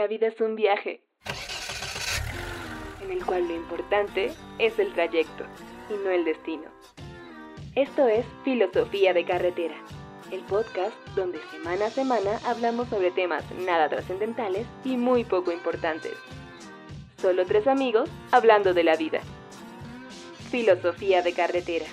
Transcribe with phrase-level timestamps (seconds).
[0.00, 1.02] La vida es un viaje
[3.02, 5.44] en el cual lo importante es el trayecto
[5.90, 6.70] y no el destino.
[7.74, 9.74] Esto es Filosofía de Carretera,
[10.32, 16.14] el podcast donde semana a semana hablamos sobre temas nada trascendentales y muy poco importantes.
[17.18, 19.20] Solo tres amigos hablando de la vida.
[20.50, 21.84] Filosofía de Carretera.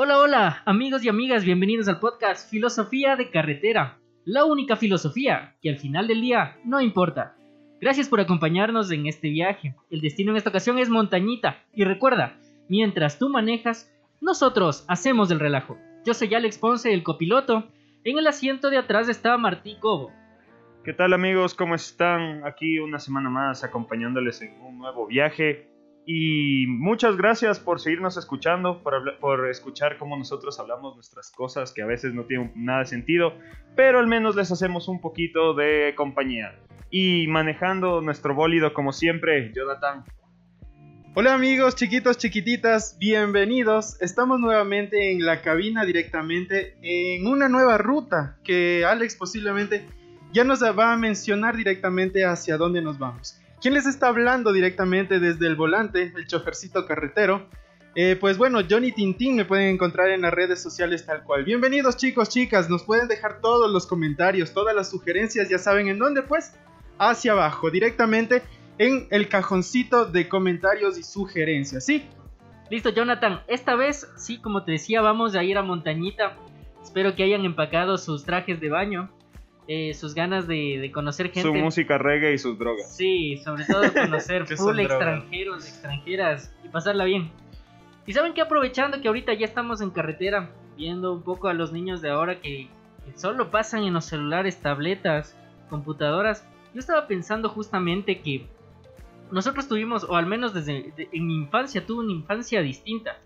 [0.00, 5.70] Hola, hola, amigos y amigas, bienvenidos al podcast Filosofía de Carretera, la única filosofía que
[5.70, 7.34] al final del día no importa.
[7.80, 9.74] Gracias por acompañarnos en este viaje.
[9.90, 11.64] El destino en esta ocasión es montañita.
[11.74, 15.76] Y recuerda, mientras tú manejas, nosotros hacemos el relajo.
[16.06, 17.66] Yo soy Alex Ponce, el copiloto.
[18.04, 20.12] En el asiento de atrás está Martí Cobo.
[20.84, 21.54] ¿Qué tal amigos?
[21.54, 22.46] ¿Cómo están?
[22.46, 25.68] Aquí una semana más acompañándoles en un nuevo viaje
[26.10, 31.82] y muchas gracias por seguirnos escuchando, por, por, escuchar cómo nosotros hablamos nuestras cosas que
[31.82, 33.34] a veces no tienen nada de sentido,
[33.76, 36.58] pero al menos les hacemos un poquito de compañía.
[36.90, 40.02] Y manejando nuestro bólido como siempre, Jonathan.
[41.14, 44.00] Hola amigos, chiquitos, chiquititas, bienvenidos.
[44.00, 49.84] Estamos nuevamente en la cabina directamente en una nueva ruta que Alex posiblemente
[50.32, 53.38] ya nos va a mencionar directamente hacia dónde nos vamos.
[53.60, 57.48] ¿Quién les está hablando directamente desde el volante, el chofercito carretero?
[57.96, 61.42] Eh, pues bueno, Johnny Tintín me pueden encontrar en las redes sociales tal cual.
[61.42, 65.98] Bienvenidos chicos, chicas, nos pueden dejar todos los comentarios, todas las sugerencias, ya saben en
[65.98, 66.54] dónde pues,
[66.98, 68.44] hacia abajo, directamente
[68.78, 72.08] en el cajoncito de comentarios y sugerencias, ¿sí?
[72.70, 76.36] Listo, Jonathan, esta vez, sí, como te decía, vamos a ir a Montañita.
[76.80, 79.10] Espero que hayan empacado sus trajes de baño.
[79.70, 81.42] Eh, sus ganas de, conocer gente.
[81.42, 82.96] Su música reggae y sus drogas.
[82.96, 87.30] Sí, sobre todo conocer full extranjeros, extranjeras y pasarla bien.
[88.06, 91.70] Y saben que aprovechando que ahorita ya estamos en carretera, viendo un poco a los
[91.70, 92.68] niños de ahora que,
[93.14, 95.36] solo pasan en los celulares, tabletas,
[95.68, 98.46] computadoras, yo estaba pensando justamente que
[99.30, 103.18] nosotros tuvimos, o al menos desde en mi infancia, tuve una infancia distinta.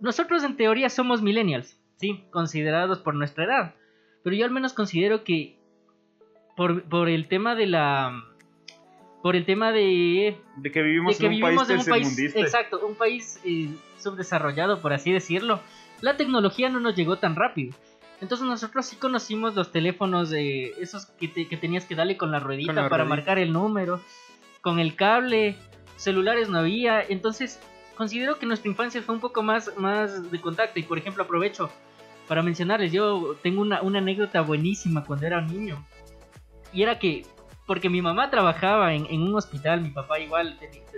[0.00, 3.74] Nosotros en teoría somos millennials, sí, considerados por nuestra edad.
[4.22, 5.56] Pero yo al menos considero que
[6.56, 8.24] por, el tema de la...
[9.22, 10.36] Por el tema de...
[10.56, 15.60] De que vivimos, en, un país Exacto, un país eh, subdesarrollado, por así decirlo.
[16.00, 17.74] La tecnología no nos llegó tan rápido.
[18.20, 22.88] Entonces nosotros sí conocimos los teléfonos de esos que, tenías que darle con la ruedita
[22.88, 24.00] para marcar el número,
[24.60, 25.56] con el cable,
[25.96, 27.02] celulares no había.
[27.02, 27.60] Entonces
[27.96, 30.78] considero que nuestra infancia fue un poco más, más de contacto.
[30.78, 31.70] Y por ejemplo aprovecho
[32.30, 35.84] para mencionarles, yo tengo una, anécdota buenísima cuando era niño.
[36.72, 37.26] Y era que,
[37.66, 40.56] porque mi mamá trabajaba en, un hospital, mi papá igual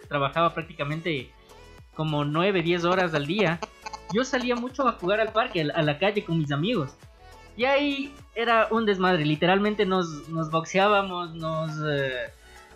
[0.09, 1.31] trabajaba prácticamente
[1.95, 3.59] como 9, 10 horas al día.
[4.13, 6.99] Yo salía mucho a jugar al parque, a la calle con mis amigos.
[7.57, 12.31] Y ahí era un desmadre, literalmente nos, boxeábamos, nos eh,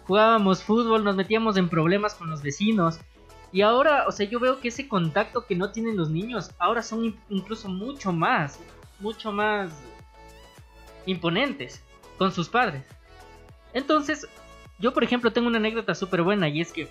[0.07, 3.01] jugábamos fútbol, nos metíamos en problemas con los vecinos.
[3.53, 6.83] Y ahora, o sea, yo veo que ese contacto que no tienen los niños, ahora
[6.83, 8.59] son incluso mucho más,
[9.01, 9.71] mucho más
[11.07, 11.83] imponentes
[12.19, 12.85] con sus padres.
[13.73, 14.29] Entonces,
[14.79, 16.89] yo por ejemplo tengo una anécdota súper buena y es que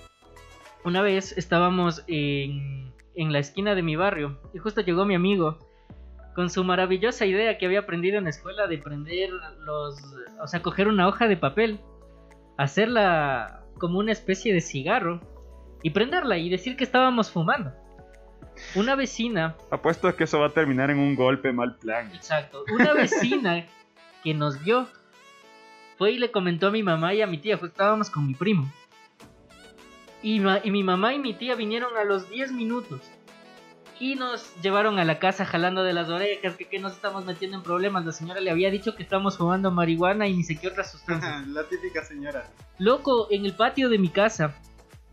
[0.84, 5.60] una vez estábamos en, en la esquina de mi barrio y justo llegó mi amigo
[6.36, 9.30] con su maravillosa idea que había aprendido en la escuela de prender
[9.60, 10.00] los,
[10.42, 11.80] o sea, coger una hoja de papel,
[12.58, 15.22] hacerla como una especie de cigarro
[15.86, 17.72] y prenderla y decir que estábamos fumando.
[18.74, 19.56] Una vecina.
[19.70, 22.10] Apuesto a que eso va a terminar en un golpe mal plan.
[22.12, 22.64] Exacto.
[22.74, 23.68] Una vecina
[24.24, 24.88] que nos vio
[26.00, 28.34] fue y le comentó a mi mamá y a mi tía, pues estábamos con mi
[28.34, 28.74] primo.
[30.24, 33.02] Y, y mi mamá y mi tía vinieron a los 10 minutos
[34.00, 37.58] y nos llevaron a la casa jalando de las orejas, que, que nos estamos metiendo
[37.58, 38.04] en problemas.
[38.08, 41.44] La señora le había dicho que estábamos fumando marihuana y ni sé qué otra sustancia.
[41.48, 42.50] la típica señora.
[42.80, 44.56] Loco, en el patio de mi casa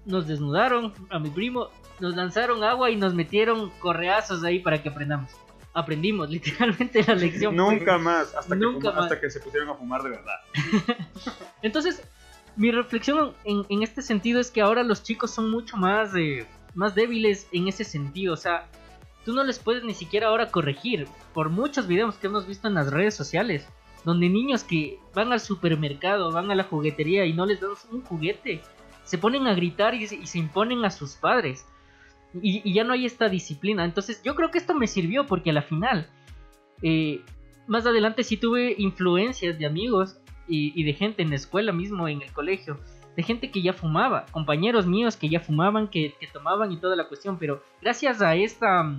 [0.05, 1.69] nos desnudaron a mi primo,
[2.01, 5.31] nos lanzaron agua y nos metieron correazos ahí para que aprendamos.
[5.75, 7.57] Aprendimos literalmente la lección.
[7.57, 10.41] Nunca más, hasta, que, hasta que se pusieron a fumar de verdad.
[11.63, 12.03] Entonces,
[12.57, 16.95] mi reflexión en, este sentido es que ahora los chicos son mucho más, eh, más
[16.95, 18.34] débiles en ese sentido.
[18.34, 18.69] O sea,
[19.25, 21.09] tú no les puedes ni siquiera ahora corregir.
[21.33, 23.66] Por muchos videos que hemos visto en las redes sociales,
[24.05, 28.03] donde niños que van al supermercado, van a la juguetería y no les dan un
[28.03, 28.60] juguete,
[29.04, 31.66] se ponen a gritar y, se imponen a sus padres.
[32.41, 33.84] Y, ya no hay esta disciplina.
[33.84, 36.09] Entonces yo creo que esto me sirvió porque a la final,
[36.83, 37.21] eh,
[37.66, 40.19] más adelante sí tuve influencias de amigos
[40.49, 42.78] y, de gente en la escuela mismo, en el colegio,
[43.16, 47.05] de gente que ya fumaba, compañeros míos que ya fumaban, que, tomaban y toda la
[47.09, 47.39] cuestión.
[47.39, 48.95] Pero gracias a esta, a,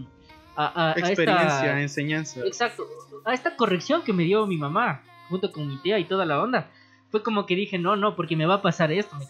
[0.56, 2.42] a- a Experiencia, esta, enseñanza.
[2.46, 2.88] exacto,
[3.26, 6.42] a esta corrección que me dio mi mamá, junto con mi tía y toda la
[6.42, 6.70] onda.
[7.10, 9.26] Fue como que dije, no, no, porque me va a pasar esto, ¿me?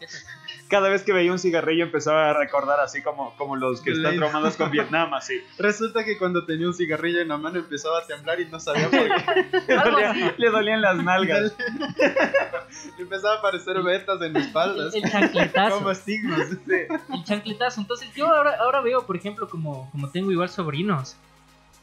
[0.69, 4.15] Cada vez que veía un cigarrillo empezaba a recordar así como, como los que están
[4.18, 5.39] traumados con Vietnam, así.
[5.60, 8.89] Resulta que cuando tenía un cigarrillo en la mano empezaba a temblar y no sabía
[8.89, 9.62] por qué.
[9.68, 11.54] Le, dolía- le dolían las nalgas.
[12.98, 14.89] Le empezaba a aparecer vetas en la espalda.
[14.94, 15.75] El, el chancletazo.
[15.77, 16.48] Como estigmas.
[16.68, 17.81] el chancletazo.
[17.81, 21.16] Entonces yo ahora, ahora veo, por ejemplo, como, como tengo igual sobrinos,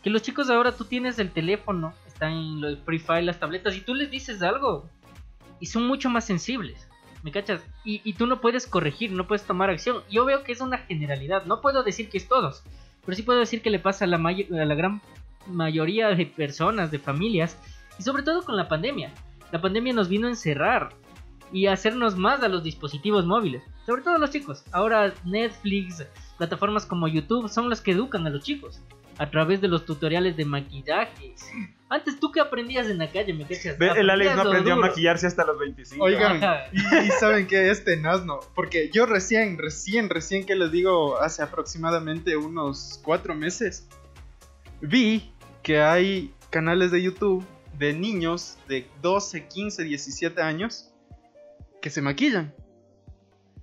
[0.02, 3.76] que los chicos ahora tú tienes el teléfono, están en los Free Fire, las tabletas,
[3.76, 4.88] y tú les dices algo,
[5.60, 6.88] y son mucho más sensibles.
[7.22, 7.62] ¿Me cachas?
[7.84, 10.02] Y, y tú no puedes corregir, no puedes tomar acción.
[10.10, 11.44] Yo veo que es una generalidad.
[11.44, 12.62] No puedo decir que es todos,
[13.04, 15.02] pero sí puedo decir que le pasa a la, a la gran
[15.46, 17.58] mayoría de personas, de familias,
[17.98, 19.12] y sobre todo con la pandemia.
[19.52, 20.90] La pandemia nos vino a encerrar
[21.52, 24.64] y a hacernos más a los dispositivos móviles, sobre todo a los chicos.
[24.72, 26.06] Ahora Netflix,
[26.38, 28.80] plataformas como YouTube son las que educan a los chicos
[29.20, 31.34] a través de los tutoriales de maquillaje.
[31.90, 33.76] Antes tú que aprendías en la calle, me cachas.
[33.76, 36.02] Ve, el Alex no aprendió a maquillarse hasta los 25.
[36.02, 36.40] Oigan,
[36.72, 38.40] y, y saben que es tenaz, ¿no?
[38.54, 43.86] Porque yo recién, recién, recién que les digo, hace aproximadamente unos cuatro meses,
[44.80, 45.30] vi
[45.62, 47.44] que hay canales de YouTube
[47.78, 50.94] de niños de 12, 15, 17 años
[51.82, 52.54] que se maquillan.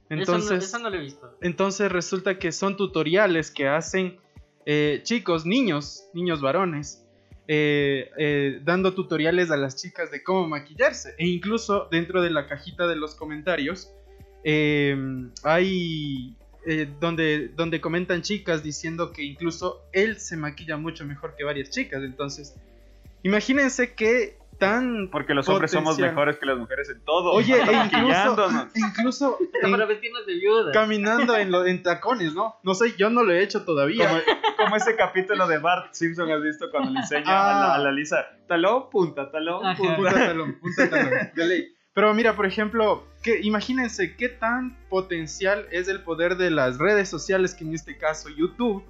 [0.10, 1.36] Entonces, eso, no, eso no lo he visto.
[1.42, 4.20] entonces resulta que son tutoriales que hacen
[4.70, 7.08] eh, chicos, niños, niños varones,
[7.48, 11.16] eh, eh, dando tutoriales a las chicas de cómo maquillarse.
[11.18, 13.94] E incluso dentro de la cajita de los comentarios
[14.44, 14.96] eh,
[15.44, 16.36] hay
[17.00, 22.04] donde, donde comentan chicas diciendo que incluso él se maquilla mucho mejor que varias chicas.
[22.04, 22.56] Entonces,
[23.24, 25.10] imagínense qué tan...
[25.12, 27.32] Porque los hombres somos mejores que las mujeres en todo.
[27.34, 30.72] Oye, e incluso, incluso en- Para vestirnos de viuda.
[30.72, 32.56] caminando en, lo- en tacones, ¿no?
[32.64, 34.08] No sé, yo no lo he hecho todavía.
[34.10, 34.22] Como,
[34.58, 36.70] como ese capítulo de Bart Simpson, ¿has visto?
[36.72, 37.68] Cuando le enseña a, Ah.
[37.68, 39.78] la, a la Lisa, talón, punta, talón, Ajá.
[39.78, 39.96] punta.
[39.98, 41.68] Punta talón, punta talón, de ley.
[41.94, 47.10] Pero mira, por ejemplo, que, imagínense qué tan potencial es el poder de las redes
[47.10, 48.84] sociales, que en este caso YouTube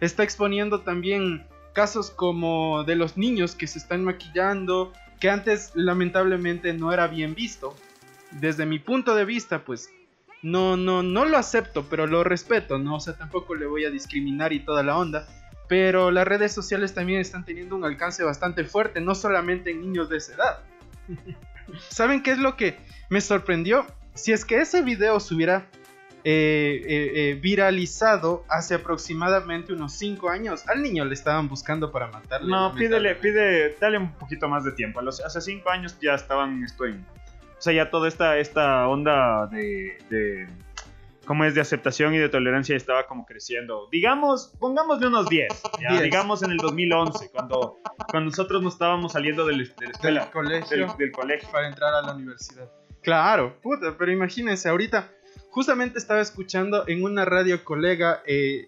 [0.00, 4.92] está exponiendo también casos como de los niños que se están maquillando,
[5.24, 7.74] que antes lamentablemente no era bien visto.
[8.30, 9.88] Desde mi punto de vista, pues
[10.42, 12.96] no, no, no lo acepto, pero lo respeto, ¿no?
[12.96, 15.26] O sea, tampoco le voy a discriminar y toda la onda.
[15.66, 20.10] Pero las redes sociales también están teniendo un alcance bastante fuerte, no solamente en niños
[20.10, 20.58] de esa edad.
[21.88, 22.76] ¿Saben qué es lo que
[23.08, 23.86] me sorprendió?
[24.12, 25.70] Si es que ese video se hubiera
[26.26, 32.50] eh, eh, viralizado hace aproximadamente unos 5 años, al niño le estaban buscando para matarle.
[32.50, 35.00] No, pídele, pide, dale un poquito más de tiempo.
[35.02, 37.04] Los- hace cinco años ya estaban esto en...
[37.58, 40.48] O sea, ya toda esta, esta onda de, de...
[41.26, 41.54] ¿Cómo es?
[41.54, 43.88] De aceptación y de tolerancia estaba como creciendo.
[43.90, 45.48] Digamos, pongámosle unos 10.
[45.80, 46.02] ya, 10.
[46.04, 47.78] Digamos en el 2011, cuando,
[48.10, 50.76] cuando nosotros nos estábamos saliendo del- de la Del escuela, colegio.
[50.86, 51.48] del, del colegio.
[51.50, 52.68] para entrar a la universidad.
[53.02, 55.10] Claro, puta, pero imagínense, ahorita
[55.54, 58.66] justamente estaba escuchando en una radio colega, eh,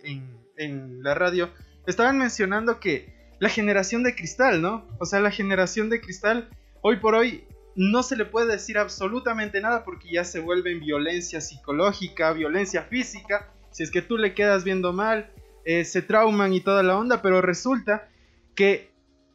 [0.56, 1.50] en, la radio,
[1.84, 4.86] estaban mencionando que la generación de cristal, ¿no?
[5.00, 6.48] O sea, la generación de cristal,
[6.82, 7.42] hoy por hoy
[7.74, 12.84] no se le puede decir absolutamente nada porque ya se vuelve en violencia psicológica, violencia
[12.84, 15.32] física, si es que tú le quedas viendo mal,
[15.64, 18.08] eh, se trauman y toda la onda, pero resulta
[18.54, 18.92] que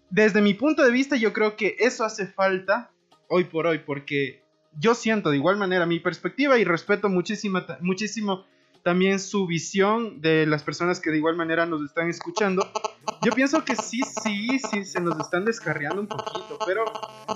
[0.10, 2.92] desde mi punto de vista yo creo que eso hace falta
[3.28, 4.41] hoy por hoy, porque
[4.80, 8.46] yo siento de igual manera mi perspectiva y respeto muchísima, muchísimo
[8.84, 12.68] también su visión de las personas que de igual manera nos están escuchando.
[13.22, 16.86] Yo pienso que sí, sí, sí, se nos están descarriando un poquito, pero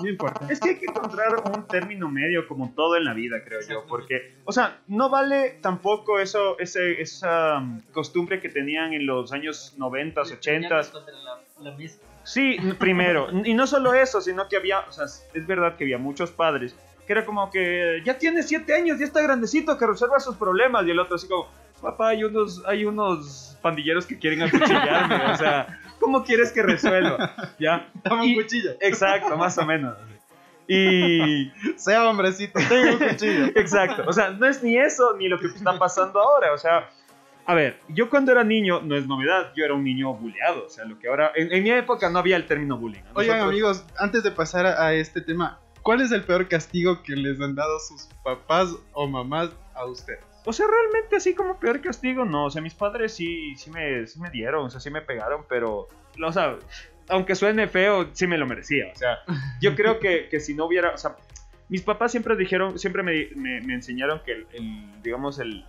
[0.02, 0.44] no importa.
[0.50, 3.84] Es que hay que encontrar un término medio como todo en la vida, creo yo,
[3.86, 9.32] porque, o sea, no vale tampoco eso, ese, esa um, costumbre que tenían en los
[9.32, 10.82] años 90, 80.
[10.90, 12.00] Contra la- la mesa.
[12.24, 15.98] Sí, primero, y no solo eso, sino que había, o sea, es verdad que había
[15.98, 16.74] muchos padres
[17.06, 20.86] que era como que ya tiene siete años, ya está grandecito, que resuelva sus problemas,
[20.86, 21.48] y el otro así como,
[21.80, 27.34] papá, hay unos, hay unos pandilleros que quieren acuchillarme, o sea, ¿cómo quieres que resuelva?
[27.58, 27.88] ¿Ya?
[28.02, 28.72] Toma un Y- cuchillo.
[28.80, 29.96] Exacto, más o menos.
[30.68, 33.46] Y Sea hombrecito, tengo un cuchillo.
[33.54, 36.88] Exacto, o sea, no es ni eso ni lo que está pasando ahora, o sea,
[37.48, 40.68] a ver, yo cuando era niño, no es novedad, yo era un niño bulleado, o
[40.68, 43.02] sea, lo que ahora, en, en mi época no había el término bullying.
[43.04, 43.10] ¿no?
[43.14, 47.02] Oigan Nosotros- amigos, antes de pasar a, a este tema, ¿cuál es el peor castigo
[47.04, 50.20] que les han dado sus papás o mamás a ustedes?
[50.44, 54.04] O sea, realmente así como peor castigo, no, o sea, mis padres sí, sí, me,
[54.06, 55.86] sí me dieron, o sea, sí me pegaron, pero,
[56.20, 56.56] o sea,
[57.08, 59.18] aunque suene feo, sí me lo merecía, o sea,
[59.60, 61.16] yo creo que, que si no hubiera, o sea,
[61.68, 65.64] mis papás siempre dijeron, siempre me, me- me enseñaron que el, el, digamos, el,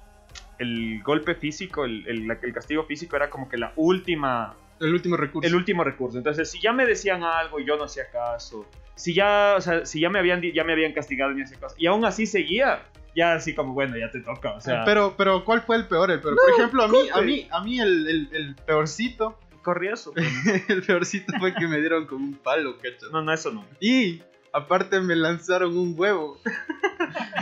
[0.60, 5.18] el golpe físico, el, el- el castigo físico era como que la última El último
[5.18, 5.48] recurso.
[5.48, 6.18] el último recurso.
[6.20, 8.66] Entonces, si ya me decían algo y yo no hacía caso,
[8.98, 11.60] si ya, o sea, si ya me habían, ya me habían castigado y no hacía
[11.60, 12.84] caso, y aún así seguía,
[13.16, 16.12] ya así como, bueno, ya te toca, o sea, pero, pero, ¿cuál fue el peor?
[16.12, 16.36] El peor?
[16.36, 19.40] Por ejemplo, a mí, a mí, a mí el, el, el peorcito,
[19.74, 20.10] pues.
[20.70, 23.10] el peorcito fue que me dieron con un palo, ¿cachai?
[23.12, 23.66] No, no, eso no.
[23.82, 24.22] Y
[24.54, 26.40] aparte me lanzaron un huevo.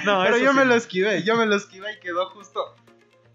[0.05, 2.75] No, Pero eso yo sí me lo esquivé, yo me lo esquivé y quedó justo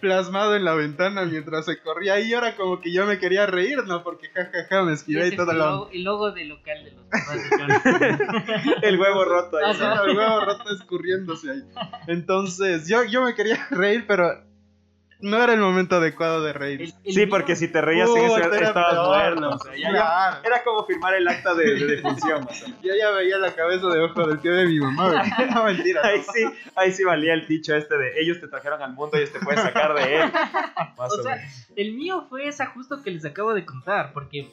[0.00, 2.19] plasmado en la ventana mientras se corría.
[2.21, 4.02] Y era como que yo me quería reír, ¿no?
[4.02, 5.59] Porque jajaja me esquivé y todo lo...
[5.59, 8.61] logo, el logo del local de los papás de.
[8.88, 9.76] El huevo roto ahí.
[10.09, 11.62] El huevo roto escurriéndose ahí.
[12.07, 14.50] Entonces, yo, yo me quería reír, pero
[15.22, 16.80] no era el momento adecuado de reír.
[16.82, 19.40] El- el Sí, mío- porque si te reías en ese era estabas peor, muerto.
[19.40, 19.48] ¿no?
[19.50, 20.36] o sea, ya- ya- Claro.
[20.44, 22.46] era como firmar el acta de, de defunción.
[22.48, 22.68] o sea.
[22.82, 25.22] Yo ya veía la cabeza de ojo del tío de mi mamá.
[25.54, 26.00] No, mentira.
[26.04, 26.44] Ahí sí,
[26.76, 29.40] ahí sí valía el dicho este de ellos te trajeron al mundo y ellos te
[29.40, 30.32] pueden sacar de él.
[30.98, 31.68] Más O o sea, menos.
[31.76, 34.48] el mío fue esa justo que les acabo de contar, porque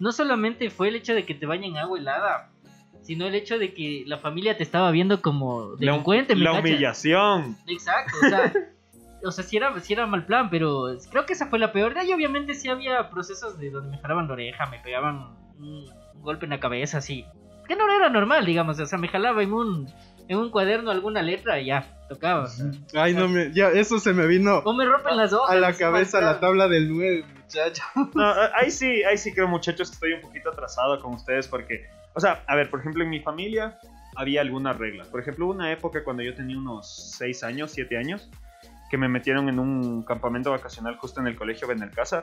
[0.00, 2.50] no solamente fue el hecho de que te bañen agua helada,
[3.02, 6.50] sino el hecho de que la familia te estaba viendo como La, delincuente, ¿me la
[6.52, 6.64] cachas?
[6.64, 7.56] humillación.
[7.66, 8.52] Exacto, o sea,
[9.24, 11.94] o sea, sí era, sí era mal plan, pero creo que esa fue la peor.
[11.94, 15.84] De ahí obviamente sí había procesos de donde me jalaban la oreja, me pegaban un,
[16.14, 17.24] un golpe en la cabeza, así.
[17.68, 19.88] Que no era normal, digamos, o sea, me jalaba en un,
[20.28, 22.48] en un cuaderno alguna letra y ya, tocaba.
[22.94, 23.52] Ay, no me.
[23.52, 25.50] Ya, eso se me vino O me rompen las hojas.
[25.50, 27.82] a la cabeza la tabla del 9, muchacho.
[28.14, 31.86] No, ahí sí, ahí sí creo, muchachos, que estoy un poquito atrasado con ustedes porque,
[32.14, 33.78] o sea, a ver, por ejemplo, en mi familia
[34.16, 35.08] había algunas reglas.
[35.08, 38.30] Por ejemplo, hubo una época cuando yo tenía unos 6 años, 7 años,
[38.94, 42.22] que me metieron en un campamento vacacional justo en el colegio Benalcázar.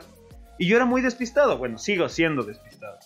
[0.58, 2.98] Y yo era muy despistado, bueno, sigo siendo despistado.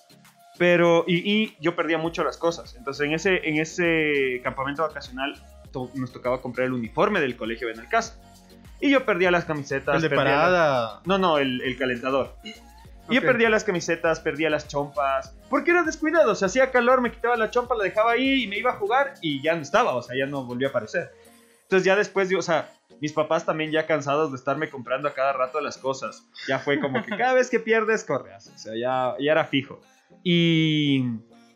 [0.56, 2.76] Pero, y, y yo perdía mucho las cosas.
[2.76, 5.34] Entonces, en ese, en ese campamento vacacional
[5.72, 8.16] to- nos tocaba comprar el uniforme del colegio Benalcázar.
[8.80, 9.96] Y yo perdía las camisetas.
[9.96, 11.00] El de parada.
[11.04, 12.36] no, no, el, el calentador.
[12.44, 15.34] Y yo perdía las camisetas, perdía las chompas.
[15.50, 16.30] Porque era descuidado.
[16.30, 18.74] O sea, hacía calor, me quitaba la chompa, la dejaba ahí y me iba a
[18.74, 19.96] jugar y ya no estaba.
[19.96, 21.10] O sea, ya no volvió a aparecer.
[21.66, 25.14] Entonces, ya después, yo, o sea, mis papás también ya cansados de estarme comprando a
[25.14, 26.24] cada rato las cosas.
[26.48, 28.46] Ya fue como que cada vez que pierdes, correas.
[28.54, 29.80] O sea, ya, ya era fijo.
[30.22, 31.04] Y,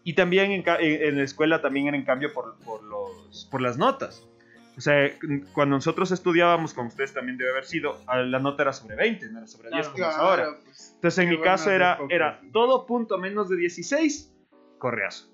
[0.04, 3.60] y también en, ca- en- la escuela también era en cambio por, por, los, por
[3.62, 4.26] las notas.
[4.76, 5.10] O sea,
[5.52, 9.38] cuando nosotros estudiábamos, como ustedes también debe haber sido, la nota era sobre 20, no
[9.38, 9.92] era sobre 10 Claro.
[9.92, 10.58] como es ahora.
[10.64, 10.92] pues.
[10.94, 14.32] Entonces, en mi caso era, era todo punto menos de 16,
[14.78, 15.29] correazo.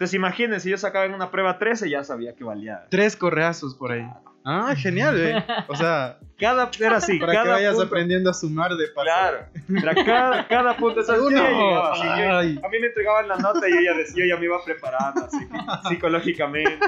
[0.00, 2.86] Entonces, imagínense, yo sacaba en una prueba 13, ya sabía que valía.
[2.88, 4.08] Tres correazos por ahí.
[4.46, 5.44] Ah, genial, eh.
[5.68, 7.86] O sea, Cada, era así, para que cada vayas punto.
[7.88, 9.04] aprendiendo a sumar de paso.
[9.04, 11.02] Claro, era cada, cada punto.
[11.06, 11.84] Ya Uno.
[11.92, 12.34] a
[12.70, 15.46] mí me entregaban la nota y yo ya, decía, yo ya me iba preparando así,
[15.90, 16.78] psicológicamente.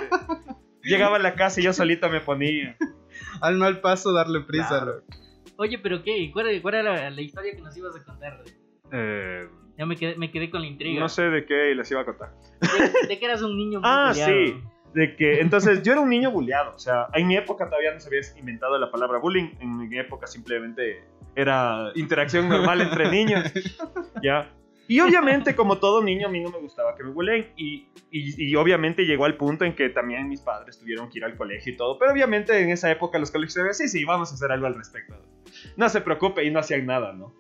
[0.83, 2.79] Llegaba a la casa y yo solito me ponía.
[3.43, 4.69] Al mal paso darle prisa.
[4.69, 5.03] Claro.
[5.59, 6.31] Oye, pero ¿qué?
[6.33, 8.43] ¿Cuál, cuál era la historia que nos ibas a contar?
[8.91, 9.49] Eh,
[9.79, 11.01] Ya me quedé, me quedé con la intriga.
[11.01, 12.31] no sé de qué les iba a contar.
[12.61, 14.33] De, de que eras un niño muy Ah, buleado.
[14.33, 14.55] sí.
[14.95, 16.75] De que, entonces, yo era un niño bulleado.
[16.75, 19.49] O sea, en mi época todavía no se había inventado la palabra bullying.
[19.61, 21.03] En mi época simplemente
[21.35, 23.51] era interacción normal entre niños.
[24.23, 24.53] ¿Ya?
[24.89, 27.47] Y obviamente, como todo niño, a mí no me gustaba que me bulleen.
[27.57, 31.25] Y, y, y obviamente llegó al punto en que también mis padres tuvieron que ir
[31.25, 31.99] al colegio y todo.
[31.99, 34.75] Pero obviamente en esa época los colegios decían, sí, sí, vamos a hacer algo al
[34.75, 35.15] respecto.
[35.79, 37.33] No se preocupe y no hacían nada, ¿no?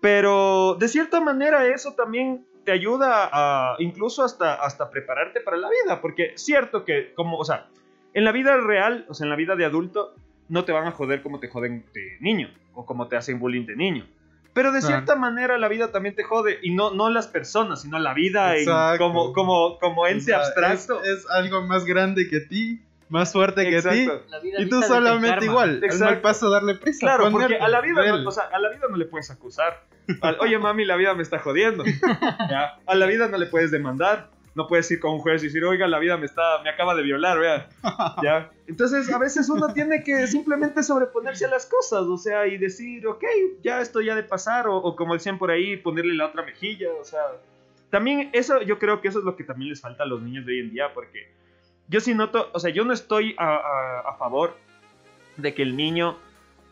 [0.00, 5.68] Pero de cierta manera eso también te ayuda a incluso hasta, hasta prepararte para la
[5.70, 7.68] vida, porque cierto que como, o sea,
[8.14, 10.14] en la vida real, o sea, en la vida de adulto,
[10.48, 13.66] no te van a joder como te joden de niño, o como te hacen bullying
[13.66, 14.06] de niño.
[14.54, 14.96] Pero de Claro.
[14.96, 18.56] cierta manera la vida también te jode, y no, no las personas, sino la vida
[18.56, 21.02] en- como, como, como O ente sea, abstracto.
[21.02, 24.08] Es, es algo más grande que ti, más fuerte que ti.
[24.58, 25.70] Y tú solamente igual.
[25.70, 26.04] Al Exacto.
[26.04, 27.00] mal paso darle prisa.
[27.00, 29.84] Claro, porque a la vida, no, o sea, a la vida no le puedes acusar.
[30.20, 31.84] Al, Oye, mami, la vida me está jodiendo.
[32.50, 32.78] ¿Ya?
[32.86, 34.30] A la vida no le puedes demandar.
[34.54, 36.96] No puedes ir con un juez y decir, oiga, la vida me está, me acaba
[36.96, 37.68] de violar, vea.
[38.22, 38.50] ¿Ya?
[38.66, 43.06] Entonces, a veces uno tiene que simplemente sobreponerse a las cosas, o sea, y decir,
[43.06, 43.22] ok,
[43.62, 46.88] ya esto ya de pasar, o, o como decían por ahí, ponerle la otra mejilla,
[47.00, 47.20] o sea.
[47.90, 50.44] También eso, yo creo que eso es lo que también les falta a los niños
[50.44, 51.30] de hoy en día, porque
[51.88, 54.56] yo sí noto, o sea, yo no estoy a, a- a favor
[55.36, 56.16] de que el niño,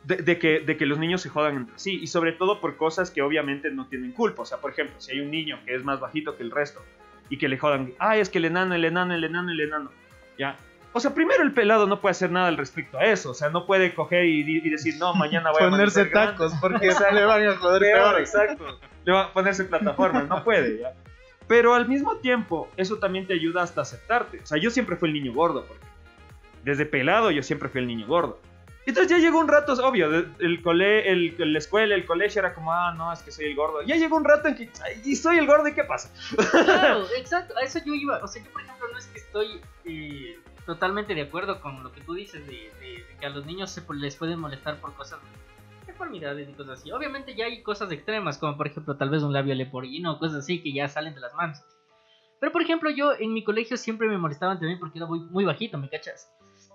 [0.05, 2.77] de, de que, de que los niños se jodan entre sí, y sobre todo por
[2.77, 4.43] cosas que obviamente no tienen culpa.
[4.43, 6.81] O sea, por ejemplo, si hay un niño que es más bajito que el resto
[7.29, 9.91] y que le jodan, ay, es que el enano, el enano, el enano, el enano,
[10.39, 10.57] ya.
[10.93, 13.51] O sea, primero el pelado no puede hacer nada al respecto a eso, o sea,
[13.51, 16.33] no puede coger y, decir, no, mañana voy a Ponerse amanecer grande".
[16.33, 18.21] tacos porque se le van a joder Peor, peor.
[18.21, 18.79] exacto.
[19.05, 20.93] Le va a ponerse plataformas, no puede, ya.
[21.49, 24.41] Pero al mismo tiempo, eso también te ayuda hasta aceptarte.
[24.41, 25.85] O sea, yo siempre fui el niño gordo, porque
[26.65, 28.41] desde pelado yo siempre fui el niño gordo.
[28.85, 32.55] Entonces ya llegó un rato, es obvio, el cole, el, la escuela, el colegio era
[32.55, 33.83] como, ah, no, es que soy el gordo.
[33.83, 36.12] Ya llegó un rato en que, "Ay, y soy el gordo, ¿y qué pasa?
[36.53, 38.19] Claro, exacto, a eso yo iba.
[38.23, 41.91] O sea, yo por ejemplo no es que estoy eh, totalmente de acuerdo con lo
[41.93, 44.95] que tú dices de, de- de que a los niños se, les pueden molestar por
[44.95, 45.19] cosas
[45.97, 46.93] deformidades y cosas así.
[46.93, 50.41] Obviamente ya hay cosas extremas, como por ejemplo tal vez un labio leporino o cosas
[50.41, 51.62] así que ya salen de las manos.
[52.38, 55.45] Pero por ejemplo yo en mi colegio siempre me molestaban también porque era muy, muy
[55.45, 56.31] bajito, ¿me cachas?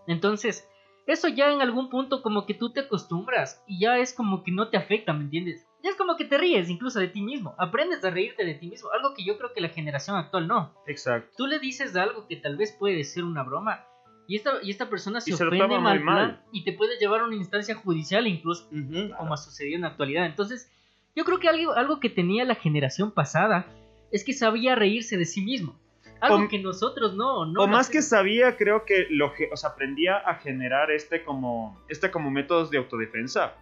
[0.08, 0.68] Entonces,
[1.06, 4.52] eso ya en algún punto como que tú te acostumbras y ya es como que
[4.52, 5.68] no te afecta, ¿me entiendes?
[5.84, 8.68] Ya es como que te ríes incluso de ti mismo, aprendes a reírte de ti
[8.68, 10.74] mismo, algo que yo creo que la generación actual no.
[10.88, 11.32] Exacto.
[11.38, 13.86] Tú le dices algo que tal vez puede ser una broma
[14.28, 17.26] y esta, y esta persona se Y se ofende mal, y te puede llevar a
[17.26, 18.70] una instancia judicial incluso,
[19.18, 20.26] como ha sucedido en la actualidad.
[20.26, 20.72] Entonces,
[21.16, 23.66] yo creo que algo, algo que tenía la generación pasada
[24.12, 25.78] es que sabía reírse de sí mismo.
[26.22, 29.72] Algo O- que nosotros no, no o más que sabía, creo que lo, o sea,
[29.72, 33.56] aprendía a generar este como, este como métodos de autodefensa.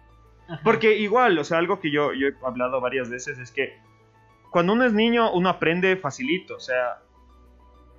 [0.46, 0.60] Ajá.
[0.62, 3.78] Porque igual, o sea, algo que yo, yo he hablado varias veces es que
[4.50, 7.00] cuando uno es niño, uno aprende facilito, o sea,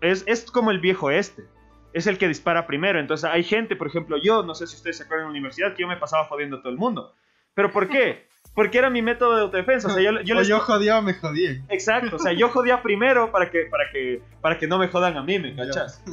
[0.02, 1.44] es, es como el viejo este,
[1.94, 3.00] es el que dispara primero.
[3.00, 5.74] Entonces hay gente, por ejemplo, yo, no sé si ustedes se acuerdan en la universidad,
[5.74, 7.14] que yo me pasaba jodiendo a todo el mundo.
[7.54, 8.28] ¿Pero por qué?
[8.54, 10.48] Porque era mi método de autodefensa, o sea, yo, yo o les...
[10.48, 11.66] yo jodía o me jodían.
[11.70, 15.16] Exacto, o sea, yo jodía primero para que, para que, para que no me jodan
[15.16, 16.04] a mí, ¿me cachas?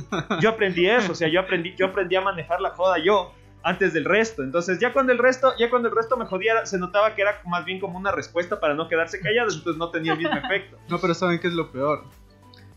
[0.41, 3.93] Yo aprendí eso, o sea, yo aprendí, yo aprendí a manejar la joda yo antes
[3.93, 4.43] del resto.
[4.43, 7.41] Entonces, ya cuando el resto, ya cuando el resto me jodía, se notaba que era
[7.47, 10.79] más bien como una respuesta para no quedarse callados, entonces no tenía el mismo efecto.
[10.89, 12.05] No, pero ¿saben qué es lo peor?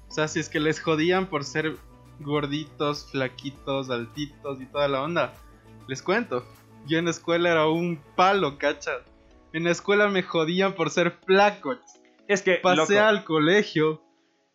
[0.08, 1.76] O sea, si es que les jodían por ser
[2.24, 5.34] gorditos, flaquitos, altitos y toda la onda,
[5.88, 6.46] les cuento.
[6.88, 9.02] Yo en la escuela era un palo, ¿cachas?
[9.54, 11.76] En la escuela me jodían por ser flaco.
[12.28, 14.02] Es que, Pasé loco, al colegio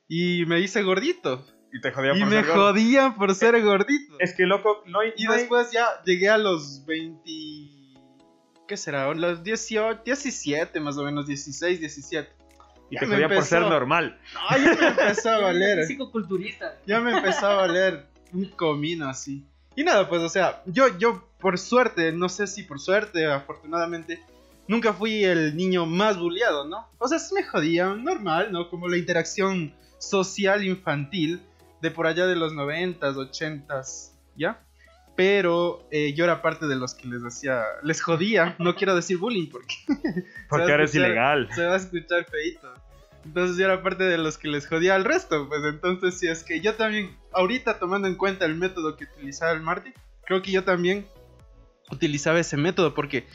[0.08, 1.44] y me hice gordito.
[1.72, 2.62] y te jodía Y por me ser gordo.
[2.72, 4.16] jodían por ser gordito.
[4.18, 5.12] Es que, loco, no hay...
[5.16, 7.30] Y no hay- después ya llegué a los 20...
[8.66, 9.12] ¿Qué será?
[9.14, 12.28] Los 18, 17 más o menos, 16, 17.
[12.90, 14.18] Y ya te me jodía por ser normal.
[14.34, 15.86] No, ya me empezó a valer.
[15.86, 16.76] Psicoculturista.
[16.86, 19.44] ya me empezó a valer un comino así.
[19.74, 24.22] Y nada, pues, o sea, yo, yo, por suerte, no sé si por suerte, afortunadamente,
[24.68, 26.88] nunca fui el niño más bulleado, ¿no?
[26.98, 28.70] O sea, sí me jodían, normal, ¿no?
[28.70, 31.42] Como la interacción social infantil
[31.82, 34.62] de por allá de los noventas, ochentas, ¿ya?
[35.16, 39.16] Pero eh, yo era parte de los que les hacía, les jodía, no quiero decir
[39.16, 39.74] bullying porque
[40.48, 41.48] Porque ahora es ilegal.
[41.54, 42.72] se va a escuchar feito.
[43.24, 46.44] Entonces yo era parte de los que les jodía al resto, pues entonces si es
[46.44, 49.92] que yo también, ahorita tomando en cuenta el método que utilizaba el Marty,
[50.26, 51.06] creo que yo también
[51.90, 53.26] utilizaba ese método porque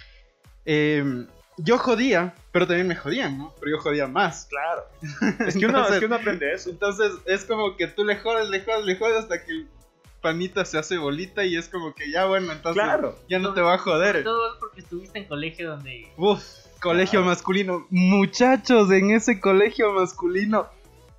[0.66, 1.26] eh,
[1.58, 3.54] yo jodía, pero también me jodían, ¿no?
[3.60, 4.48] Pero yo jodía más.
[4.50, 4.84] Claro.
[5.48, 6.70] Es que, uno, Entonces- es que uno aprende eso.
[6.70, 9.66] Entonces es como que tú le jodes, le jodes, le jodes hasta que
[10.22, 13.18] panita se hace bolita y es como que ya bueno, entonces Claro.
[13.28, 14.24] ya no te va a joder.
[14.24, 16.44] Todo porque estuviste en colegio donde Uf,
[16.80, 17.86] colegio masculino.
[17.90, 20.68] Muchachos, en ese colegio masculino,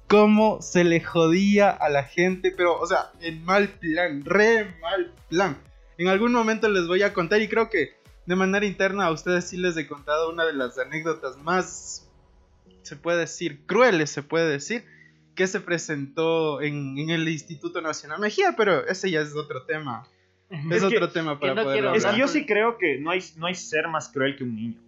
[0.09, 5.13] cómo se le jodía a la gente, pero, o sea, en mal plan, re mal
[5.29, 5.59] plan.
[5.99, 7.95] En algún momento les voy a contar y creo que
[8.27, 12.09] de manera interna a ustedes sí les he contado una de las anécdotas más,
[12.83, 14.85] se puede decir, crueles, se puede decir,
[15.35, 20.05] que se presentó en, en el Instituto Nacional Mejía, pero ese ya es otro tema.
[20.51, 22.21] Es, Es que- otro tema para no poder quiero Es que hablar.
[22.21, 24.79] yo sí creo que no hay, no hay ser más cruel que un niño.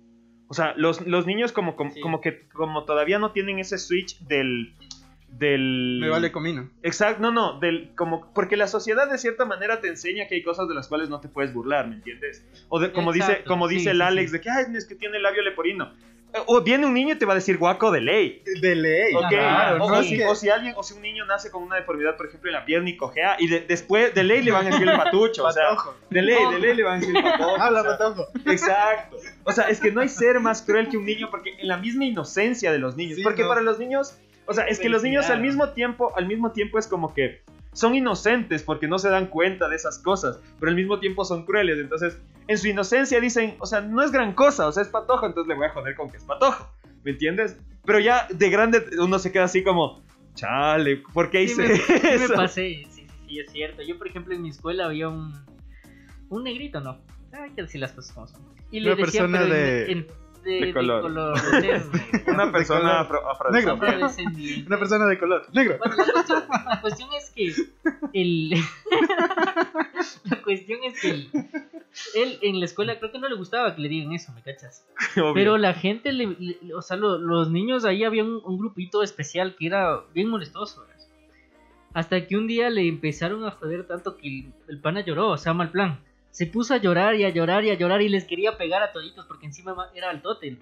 [0.48, 2.00] O sea, los, los niños como, como, Sí.
[2.00, 4.74] como que como todavía no tienen ese switch del...
[5.28, 6.68] del Me vale comino.
[6.82, 10.42] Exacto, no, no, del, como, porque la sociedad de cierta manera te enseña que hay
[10.42, 12.44] cosas de las cuales no te puedes burlar, ¿me entiendes?
[12.68, 14.36] O de, como dice, como sí, dice sí, el Alex, sí.
[14.36, 15.92] de que, ay, es que tiene el labio leporino.
[16.46, 18.42] O viene un niño y te va a decir guaco de ley.
[18.60, 19.12] De ley.
[19.28, 21.50] Claro, o, no o es si, que- o si alguien, o si un niño nace
[21.50, 24.42] con una deformidad, por ejemplo, en la pierna y cojea, y de- después de ley
[24.42, 25.64] le van a decir el patucho, o sea,
[26.10, 27.60] de ley, de ley le van a decir el patojo.
[27.62, 28.26] Habla, o sea, patojo.
[28.46, 29.16] Exacto.
[29.44, 31.76] O sea, es que no hay ser más cruel que un niño porque en la
[31.76, 33.16] misma inocencia de los niños.
[33.16, 33.48] Sí, porque no.
[33.48, 36.78] para los niños, o sea, es que los niños al mismo tiempo, al mismo tiempo
[36.78, 37.42] es como que
[37.72, 41.44] son inocentes porque no se dan cuenta de esas cosas, pero al mismo tiempo son
[41.44, 41.78] crueles.
[41.78, 45.26] Entonces, en su inocencia dicen, o sea, no es gran cosa, o sea, es patojo,
[45.26, 46.70] entonces le voy a joder con que es patojo.
[47.02, 47.56] ¿Me entiendes?
[47.84, 50.02] Pero ya de grande uno se queda así como,
[50.34, 52.34] chale, ¿por qué hice me, sí me eso?
[52.34, 53.82] pasé, sí, sí, sí, es cierto.
[53.82, 55.32] Yo, por ejemplo, en mi escuela había un,
[56.30, 56.98] un negrito, ¿no?
[57.32, 58.42] Hay que decir las cosas como son.
[58.70, 61.02] Y le Una decía, persona pero de- en- de, de de color.
[61.02, 61.82] color, de.
[62.32, 63.72] Una persona afro, afro- negro.
[63.72, 64.66] Afrodescendiente.
[64.66, 65.78] Una persona de color negro.
[65.78, 67.54] Bueno, la cuestión, la cuestión es que
[68.12, 68.50] el
[70.24, 71.30] la cuestión es que el-
[72.14, 74.84] él en la escuela creo que no le gustaba que le digan eso, ¿me cachas?
[75.16, 75.34] obvio.
[75.34, 79.02] Pero la gente, le, le- o sea, lo- los niños ahí había un, un grupito
[79.02, 80.80] especial que era bien molestoso.
[80.86, 80.94] ¿verdad?
[81.92, 85.38] Hasta que un día le empezaron a joder tanto que el, el pana lloró, o
[85.38, 86.00] sea, mal plan.
[86.34, 88.92] Se puso a llorar y a llorar y a llorar y les quería pegar a
[88.92, 90.58] toditos porque encima era al tótem.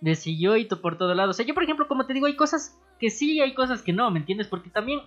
[0.00, 1.30] Le siguió y por todo lado.
[1.30, 3.92] O sea, yo por ejemplo, como te digo, hay cosas que sí, hay cosas que
[3.92, 4.48] no, ¿me entiendes?
[4.48, 5.00] Porque también,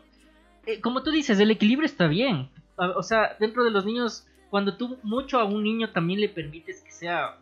[0.65, 2.49] eh, como tú dices, el equilibrio está bien.
[2.77, 6.81] O sea, dentro de los niños, cuando tú mucho a un niño también le permites
[6.81, 7.35] que sea,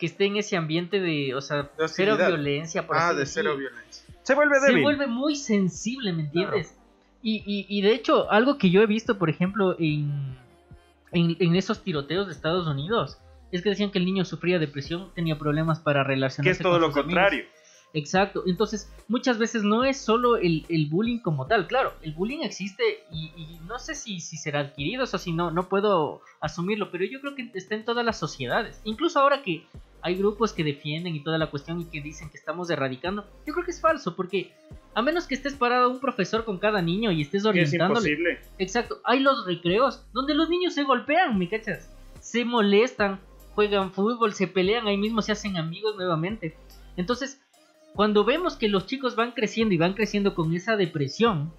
[0.00, 2.88] que esté en ese ambiente de, o sea, cero violencia.
[2.88, 4.04] Por ah, de cero violencia.
[4.24, 4.78] Se vuelve débil.
[4.78, 6.76] Se vuelve muy sensible, ¿me entiendes?
[7.22, 10.36] Y, y, y, de hecho, algo que yo he visto, por ejemplo, en,
[11.12, 13.18] en, esos tiroteos de Estados Unidos,
[13.50, 16.42] es que decían que el niño sufría depresión, tenía problemas para relacionarse.
[16.42, 17.44] Que es todo lo contrario.
[17.94, 23.04] Exacto, entonces muchas veces no es solo el, bullying como tal, claro, el bullying existe
[23.10, 27.20] y, no sé si, si, será adquirido o si no, no puedo asumirlo, pero yo
[27.20, 29.66] creo que está en todas las sociedades, incluso ahora que
[30.02, 33.52] hay grupos que defienden y toda la cuestión y que dicen que estamos erradicando, yo
[33.54, 34.52] creo que es falso, porque
[34.94, 38.12] a menos que estés parado un profesor con cada niño y estés orientándole.
[38.12, 38.40] Es imposible.
[38.58, 41.88] Exacto, hay los recreos donde los niños se golpean, ¿me cachas?
[42.20, 43.20] Se molestan,
[43.54, 46.56] juegan fútbol, se pelean ahí mismo, se hacen amigos nuevamente.
[46.96, 47.40] Entonces,
[47.94, 51.52] cuando vemos que los chicos van creciendo y van creciendo con esa depresión,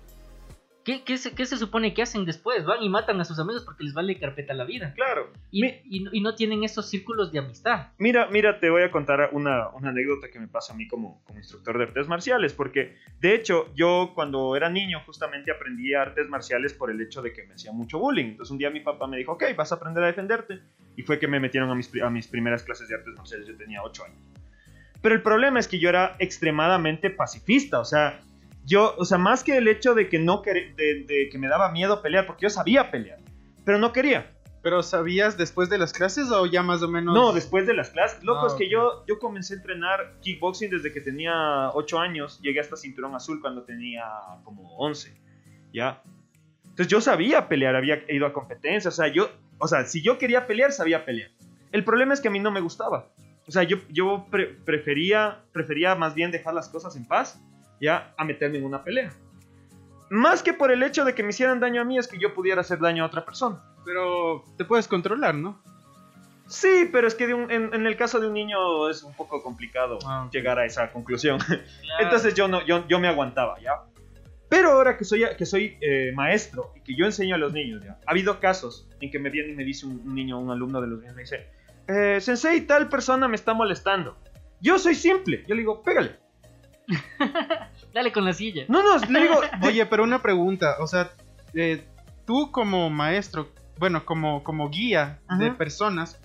[0.83, 2.65] ¿qué, qué, se, se, supone que hacen después?
[2.65, 4.93] Van y matan a sus amigos porque les vale carpeta la vida.
[4.95, 5.31] Claro.
[5.51, 7.87] Y, y, no tienen esos círculos de amistad.
[7.97, 11.23] Mira, mira, te voy a contar una, una, anécdota que me pasa a mí como,
[11.23, 16.27] como instructor de artes marciales, porque de hecho yo cuando era niño justamente aprendí artes
[16.29, 18.25] marciales por el hecho de que me hacía mucho bullying.
[18.25, 20.61] Entonces un día mi papá me dijo, ok, vas a aprender a defenderte.
[20.95, 23.55] Y fue que me metieron a mis, a mis primeras clases de artes marciales, yo
[23.55, 24.19] tenía 8 años.
[25.01, 28.21] Pero el problema es que yo era extremadamente pacifista, o sea,
[28.65, 32.01] yo, o sea, más que el hecho de que no de, que me daba miedo
[32.01, 33.19] pelear, porque yo sabía pelear,
[33.65, 34.29] pero no quería.
[34.61, 37.13] ¿Pero sabías después de las clases o ya más o menos?
[37.13, 38.23] No, después de las clases.
[38.23, 42.39] Loco, ah, es que yo, yo comencé a entrenar kickboxing desde que tenía 8 años.
[42.41, 44.05] Llegué hasta cinturón azul cuando tenía
[44.45, 45.19] como 11.
[45.73, 46.01] ¿Ya?
[46.63, 48.93] Entonces yo sabía pelear, había ido a competencias.
[48.93, 51.31] O sea, yo, o sea, si yo quería pelear, sabía pelear.
[51.73, 53.09] El problema es que a mí no me gustaba.
[53.45, 54.27] O sea, yo, yo
[54.65, 57.41] prefería, prefería más bien dejar las cosas en paz,
[57.83, 59.11] ya, a meterme en una pelea.
[60.09, 62.33] Más que por el hecho de que me hicieran daño a mí, es que yo
[62.33, 63.61] pudiera hacer daño a otra persona.
[63.85, 65.61] Pero te puedes controlar, ¿no?
[66.47, 70.29] Sí, pero es que en, el caso de un niño es un poco complicado ah,
[70.31, 71.39] llegar a esa conclusión.
[71.99, 73.83] Entonces yo, no, yo, yo me aguantaba, ¿ya?
[74.49, 77.81] Pero ahora que soy, que soy eh, maestro y que yo enseño a los niños,
[77.83, 77.97] ¿ya?
[78.05, 80.79] Ha habido casos en que me viene y me dice un, un niño, un alumno
[80.79, 81.47] de los niños, me dice,
[81.87, 84.17] eh, sensei, tal persona me está molestando.
[84.61, 85.43] Yo soy simple.
[85.47, 86.22] Yo le digo, pégale.
[87.93, 88.65] Dale con la silla.
[88.67, 89.41] No, no, le digo.
[89.61, 90.77] Oye, pero una pregunta.
[90.79, 91.11] O sea,
[91.53, 91.83] eh,
[92.25, 96.19] tú como maestro, bueno, como, como guía de personas,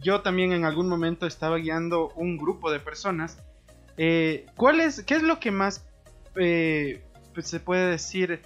[0.00, 3.38] yo también en algún momento estaba guiando un grupo de personas.
[3.96, 5.86] Eh, ¿cuál es, ¿Qué es lo que más
[6.36, 8.42] eh, pues, se puede decir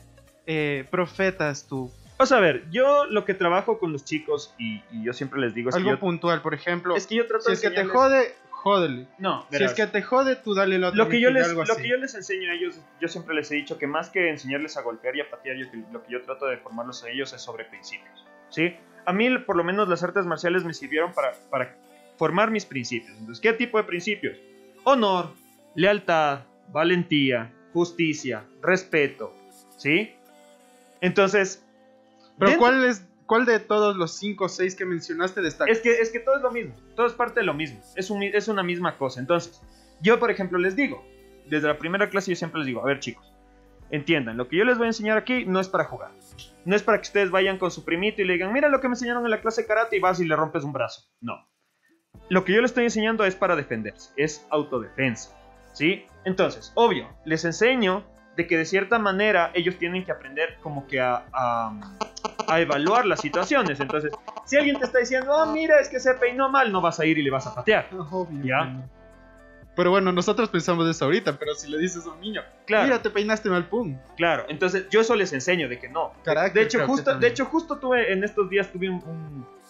[0.90, 1.90] profetas tú?
[2.18, 5.68] Vamos a ver, yo lo que trabajo con los chicos y, yo siempre les digo
[5.68, 6.96] es Algo puntual, por ejemplo.
[6.96, 8.34] Es que yo trato si es que te jode,
[8.66, 9.06] jódele.
[9.18, 11.88] No, Si es que te jode, tú dale lo, lo que yo les Lo que
[11.88, 14.82] yo les enseño a ellos, yo siempre les he dicho que más que enseñarles a
[14.82, 15.56] golpear y a patear,
[15.92, 18.26] lo que yo trato de formarlos a ellos es sobre principios.
[18.50, 18.74] ¿Sí?
[19.04, 21.76] A mí, por lo menos, las artes marciales me sirvieron para, para
[22.16, 23.16] formar mis principios.
[23.16, 24.36] Entonces, ¿qué tipo de principios?
[24.82, 25.30] Honor,
[25.76, 26.40] lealtad,
[26.72, 29.32] valentía, justicia, respeto.
[29.76, 30.12] ¿Sí?
[31.00, 31.64] Entonces,
[32.36, 35.70] pero ¿cuál es cuál de todos los 5 o 6 que mencionaste destaca?
[35.70, 38.10] Es que, es que todo es lo mismo, todo es parte de lo mismo, es,
[38.10, 39.20] un, es una misma cosa.
[39.20, 39.62] Entonces,
[40.00, 41.04] yo por ejemplo les digo,
[41.46, 43.32] desde la primera clase yo siempre les digo, a ver chicos,
[43.90, 46.10] entiendan, lo que yo les voy a enseñar aquí no es para jugar.
[46.64, 48.88] No es para que ustedes vayan con su primito y le digan, mira lo que
[48.88, 51.08] me enseñaron en la clase karate y vas y le rompes un brazo.
[51.20, 51.48] No.
[52.28, 55.36] Lo que yo les estoy enseñando es para defenderse, es autodefensa.
[55.72, 56.06] ¿Sí?
[56.24, 58.04] Entonces, obvio, les enseño
[58.36, 63.20] de que de cierta manera ellos tienen que aprender como que a, a, evaluar las
[63.20, 63.80] situaciones.
[63.80, 64.12] Entonces,
[64.44, 67.06] si alguien te está diciendo, oh, mira, es que se peinó mal, no vas a
[67.06, 67.88] ir y le vas a patear.
[68.10, 68.86] Obvio, ¿Ya?
[69.74, 72.84] Pero bueno, nosotros pensamos eso ahorita, pero si le dices a un niño, claro.
[72.84, 73.98] mira, te peinaste mal, pum.
[74.16, 76.12] Claro, entonces yo eso les enseño de que no.
[76.24, 78.88] de, hecho, justo, de hecho, justo tuve en estos días tuve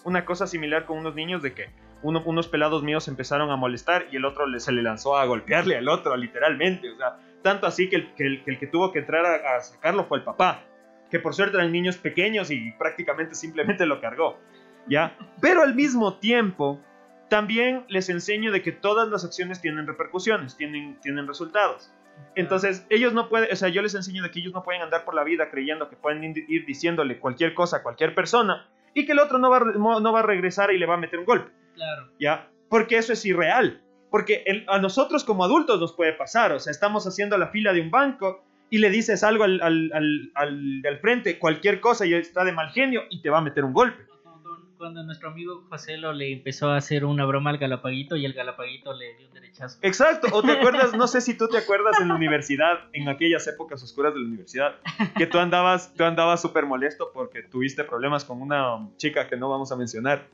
[0.05, 1.69] una cosa similar con unos niños de que
[2.03, 5.75] uno, unos pelados míos empezaron a molestar y el otro se le lanzó a golpearle
[5.75, 6.89] al otro, literalmente.
[6.89, 10.65] O sea, tanto así que el que, tuvo que entrar a, sacarlo fue el papá.
[11.09, 14.37] Que por suerte eran niños pequeños y prácticamente simplemente lo cargó.
[14.89, 15.15] ¿Ya?
[15.39, 16.81] Pero al mismo tiempo,
[17.29, 21.89] también les enseño de que todas las acciones tienen repercusiones, tienen, tienen resultados.
[22.35, 25.05] Entonces, ellos no pueden, o sea, yo les enseño de que ellos no pueden andar
[25.05, 29.13] por la vida creyendo que pueden ir diciéndole cualquier cosa a cualquier persona y que
[29.13, 31.49] el otro no va, no va a regresar y le va a meter un golpe.
[31.75, 32.09] Claro.
[32.19, 32.49] ¿Ya?
[32.67, 33.81] Porque eso es irreal.
[34.09, 37.81] Porque a nosotros como adultos nos puede pasar, o sea, estamos haciendo la fila de
[37.81, 42.69] un banco y le dices algo al, del frente, cualquier cosa y está de mal
[42.69, 44.03] genio y te va a meter un golpe.
[44.77, 48.33] cuando nuestro amigo José lo le empezó a hacer una broma al Galapaguito y el
[48.33, 49.79] Galapaguito le dio un derechazo.
[49.81, 53.47] Exacto, o te acuerdas, no sé si tú te acuerdas en la universidad, en aquellas
[53.47, 54.75] épocas oscuras de la universidad,
[55.17, 59.49] que tú andabas, tú andabas súper molesto porque tuviste problemas con una chica que no
[59.49, 60.27] vamos a mencionar.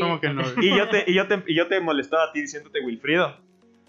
[0.00, 0.42] ¿Cómo que no?
[0.60, 3.36] Y yo te, y yo te, y yo te molestaba a ti diciéndote Wilfrido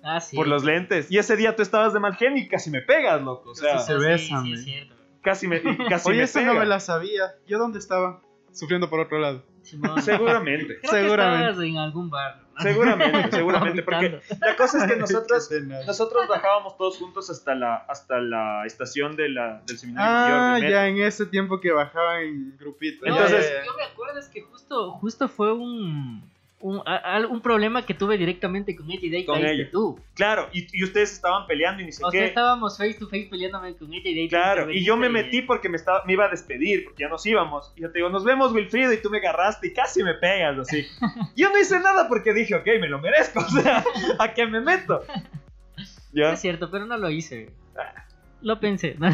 [0.03, 0.35] Ah, sí.
[0.35, 1.09] por los lentes.
[1.09, 3.51] Y ese día tú estabas de mal genio y casi me pegas, loco.
[3.51, 4.59] O sea, Sí, se sí, besan, sí, men.
[4.59, 4.95] es cierto.
[5.21, 7.33] casi me, casi Oye, me eso no me la sabía.
[7.47, 8.21] ¿Yo dónde estaba?
[8.51, 9.43] Sufriendo por otro lado.
[9.63, 10.01] Simón.
[10.01, 11.45] Seguramente, Creo que seguramente.
[11.49, 12.42] estabas en algún bar.
[12.61, 13.83] Seguramente, seguramente.
[13.83, 15.49] Porque la cosa es que nosotros,
[15.85, 20.69] nosotros bajábamos todos juntos hasta la, hasta la estación de la, del seminario Ah, de
[20.69, 23.07] ya en ese tiempo que bajaba en grupitos.
[23.07, 26.23] No, Entonces- es- yo me acuerdo es que justo, justo fue un,
[26.63, 29.69] un, a- un problema que tuve directamente con ella y de ahí Con caíste ella.
[29.71, 29.99] tú.
[30.15, 33.27] Claro, y, y ustedes estaban peleando y ni sé O sea, estábamos face to face
[33.29, 36.13] peleándome con ella y de ahí Claro, y yo me metí porque me, estaba, me
[36.13, 37.73] iba a despedir, porque ya nos íbamos.
[37.75, 40.57] Y yo te digo, nos vemos, Wilfrido, y tú me agarraste y casi me pegas,
[40.57, 40.85] así.
[41.35, 43.83] Yo no hice nada porque dije, ok, me lo merezco, o sea,
[44.19, 45.01] ¿a qué me meto?
[46.15, 47.49] Es cierto, pero no lo hice.
[47.77, 48.05] Ah.
[48.41, 48.95] Lo pensé.
[48.99, 49.09] ¿no?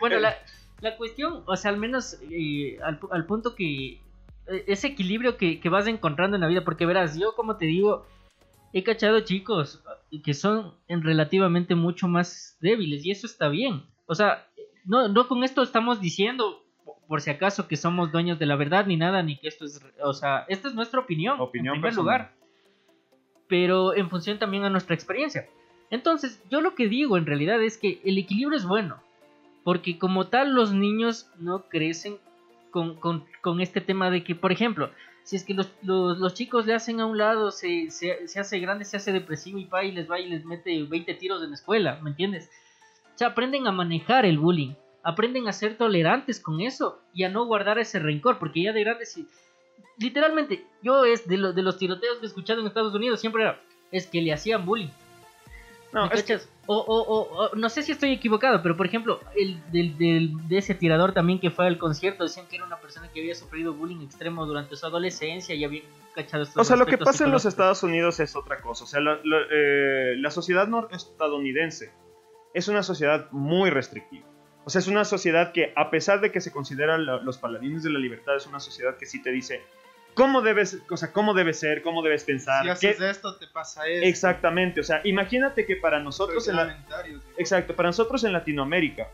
[0.00, 0.36] bueno, la,
[0.80, 3.98] la cuestión, o sea, al menos eh, al, al punto que
[4.66, 8.06] ese equilibrio que, que vas encontrando en la vida, porque verás, yo como te digo,
[8.72, 9.82] he cachado chicos
[10.22, 13.82] que son en relativamente mucho más débiles y eso está bien.
[14.06, 14.46] O sea,
[14.84, 18.54] no, no con esto estamos diciendo, po- por si acaso, que somos dueños de la
[18.56, 21.80] verdad ni nada, ni que esto es, o sea, esta es nuestra opinión, Opinión en
[21.80, 22.04] primer personal.
[22.04, 22.34] lugar,
[23.48, 25.46] pero en función también a nuestra experiencia.
[25.90, 29.00] Entonces, yo lo que digo en realidad es que el equilibrio es bueno,
[29.64, 32.16] porque como tal los niños no crecen
[32.74, 34.90] con, con- con este tema de que, por ejemplo,
[35.22, 38.40] si es que los, los- los chicos le hacen a un lado, se, se- se
[38.40, 41.40] hace grande, se hace depresivo y va y les va y les mete 20 tiros
[41.44, 42.50] en la escuela, ¿me entiendes?
[43.14, 44.72] O sea, aprenden a manejar el bullying,
[45.04, 48.82] aprenden a ser tolerantes con eso y a no guardar ese rencor, porque ya de
[48.82, 49.28] grandes, sí-
[49.98, 53.44] literalmente, yo es de, lo- de los tiroteos que he escuchado en Estados Unidos, siempre
[53.44, 53.60] era,
[53.92, 54.88] es que le hacían bullying.
[55.94, 56.08] No.
[56.66, 60.48] O, o- o- o- no sé si estoy equivocado, pero por ejemplo, el del, del-
[60.48, 63.34] de ese tirador también que fue al concierto, decían que era una persona que había
[63.34, 65.82] sufrido bullying extremo durante su adolescencia y había
[66.14, 67.44] cachado estos O sea, lo que pasa en los.
[67.44, 68.84] Estados Unidos es otra cosa.
[68.84, 71.92] O sea, la, la- eh, la sociedad estadounidense
[72.54, 74.26] es una sociedad muy restrictiva.
[74.64, 77.90] O sea, es una sociedad que, a pesar de que se consideran los paladines de
[77.90, 79.60] la libertad, es una sociedad que sí te dice
[80.14, 82.62] cómo debes, o sea, cómo debes ser, cómo debes pensar.
[82.76, 84.06] Si qué- haces esto, te pasa esto.
[84.06, 84.80] Exactamente.
[84.80, 86.78] O sea, imagínate que para nosotros en la.
[87.38, 89.08] Exacto, para nosotros en Latinoamérica,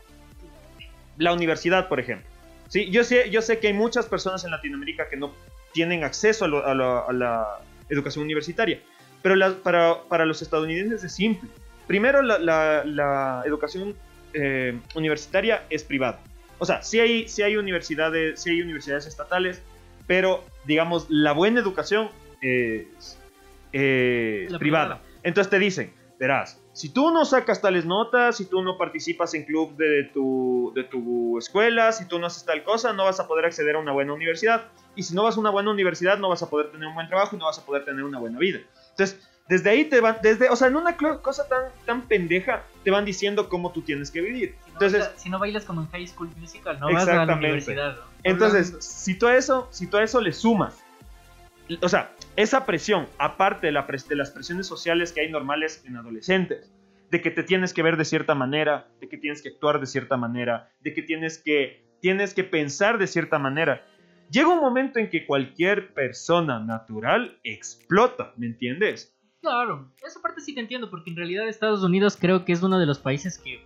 [1.17, 2.27] la universidad, por ejemplo.
[2.69, 5.33] Sí, yo sé, yo sé que hay muchas personas en Latinoamérica que no
[5.73, 7.47] tienen acceso a, lo- a la, a la
[7.89, 8.79] educación universitaria,
[9.21, 11.49] pero la- para, para los estadounidenses es simple.
[11.87, 13.95] Primero, la, la- la educación
[14.33, 16.19] eh, universitaria es privada.
[16.59, 19.61] O sea, sí hay, sí hay universidades, sí hay universidades estatales,
[20.07, 22.09] pero digamos la buena educación
[22.41, 23.17] es
[23.73, 24.97] eh, La privada.
[24.97, 25.01] privada.
[25.23, 29.43] Entonces te dicen, verás, si tú no sacas tales notas, si tú no participas en
[29.43, 33.27] club de tu, de tu escuela, si tú no haces tal cosa, no vas a
[33.27, 34.67] poder acceder a una buena universidad.
[34.95, 37.07] Y si no vas a una buena universidad, no vas a poder tener un buen
[37.07, 38.59] trabajo y no vas a poder tener una buena vida.
[38.91, 42.91] Entonces, desde ahí te van, desde, o sea, en una cosa tan, tan pendeja, te
[42.91, 44.55] van diciendo cómo tú tienes que vivir.
[44.63, 47.25] Si no, Entonces, baila- si no bailas como en High School Musical, no vas a
[47.25, 47.95] la universidad.
[47.97, 48.01] ¿no?
[48.23, 50.81] Entonces, si tú a eso, si tú a eso le sumas,
[51.81, 55.83] o sea, esa presión, aparte de, la pres- de las presiones sociales que hay normales
[55.85, 56.71] en adolescentes,
[57.09, 59.85] de que te tienes que ver de cierta manera, de que tienes que actuar de
[59.85, 63.83] cierta manera, de que tienes que, tienes que pensar de cierta manera,
[64.29, 69.13] llega un momento en que cualquier persona natural explota, ¿me entiendes?
[69.41, 72.79] Claro, esa parte sí te entiendo, porque en realidad Estados Unidos creo que es uno
[72.79, 73.65] de los países que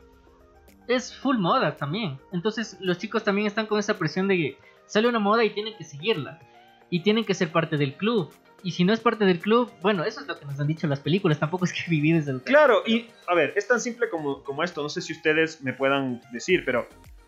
[0.88, 2.18] es full moda también.
[2.32, 5.76] Entonces los chicos también están con esa presión de que sale una moda y tienen
[5.78, 6.40] que seguirla.
[6.90, 8.32] Y tienen que ser parte del club.
[8.64, 10.88] Y si no es parte del club, bueno, eso es lo que nos han dicho
[10.88, 12.42] las películas, tampoco es que viví desde el...
[12.42, 15.74] Claro, y a ver, es tan simple como, como esto, no sé si ustedes me
[15.74, 16.88] puedan decir, pero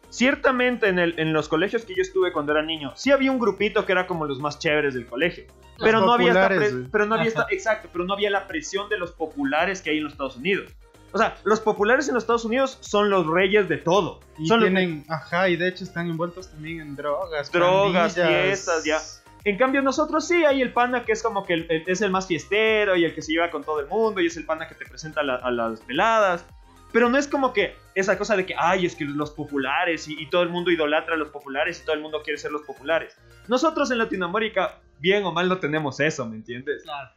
[0.10, 3.39] ciertamente en, el, en los colegios que yo estuve cuando era niño, sí había un
[3.39, 5.46] grupito que era como los más chéveres del colegio.
[5.80, 6.48] Pero no, había esta
[6.91, 10.06] pero no había exacto, pero no había la presión de los populares que hay en
[10.06, 10.72] los Estados Unidos.
[11.13, 14.20] O sea, los populares en los Estados Unidos son los reyes de todo.
[14.38, 17.52] Y son los- tienen, ajá, y de hecho están envueltos también en drogas.
[17.52, 19.00] Drogas, fiestas, ya.
[19.46, 22.12] En cambio, nosotros sí hay el pana que es como que el- el- es el
[22.12, 24.67] más fiestero y el que se lleva con todo el mundo y es el pana
[24.67, 26.46] que te presenta la- a las peladas.
[26.91, 30.21] Pero no es como que esa cosa de que, ay, es que los populares y,
[30.21, 32.62] y todo el mundo idolatra a los populares y todo el mundo quiere ser los
[32.63, 33.17] populares.
[33.47, 36.84] Nosotros en Latinoamérica, bien o mal, no tenemos eso, ¿me entiendes?
[36.84, 37.10] Claro,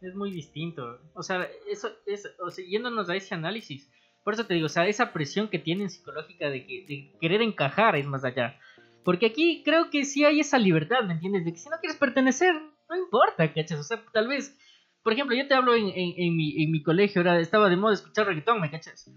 [0.00, 1.00] es muy distinto.
[1.14, 3.90] O sea, eso es, o sea, yéndonos a ese análisis.
[4.22, 7.42] Por eso te digo, o sea, esa presión que tienen psicológica de, que, de querer
[7.42, 8.58] encajar es más allá.
[9.04, 11.44] Porque aquí creo que sí hay esa libertad, ¿me entiendes?
[11.44, 12.54] De que si no quieres pertenecer,
[12.88, 13.78] no importa, ¿cachas?
[13.78, 14.56] O sea, tal vez,
[15.04, 17.92] por ejemplo, yo te hablo en, en, mi, en mi colegio, era, estaba de moda
[17.92, 19.12] escuchar reggaetón, ¿me cachas?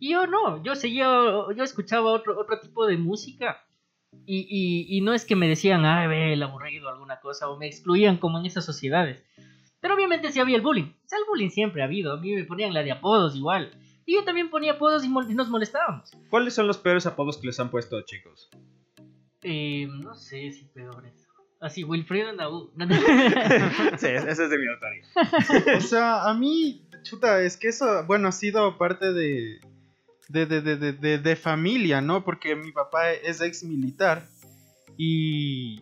[0.00, 3.64] Y yo no, yo seguía, yo escuchaba otro, otro tipo de música.
[4.26, 7.56] Y, y, y no es que me decían, ay, ve, el aburrido, alguna cosa, o
[7.56, 9.22] me excluían como en esas sociedades.
[9.80, 10.92] Pero obviamente sí había el bullying.
[11.04, 12.12] O sea, el bullying siempre ha habido.
[12.12, 13.70] A mí me ponían la de apodos igual.
[14.06, 16.10] Y yo también ponía apodos y, nos molestábamos.
[16.28, 18.50] ¿Cuáles son los peores apodos que les han puesto, chicos?
[19.42, 21.29] Eh, no sé si peores.
[21.60, 22.70] Así, Wilfredo Naú.
[23.98, 25.76] sí, ese es de mi autoría.
[25.76, 29.60] o sea, a mí, chuta, es que eso, bueno, ha sido parte de,
[30.28, 32.24] de, de, de, de familia, ¿no?
[32.24, 34.26] Porque mi papá es ex militar
[34.96, 35.80] y,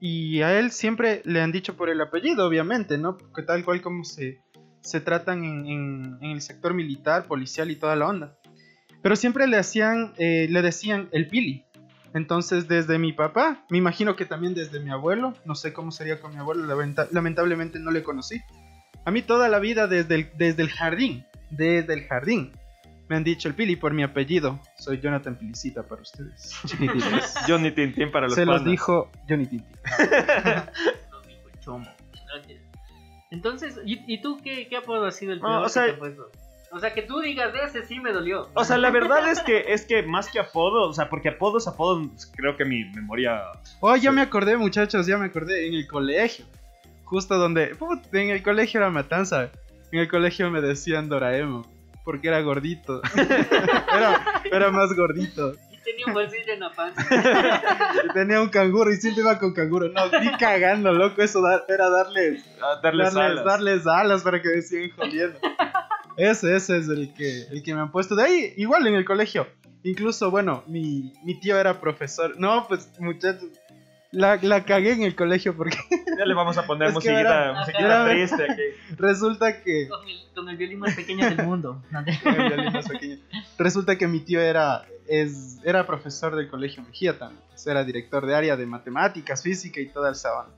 [0.00, 3.16] y a él siempre le han dicho por el apellido, obviamente, ¿no?
[3.16, 4.40] Porque tal cual como se,
[4.80, 8.36] se tratan en, en, el sector militar, policial y toda la onda.
[9.02, 11.64] Pero siempre le hacían, eh, le decían el Pili.
[12.14, 16.20] Entonces, desde mi papá, me imagino que también desde mi abuelo, no sé cómo sería
[16.20, 16.66] con mi abuelo,
[17.10, 18.42] lamentablemente no le conocí.
[19.04, 22.52] A mí toda la vida desde el, desde el jardín, desde el jardín,
[23.08, 24.60] me han dicho el Pili por mi apellido.
[24.78, 26.54] Soy Jonathan Pilicita para ustedes.
[27.48, 29.76] Johnny Tintín para los Se los dijo Johnny Tintín.
[31.10, 31.88] los dijo Chomo.
[33.30, 36.30] Entonces, ¿y, tú qué, qué, apodo ha sido el peor o sea, que te puesto?
[36.74, 38.48] O sea, que tú digas, de ese sí me dolió.
[38.54, 41.68] O sea, la verdad es que, es que más que apodo, o sea, porque apodos,
[41.68, 43.42] apodos, creo que mi memoria...
[43.80, 46.46] Oh, ya me acordé, muchachos, ya me acordé, en el colegio.
[47.04, 47.76] Justo donde...
[48.12, 49.50] en el colegio era Matanza.
[49.92, 51.66] En el colegio me decían Doraemon,
[52.06, 53.02] porque era gordito.
[53.16, 55.52] era, era más gordito
[55.84, 57.02] tenía un bolsillo en la panza.
[58.14, 59.88] tenía un canguro y siempre iba con canguro.
[59.88, 61.22] No, ni cagando, loco.
[61.22, 63.44] Eso era darles, ah, darles, alas.
[63.44, 65.38] darles alas para que me sigan jodiendo.
[66.16, 68.14] Ese, ese es el que, el que me han puesto.
[68.14, 69.46] De ahí, igual en el colegio.
[69.84, 72.38] Incluso, bueno, mi, mi tío era profesor.
[72.38, 73.48] No, pues, muchachos.
[74.12, 75.78] La, la cagué en el colegio porque.
[76.18, 78.62] Ya le vamos a poner musiquita, musiquita triste aquí.
[78.98, 79.88] Resulta que.
[79.88, 81.82] Con el, con el violín más pequeño del mundo.
[82.22, 83.16] con el violín más pequeño.
[83.56, 87.42] Resulta que mi tío era es, era profesor del colegio Mejía también.
[87.64, 90.50] Era director de área de matemáticas, física y toda el sábado.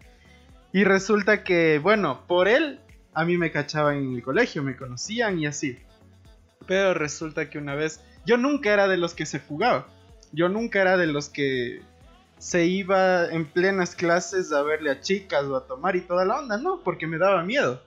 [0.73, 2.81] Y resulta que, bueno, por él
[3.15, 5.79] a mí me cachaban en el colegio, me conocían y así.
[6.67, 9.87] Pero resulta que una vez, yo nunca era de los que se fugaba.
[10.33, 11.83] Yo nunca era de los que
[12.39, 16.41] se iba en plenas clases a verle a chicas o a tomar y toda la
[16.41, 17.81] onda, no, porque me daba miedo.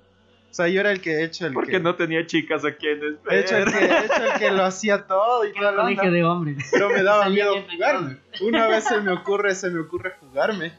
[0.49, 3.15] O sea, yo era el que he hecho el Porque no tenía chicas a quienes
[3.29, 6.09] He hecho, el que, he hecho el que lo hacía todo y toda la onda.
[6.09, 6.69] de hombres.
[6.71, 8.17] Pero me daba miedo jugarme.
[8.41, 10.71] Una vez se me ocurre, se me ocurre jugarme.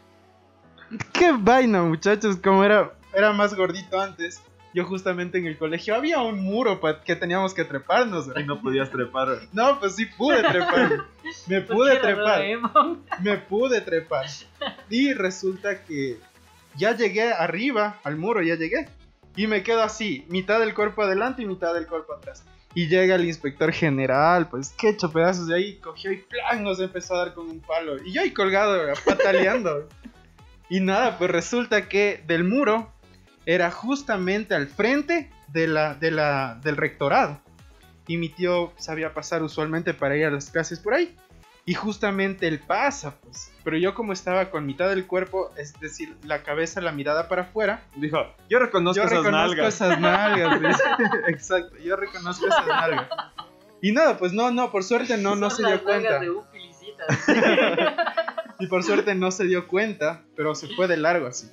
[1.12, 4.40] Qué vaina, muchachos, como era, era más gordito antes.
[4.74, 8.28] Yo justamente en el colegio había un muro que teníamos que treparnos.
[8.36, 9.40] Y no podías trepar.
[9.52, 11.06] No, pues sí pude trepar.
[11.46, 12.42] Me pude trepar.
[13.22, 14.26] Me pude trepar.
[14.88, 16.18] Y resulta que
[16.76, 18.88] ya llegué arriba al muro, ya llegué.
[19.34, 22.44] Y me quedo así, mitad del cuerpo adelante y mitad del cuerpo atrás.
[22.74, 26.80] Y llega el inspector general, pues que hecho pedazos de ahí, cogió y plan nos
[26.80, 28.02] empezó a dar con un palo.
[28.04, 29.88] Y yo ahí colgado, pataleando.
[30.68, 32.92] y nada, pues resulta que del muro
[33.48, 37.40] era justamente al frente de la, de la, del rectorado.
[38.06, 41.16] Y mi tío sabía pasar usualmente para ir a las clases por ahí.
[41.64, 43.50] Y justamente él pasa, pues.
[43.64, 47.42] Pero yo como estaba con mitad del cuerpo, es decir, la cabeza, la mirada para
[47.42, 47.84] afuera.
[47.96, 48.18] Dijo,
[48.50, 49.74] yo reconozco, yo esas, reconozco nalgas.
[49.74, 50.80] esas nalgas.
[51.28, 53.08] Exacto, yo reconozco esas nalgas.
[53.80, 56.20] Y nada, pues no, no, por suerte no, no se dio cuenta.
[58.58, 61.48] y por suerte no se dio cuenta, pero se fue de largo así.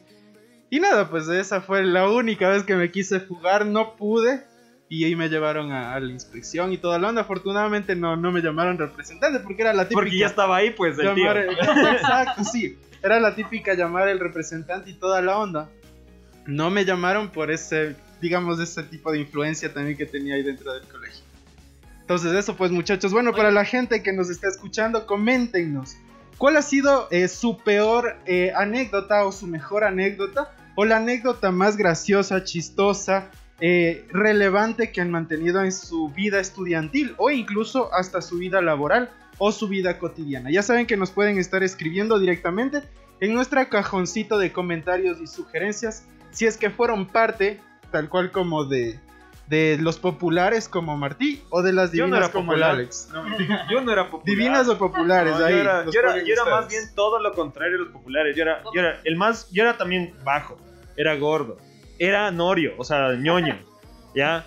[0.69, 4.43] Y nada, pues esa fue la única vez que me quise fugar, no pude
[4.87, 7.21] y ahí me llevaron a, la inspección y toda la onda.
[7.21, 10.01] Afortunadamente no, no me llamaron representante porque era la típica.
[10.01, 11.31] Porque ya estaba ahí, pues, el tío.
[11.35, 12.77] Exacto, sí.
[13.01, 15.69] Era la típica llamar el representante y toda la onda.
[16.45, 20.73] No me llamaron por ese, digamos, ese tipo de influencia también que tenía ahí dentro
[20.73, 21.23] del colegio.
[22.01, 23.11] Entonces, eso, pues, muchachos.
[23.11, 25.97] Bueno, para la gente que nos está escuchando, coméntenos.
[26.37, 30.51] ¿Cuál ha sido eh, su peor eh, anécdota o su mejor anécdota?
[30.75, 33.31] O la anécdota más graciosa, chistosa,
[33.61, 39.09] eh, relevante que han mantenido en su vida estudiantil o incluso hasta su vida laboral
[39.37, 40.51] o su vida cotidiana.
[40.51, 42.83] Ya saben que nos pueden estar escribiendo directamente
[43.21, 48.65] en nuestra cajoncito de comentarios y sugerencias si es que fueron parte, tal cual como
[48.65, 48.99] de,
[49.47, 53.09] de los populares como Martí o de las divinas como el Alex.
[53.69, 54.25] yo no era popular.
[54.25, 58.35] Divinas o populares, yo era, yo era, más bien todo lo contrario de los populares.
[58.35, 60.57] Yo era, yo era el más, yo era también bajo,
[60.97, 61.57] era gordo
[61.97, 63.57] era norio, o sea, ñoño,
[64.15, 64.45] ¿ya?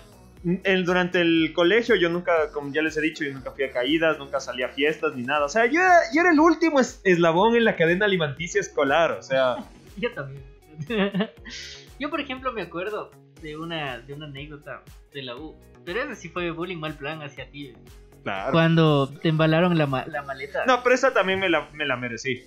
[0.63, 3.71] el- durante el colegio yo nunca, como ya les he dicho, yo nunca fui a
[3.71, 5.45] caídas, nunca salí a fiestas ni nada.
[5.45, 9.13] O sea, yo era, yo era el último es- eslabón en la cadena alimenticia escolar.
[9.13, 9.55] O sea,
[9.97, 10.43] Yo también.
[11.99, 13.09] Yo, por ejemplo, me acuerdo
[13.41, 14.81] de una, de una anécdota
[15.13, 15.55] de la U.
[15.85, 17.73] Pero ese sí fue bullying mal plan hacia ti.
[18.23, 18.51] claro.
[18.51, 20.65] Cuando te embalaron la, ma- la maleta.
[20.65, 22.43] No, pero esa también me la, me la merecí.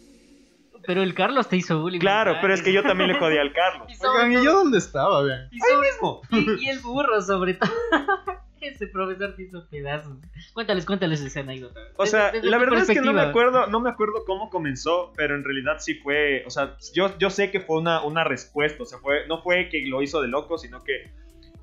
[0.85, 2.01] Pero el Carlos te hizo bullying.
[2.01, 3.87] Claro, pero es que yo también le jodí al Carlos.
[3.91, 5.23] Y, sobre Oigan, ¿y todo- yo dónde estaba?
[5.23, 5.49] Vean.
[5.51, 6.21] y sobre- mismo.
[6.61, 7.71] y- y el burro, sobre todo.
[8.63, 10.19] Ese profesor te hizo pedazos.
[10.55, 11.81] Cuéntales, cuéntales esa anécdota.
[11.97, 14.49] O sea, Desde- desde la verdad es que no me acuerdo, no me acuerdo cómo
[14.51, 18.25] comenzó, pero en realidad sí fue, o sea, yo, yo sé que fue una, una
[18.25, 21.11] respuesta, o sea, fue, no fue que lo hizo de loco, sino que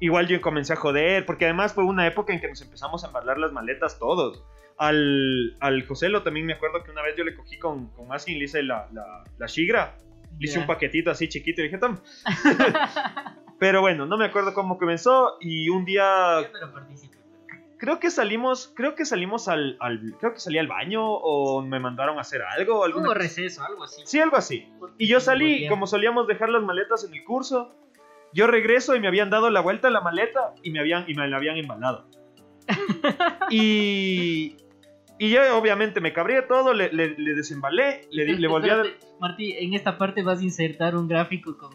[0.02, 3.08] igual yo comencé a joder, porque además fue una época en que nos empezamos a
[3.08, 4.44] embalar las maletas todos.
[4.78, 8.38] Al, al Joselo también me acuerdo que una vez yo le cogí con, con Maskin,
[8.38, 9.96] le hice la, la, la shigra,
[10.40, 10.62] le hice Ya.
[10.62, 12.02] un paquetito así chiquito y dije, toma.
[13.60, 16.50] pero bueno, no me acuerdo cómo comenzó y un día
[17.78, 21.80] creo que salimos, creo que salimos al, al- creo que salí al baño o me
[21.80, 23.20] mandaron a hacer algo, alguna Hubo cosa.
[23.20, 24.02] receso, algo así.
[24.06, 24.68] Sí, algo así.
[24.98, 27.74] Y yo salí, como solíamos dejar las maletas en el curso,
[28.34, 31.14] yo regreso y me habían dado la vuelta a la maleta y me habían y
[31.14, 32.06] me la habían embalado.
[33.50, 34.56] y
[35.22, 38.84] y yo obviamente me cabré todo, le, le, le desembalé, le, le volví a
[39.20, 41.72] Martí, en esta parte vas a insertar un gráfico con,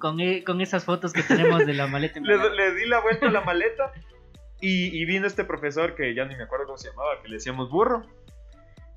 [0.00, 2.18] con, e- con esas fotos que tenemos de la maleta.
[2.20, 3.92] le, le di la vuelta a la maleta
[4.60, 7.34] y, y vino este profesor que ya ni me acuerdo cómo se llamaba, que le
[7.36, 8.02] decíamos burro.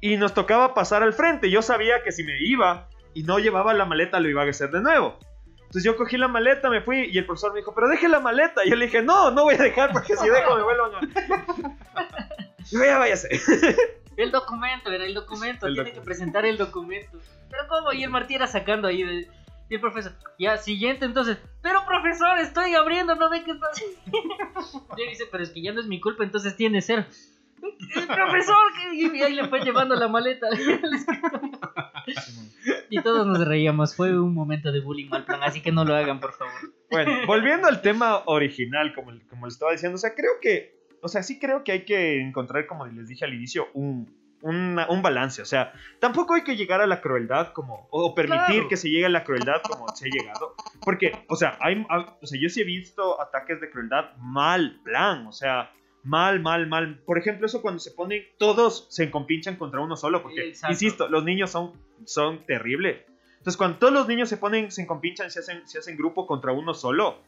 [0.01, 1.49] Y nos tocaba pasar al frente.
[1.51, 4.69] Yo sabía que si me iba y no llevaba la maleta, lo iba a hacer
[4.71, 5.17] de nuevo.
[5.57, 8.19] Entonces yo cogí la maleta, me fui y el profesor me dijo, pero deje la
[8.19, 8.65] maleta.
[8.65, 10.99] Y yo le dije, no, no voy a dejar porque si dejo me vuelvan a...
[12.69, 13.29] Y yo, ya váyase.
[14.17, 17.17] El documento, era el documento, El tiene docu- que presentar el documento.
[17.49, 19.27] Pero cómo, y el Martí era sacando ahí de-
[19.69, 23.67] y el profesor, ya, siguiente entonces, pero profesor, estoy abriendo, no ve que está
[24.97, 27.05] Y él dice, pero es que ya no es mi culpa, entonces tiene cero.
[27.95, 30.47] El profesor, que- y ahí le fue llevando la maleta.
[32.89, 35.95] y todos nos reíamos, fue un momento de bullying mal plan, así que no lo
[35.95, 36.53] hagan, por favor.
[36.91, 41.07] Bueno, volviendo al tema original, como, como les estaba diciendo, o sea, creo que, o
[41.07, 45.01] sea, sí creo que hay que encontrar, como les dije al inicio, un, una- un
[45.01, 45.41] balance.
[45.41, 48.67] O sea, tampoco hay que llegar a la crueldad como, o permitir Claro.
[48.69, 50.53] que se llegue a la crueldad como se ha llegado.
[50.83, 51.83] Porque, o sea, hay,
[52.21, 55.71] o sea, yo sí he visto ataques de crueldad mal plan, o sea,
[56.03, 56.99] mal, mal, mal.
[57.05, 60.73] Por ejemplo, eso cuando se ponen, todos se compinchan contra uno solo, porque, Exacto.
[60.73, 61.73] insisto, los niños son,
[62.05, 63.01] son terribles.
[63.37, 66.51] Entonces, cuando todos los niños se ponen, se compinchan, se hacen, se hacen grupo contra
[66.51, 67.19] uno solo.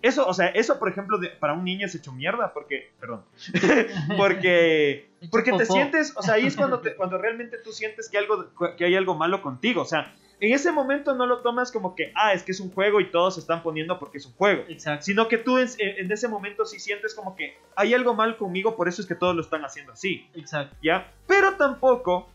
[0.00, 3.24] Eso, o sea, eso, por ejemplo, de- para un niño es hecho mierda, porque, perdón,
[4.16, 8.18] porque, porque te sientes, o sea, ahí es cuando, te- cuando realmente tú sientes que,
[8.18, 8.46] algo,
[8.76, 12.12] que hay algo malo contigo, o sea, en ese momento no lo tomas como que,
[12.14, 14.62] ah, es que es un juego y todos se están poniendo porque es un juego,
[14.68, 15.04] Exacto.
[15.04, 18.76] sino que tú en, en ese momento sí sientes como que hay algo mal conmigo,
[18.76, 20.28] por eso es que todos lo están haciendo así.
[20.34, 20.76] Exacto.
[20.80, 21.12] ¿ya?
[21.26, 22.28] Pero tampoco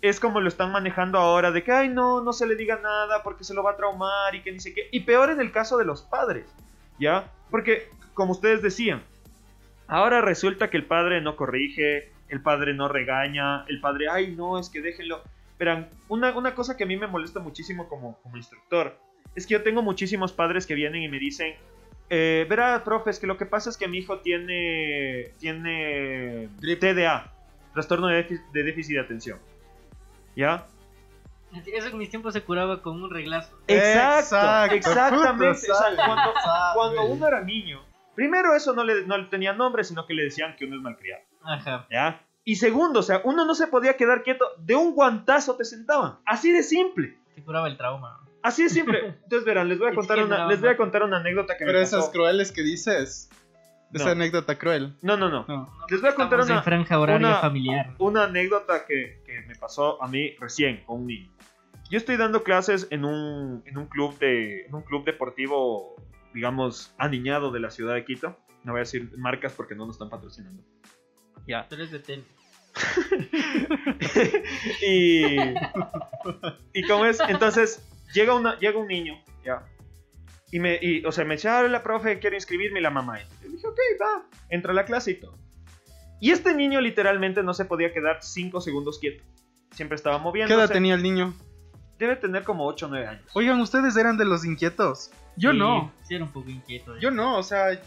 [0.00, 3.24] es como lo están manejando ahora, de que, ay, no, no se le diga nada
[3.24, 4.88] porque se lo va a traumar y que ni sé qué.
[4.92, 6.46] Y peor en el caso de los padres,
[6.98, 7.30] ¿ya?
[7.50, 9.02] Porque, como ustedes decían,
[9.86, 14.58] ahora resulta que el padre no corrige, el padre no regaña, el padre, ay, no,
[14.58, 15.22] es que déjenlo.
[15.58, 18.96] Verán, una, una cosa que a mí me molesta muchísimo como, como instructor
[19.34, 21.54] es que yo tengo muchísimos padres que vienen y me dicen,
[22.10, 26.48] eh, verá, profe, es que lo que pasa es que mi hijo tiene, tiene.
[26.60, 27.32] TDA,
[27.72, 29.38] trastorno de déficit, de déficit de atención.
[30.34, 30.66] ¿Ya?
[31.72, 33.56] Eso en mis tiempos se curaba con un reglazo.
[33.66, 35.50] Exacto, Exacto, exactamente.
[35.70, 37.80] O sea, cuando, uno era niño,
[38.14, 40.82] primero eso no le, no le tenía nombre, sino que le decían que uno es
[40.82, 41.22] malcriado.
[41.42, 41.86] Ajá.
[41.90, 42.22] ¿Ya?
[42.44, 46.18] Y segundo, o sea, uno no se podía quedar quieto, de un guantazo te sentaban.
[46.26, 47.16] Así de simple.
[47.34, 48.20] Se curaba el trauma.
[48.42, 48.98] Así de simple.
[49.24, 51.78] Entonces, verán, les voy a contar una, les voy a contar una anécdota que Pero
[51.78, 52.12] me esas pasó.
[52.12, 53.30] crueles que dices.
[53.92, 54.94] Esa anécdota cruel.
[55.00, 55.46] No, no, no.
[55.48, 55.66] No.
[55.88, 57.94] Les voy a contar Estamos una, en franja horaria una- familiar.
[57.98, 61.30] una anécdota que, que me pasó a mí recién con un niño.
[61.90, 65.96] Yo estoy dando clases en un, en un club de en un club deportivo,
[66.34, 68.36] digamos, aniñado de la ciudad de Quito.
[68.64, 70.62] No voy a decir marcas porque no nos están patrocinando.
[71.46, 71.66] Ya.
[71.68, 72.26] Tú eres de tenis.
[74.86, 75.36] y
[76.74, 77.82] y cómo es, entonces
[78.12, 79.14] llega una llega un niño,
[79.44, 79.66] ya.
[80.52, 83.20] Y me y, o sea, me dice, "Ah, la profe, quiero inscribirme" y la mamá.
[83.20, 85.36] Y yo dije, "Ok, va." Entra a la clase y todo.
[86.20, 89.24] Y este niño literalmente no se podía quedar 5 segundos quieto.
[89.72, 90.60] Siempre estaba ¿Qué moviéndose.
[90.60, 91.34] edad tenía el niño?
[91.98, 93.22] Debe tener como 8 o 9 años.
[93.34, 95.10] Oigan, ustedes eran de los inquietos.
[95.36, 95.92] Yo Sí, no.
[96.02, 96.96] Sí, era un poco inquieto.
[96.98, 97.80] Yo no, o sea,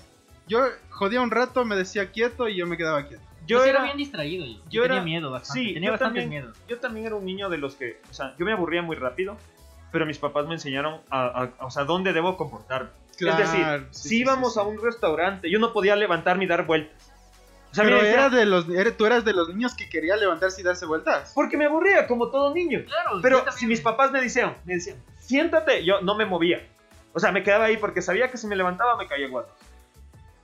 [0.47, 3.23] yo jodía un rato, me decía quieto y yo me quedaba quieto.
[3.47, 4.45] Yo, Yo sí era, era, bien distraído.
[4.45, 5.61] Yo, yo tenía era- miedo bastante.
[5.61, 6.29] sí, tenía también.
[6.29, 6.57] miedos.
[6.67, 9.37] yo también era un niño de los que, o sea, yo me aburría muy rápido,
[9.91, 11.25] pero mis papás me enseñaron a,
[11.59, 12.89] a- o sea, dónde debo comportarme.
[13.19, 17.10] es decir, si íbamos a un restaurante, yo no podía levantarme y dar vueltas.
[17.71, 18.65] O sea, Pero era de los,
[18.97, 21.31] tú eras de los niños que quería levantarse y darse vueltas.
[21.33, 22.83] Porque me aburría, como todo niño.
[22.85, 26.67] Claro, Pero si mis papás me decían, me decían, siéntate, yo no me movía.
[27.13, 29.53] O sea, me quedaba ahí porque sabía que si me levantaba me caía guato.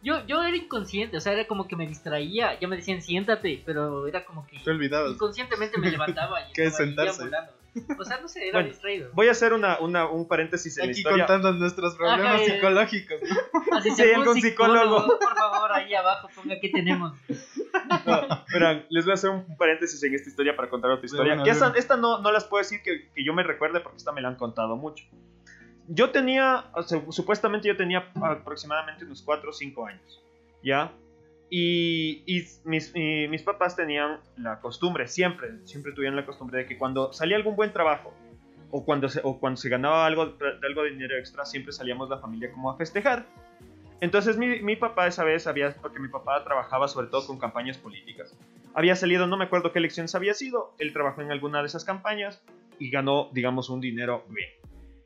[0.01, 2.57] Yo, yo era inconsciente, o sea, era como que me distraía.
[2.59, 4.59] Ya me decían, siéntate, pero era como que.
[4.59, 5.11] Te olvidabas.
[5.11, 7.30] Inconscientemente me levantaba y ¿Qué sentarse?
[7.99, 9.09] O sea, no sé, era distraído.
[9.13, 11.25] Voy a hacer una, una, un paréntesis en Aquí la historia.
[11.25, 13.17] contando nuestros problemas psicológicos.
[13.71, 15.07] Así sí, algún psicólogo.
[15.19, 17.13] Por favor, ahí abajo ponga qué tenemos.
[18.05, 18.21] No,
[18.89, 21.43] les voy a hacer un paréntesis en esta historia para contar otra historia.
[21.45, 24.21] esta, esta no, no las puedo decir que, que yo me recuerde porque esta me
[24.21, 25.05] la han contado mucho
[25.88, 26.65] yo tenía,
[27.09, 30.21] supuestamente yo tenía aproximadamente unos 4 o 5 años,
[30.61, 30.91] ¿ya?
[31.49, 32.23] Y,
[32.65, 37.55] mis, papás tenían la costumbre, siempre, siempre tuvieron la costumbre de que cuando salía algún
[37.55, 38.13] buen trabajo
[38.69, 42.19] o cuando se, o cuando se ganaba algo, algo de dinero extra, siempre salíamos la
[42.19, 43.25] familia como a festejar.
[44.01, 47.77] Entonces mi, mi, papá esa vez había, porque mi papá trabajaba sobre todo con campañas
[47.77, 48.37] políticas,
[48.75, 51.83] había salido, no me acuerdo qué elecciones había sido, él trabajó en alguna de esas
[51.83, 52.43] campañas
[52.77, 54.49] y ganó, digamos, un dinero bien.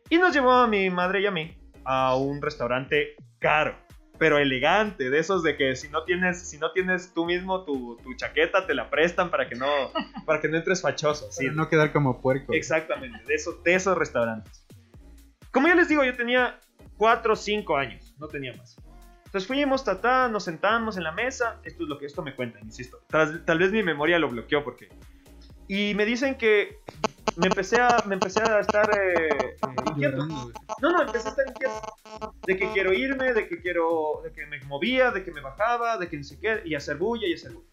[0.09, 3.75] Y nos llevó a mi madre y a mí a un restaurante caro,
[4.21, 7.97] pero elegante, de esos de que si no tienes, si no tienes tú mismo tu,
[8.03, 9.65] tu chaqueta, te la prestan para que no,
[10.27, 11.31] para que no entres fachoso.
[11.31, 11.47] ¿sí?
[11.51, 12.53] no quedar como puerco.
[12.53, 14.63] Exactamente, de esos, de esos restaurantes.
[15.49, 16.59] Como ya les digo, yo tenía
[16.97, 18.77] 4 o 5 años, no tenía más.
[19.25, 21.59] Entonces fuimos, tatá, nos sentamos en la mesa.
[21.63, 23.01] Esto es lo que esto me cuenta, insisto.
[23.09, 24.87] tal vez mi memoria lo bloqueó porque.
[25.67, 26.77] Y me dicen que
[27.37, 29.55] me empecé a, me empecé a estar eh,
[29.87, 30.25] inquieto.
[30.25, 30.51] No,
[30.81, 31.81] no, empecé a estar inquieto.
[32.45, 35.97] De que quiero irme, de que quiero, de que me movía, de que me bajaba,
[35.97, 37.67] de que ni siquiera, y hacer bulla y hacer bulla.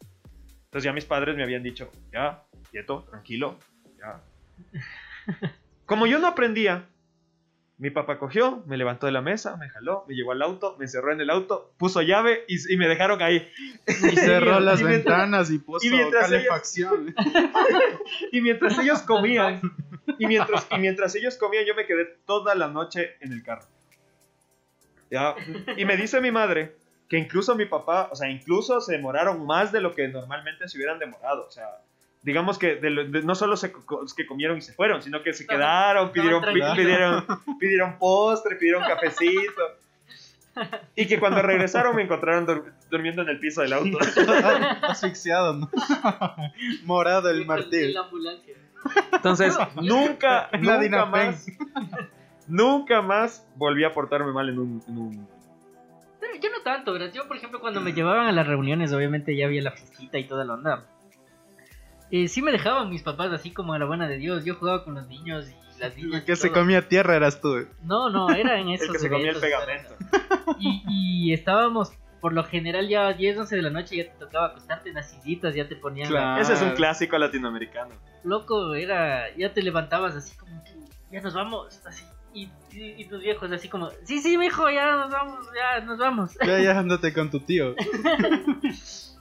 [0.64, 3.59] Entonces ya mis padres me habían dicho, ya, quieto, tranquilo,
[3.98, 4.20] ya.
[5.86, 6.86] Como yo no aprendía,
[7.78, 10.86] mi papá cogió, me levantó de la mesa, me jaló, me llevó al auto, me
[10.86, 13.48] encerró en el auto, puso llave y, me dejaron ahí.
[13.86, 17.14] Y cerró las ventanas y puso calefacción.
[18.32, 19.60] y mientras ellos comían,
[20.18, 23.66] y mientras, y mientras ellos comían, yo me quedé toda la noche en el carro.
[25.08, 25.36] ¿Ya?
[25.76, 26.74] Y me dice mi madre
[27.08, 30.76] que incluso mi papá, o sea, incluso se demoraron más de lo que normalmente se
[30.76, 31.46] hubieran demorado.
[31.46, 31.80] O sea,
[32.22, 32.80] digamos que
[33.24, 33.72] no solo se,
[34.16, 37.24] que comieron y se fueron, sino que se quedaron, pidieron, pidieron,
[37.58, 39.62] pidieron postre, pidieron cafecito.
[40.96, 43.96] Y que cuando regresaron me encontraron durmiendo en el piso del auto.
[44.82, 45.70] Asfixiado, ¿no?
[46.84, 48.04] Morado el martillo.
[49.12, 51.46] Entonces, nunca, nunca más,
[52.48, 55.28] nunca más volví a portarme mal en un, en un...
[56.40, 57.12] Yo no tanto, ¿verdad?
[57.12, 60.24] Yo, por ejemplo, cuando me llevaban a las reuniones, obviamente ya había la fresquita y
[60.24, 60.84] toda la onda
[62.11, 64.44] eh, sí me dejaban mis papás así como a la buena de Dios.
[64.44, 66.22] Yo jugaba con los niños y las niñas.
[66.22, 67.66] que se comía tierra eras tú.
[67.82, 68.88] No, no, era en esos.
[68.88, 69.94] el que se comía el pegamento.
[70.59, 74.18] Y, y, estábamos, por lo general, ya a 10, 11 de la noche ya te
[74.18, 76.11] tocaba acostarte en las sillitas, ya te ponían.
[76.38, 77.94] Ese es un clásico latinoamericano.
[78.24, 79.26] Loco, era.
[79.36, 80.72] Ya te levantabas así como que
[81.11, 82.04] ya nos vamos, así.
[82.34, 86.38] Y, y, tus viejos así como, sí, sí, mijo, ya nos vamos, ya nos vamos.
[86.44, 87.74] Ya, ya andate con tu tío.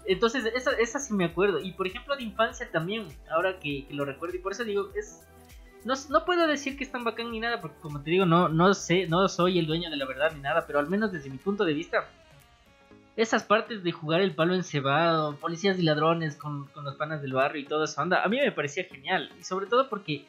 [0.07, 1.59] Entonces, esa, esa sí me acuerdo.
[1.59, 4.35] Y por ejemplo, de infancia también, ahora que, lo recuerdo.
[4.35, 5.23] Y por eso digo, es.
[5.83, 8.49] No, no, puedo decir que es tan bacán ni nada, porque como te digo, no,
[8.49, 11.29] no sé, no soy el dueño de la verdad ni nada, pero al menos desde
[11.29, 12.09] mi punto de vista,
[13.15, 17.33] esas partes de jugar el palo encebado, policías y ladrones con, con los panas del
[17.33, 19.31] barrio y toda esa onda, a mí me parecía genial.
[19.39, 20.25] Y sobre todo porque,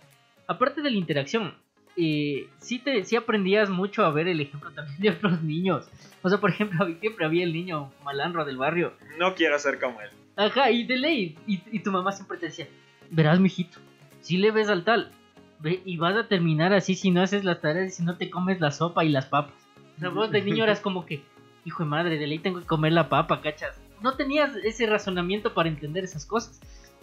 [0.47, 1.55] aparte de la interacción,
[2.01, 5.89] eh, sí, te, sí aprendías mucho a ver el ejemplo también de otros niños.
[6.23, 8.93] O sea, por ejemplo, siempre había el niño malandro del barrio.
[9.19, 10.11] No quiero ser como él.
[10.37, 11.37] Ajá, y de ley.
[11.47, 12.69] Y, tu mamá siempre te decía,
[13.11, 13.79] verás, mijito,
[14.21, 15.11] si le ves al tal,
[15.59, 18.31] ve, y vas a terminar así si no haces las tareas y si no te
[18.31, 19.55] comes la sopa y las papas.
[19.97, 21.25] O sea, vos de niño eras como que,
[21.65, 23.81] hijo de madre, de ley tengo que comer la papa, cachas.
[24.01, 26.61] No tenías ese razonamiento para entender esas cosas.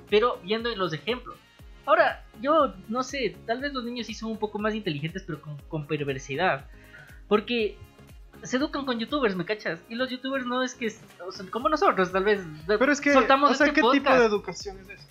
[0.10, 1.36] Pero viendo los ejemplos.
[1.86, 5.40] Ahora, yo no sé, tal vez los niños sí son un poco más inteligentes, pero
[5.70, 6.66] con, perversidad.
[7.28, 7.78] Porque
[8.44, 9.80] se educan con youtubers, ¿me cachas?
[9.90, 10.92] Y los youtubers no es que,
[11.52, 12.42] como nosotros, tal vez.
[12.68, 15.08] Pero es que, soltamos o sea, este ¿qué tipo de educación es eso?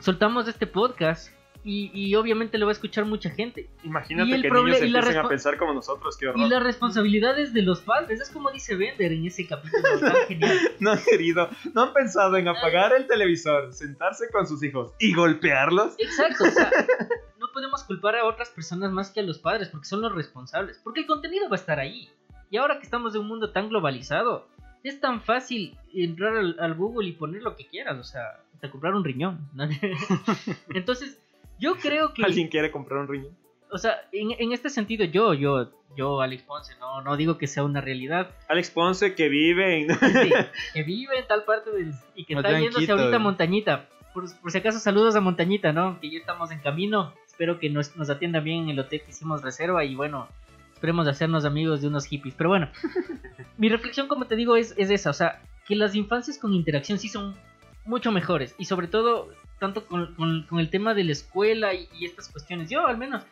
[0.00, 1.30] Soltamos este podcast
[1.62, 3.68] y, obviamente lo va a escuchar mucha gente.
[3.82, 6.46] Imagínate que niños empiecen a pensar como nosotros, qué horror.
[6.46, 10.58] Y las responsabilidades de los padres, es como dice Bender en ese capítulo tan genial.
[10.78, 15.14] No han querido, no han pensado en apagar el televisor, sentarse con sus hijos y
[15.14, 15.94] golpearlos.
[15.98, 16.70] Exacto, o sea,
[17.38, 20.80] no podemos culpar a otras personas más que a los padres porque son los responsables,
[20.82, 22.08] porque el contenido va a estar ahí.
[22.50, 24.48] Y ahora que estamos en un mundo tan globalizado,
[24.82, 28.70] es tan fácil entrar al, al Google y poner lo que quieras, o sea, hasta
[28.70, 29.48] comprar un riñón.
[30.74, 31.18] Entonces,
[31.60, 32.24] yo creo que.
[32.24, 33.40] ¿Alguien quiere comprar un riñón?
[33.72, 37.46] o sea, en, en este sentido, yo, yo, yo, Alex Ponce, no, no digo que
[37.46, 38.30] sea una realidad.
[38.48, 39.90] Alex Ponce que vive en...
[39.90, 40.30] Sí,
[40.74, 43.20] que vive en tal parte del, y que está yéndose Quito, ahorita a.
[43.20, 43.88] Montañita.
[44.12, 46.00] Por, por si acaso, saludos a Montañita, ¿no?
[46.00, 47.14] Que ya estamos en camino.
[47.26, 50.28] Espero que nos, nos atiendan bien en el hotel que hicimos reserva y bueno,
[50.72, 52.34] esperemos hacernos amigos de unos hippies.
[52.36, 52.68] Pero bueno,
[53.56, 55.10] mi reflexión, como te digo, es, es esa.
[55.10, 57.36] O sea, que las infancias con interacción sí son
[57.84, 58.54] mucho mejores.
[58.58, 59.30] Y sobre todo,
[59.60, 62.68] tanto con, con- con el tema de la escuela y, y estas cuestiones.
[62.68, 63.22] Yo, al menos,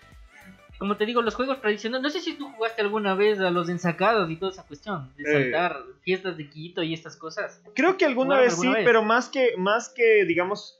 [0.78, 2.02] como te digo, los juegos tradicionales.
[2.04, 5.12] No sé si tú jugaste alguna vez a los ensacados y toda esa cuestión.
[5.16, 5.42] De Eh.
[5.50, 7.60] saltar fiestas de Quito y estas cosas.
[7.74, 8.84] Creo que alguna ¿Jugaron vez alguna sí, vez?
[8.86, 10.78] pero más que, más que, digamos,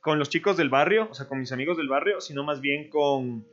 [0.00, 2.88] con los chicos del barrio, o sea, con mis amigos del barrio, sino más bien
[2.88, 3.44] con,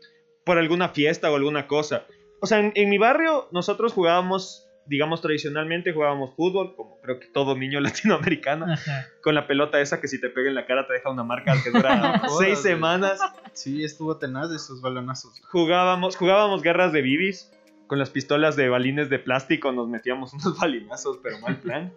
[0.45, 2.03] por alguna fiesta o alguna cosa.
[2.41, 7.27] O sea, en, en mi barrio nosotros jugábamos, digamos, tradicionalmente jugábamos fútbol, como creo que
[7.27, 9.07] todo niño latinoamericano, Ajá.
[9.21, 11.53] con la pelota esa que si te pega en la cara te deja una marca
[11.63, 13.19] que dura seis semanas.
[13.53, 15.41] Sí, estuvo tenaz de esos balonazos.
[15.51, 17.51] Jugábamos, jugábamos guerras de bibis.
[17.87, 21.93] Con las pistolas de balines de plástico nos metíamos unos balinazos, pero mal plan.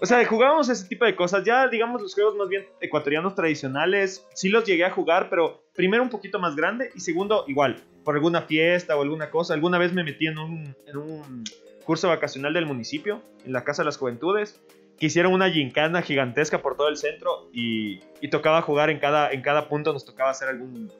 [0.00, 1.44] O sea, jugábamos ese tipo de cosas.
[1.44, 6.02] Ya, digamos, los juegos más bien ecuatorianos tradicionales, sí los llegué a jugar, pero primero
[6.02, 9.54] un poquito más grande y segundo, igual, por alguna fiesta o alguna cosa.
[9.54, 11.44] Alguna vez me metí en un, en un
[11.88, 14.60] curso vacacional del municipio, en la Casa de las Juventudes,
[14.98, 19.30] que hicieron una gincana gigantesca por todo el centro y, y tocaba jugar en cada,
[19.32, 20.92] en cada punto, nos tocaba hacer algún,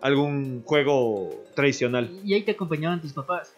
[0.00, 2.10] algún juego tradicional.
[2.24, 3.54] Y ahí te acompañaban tus papás.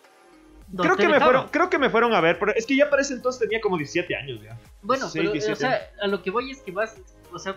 [0.76, 3.01] Creo que, me fueron, creo que me fueron a ver, pero es que ya para
[3.01, 4.59] ese entonces tenía como 17 años ya.
[4.82, 6.97] Bueno, pero, eh, 17 o sea, a lo que voy es que vas,
[7.32, 7.57] o sea,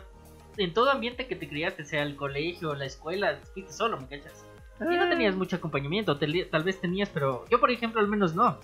[0.55, 4.45] en todo ambiente que te criaste, sea el colegio, la escuela, fuiste solo, ¿me cachas?
[4.79, 5.03] Y Ah.
[5.05, 8.59] no tenías mucho acompañamiento, te- tal vez tenías, pero yo, por ejemplo, al menos no.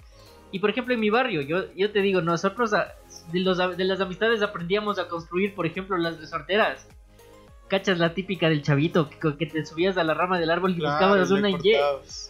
[0.53, 2.93] Y por ejemplo, en mi barrio, yo, yo te digo, nosotros a-
[3.33, 6.87] de, los, de las amistades aprendíamos a construir, por ejemplo, las resorteras.
[7.69, 10.75] ¿Cachas la típica del chavito que, que te subías a la rama del árbol y
[10.75, 11.55] buscabas le una Y?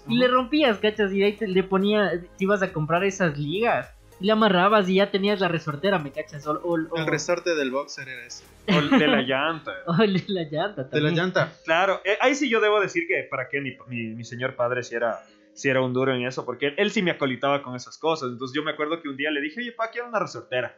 [0.08, 1.12] Y le rompías, ¿cachas?
[1.12, 3.90] Y de ahí te, le ponía, te ibas a comprar esas ligas.
[4.22, 6.48] Y le amarrabas y ya tenías la resortera, ¿me cachas?
[6.48, 8.46] O, o- o- El resorte del boxer era ese.
[8.70, 9.74] O de la llanta.
[9.88, 11.16] o el de la llanta De la también.
[11.16, 11.52] llanta.
[11.66, 14.82] Claro, eh, ahí sí yo debo decir que para qué mi, mi, mi señor padre
[14.84, 15.20] si era,
[15.54, 18.30] si era un duro en eso, porque él, él sí me acolitaba con esas cosas.
[18.32, 20.76] Entonces yo me acuerdo que un día le dije, oye, pa, quiero una resortera.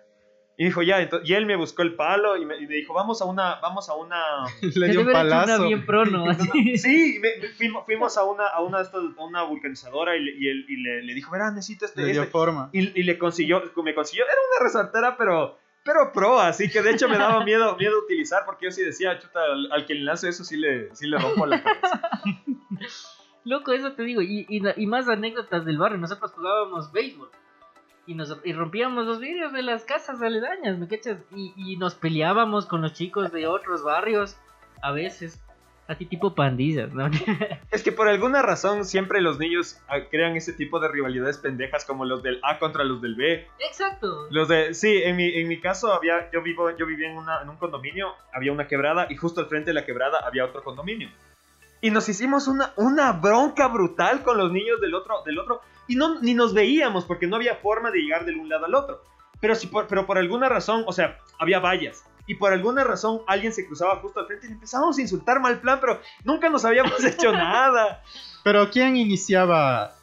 [0.57, 2.93] Y dijo, ya, entonces, y él me buscó el palo y me, y me dijo,
[2.93, 4.21] vamos a una, vamos a una...
[4.61, 5.67] Le dio un hecho una palazo.
[5.67, 6.77] bien prono, así.
[6.77, 10.47] Sí, me- me- fuimos, fuimos a una, a una, a una vulcanizadora y, le, y,
[10.47, 12.31] él- y le, le dijo, verá, necesito este, Le dio este".
[12.31, 12.69] forma.
[12.71, 16.91] Y, y le consiguió, me consiguió, era una resortera, pero, pero pro, así que de
[16.91, 20.03] hecho me daba miedo, miedo utilizar, porque yo sí decía, chuta, al, al que le
[20.03, 22.01] lance eso sí le, sí le rompo la cabeza.
[23.45, 24.21] Loco, eso te digo.
[24.21, 25.99] Y, y, y más anécdotas del barrio.
[25.99, 27.29] Nosotros jugábamos béisbol.
[28.07, 31.19] Y, nos, y rompíamos los vidrios de las casas aledañas, ¿me cachas?
[31.35, 34.37] Y, y nos peleábamos con los chicos de otros barrios.
[34.81, 35.41] A veces.
[35.87, 37.05] Así tipo pandillas, ¿no?
[37.71, 41.85] Es que por alguna razón siempre los niños ah, crean ese tipo de rivalidades pendejas
[41.85, 43.47] como los del A contra los del B.
[43.59, 44.27] Exacto.
[44.31, 47.41] Los de, sí, en mi, en mi caso había, yo vivo, yo vivía en, una,
[47.43, 50.63] en un condominio, había una quebrada y justo al frente de la quebrada había otro
[50.63, 51.09] condominio.
[51.85, 55.61] Y nos hicimos una, una bronca brutal con los niños del otro, del otro.
[55.87, 58.73] Y no, ni nos veíamos porque no había forma de llegar de un lado al
[58.73, 59.03] otro.
[59.39, 62.03] Pero, si por, pero por alguna razón, o sea, había vallas.
[62.25, 65.59] Y por alguna razón alguien se cruzaba justo al frente y empezamos a insultar mal
[65.59, 68.01] plan, pero nunca nos habíamos hecho nada.
[68.43, 69.93] Pero ¿quién iniciaba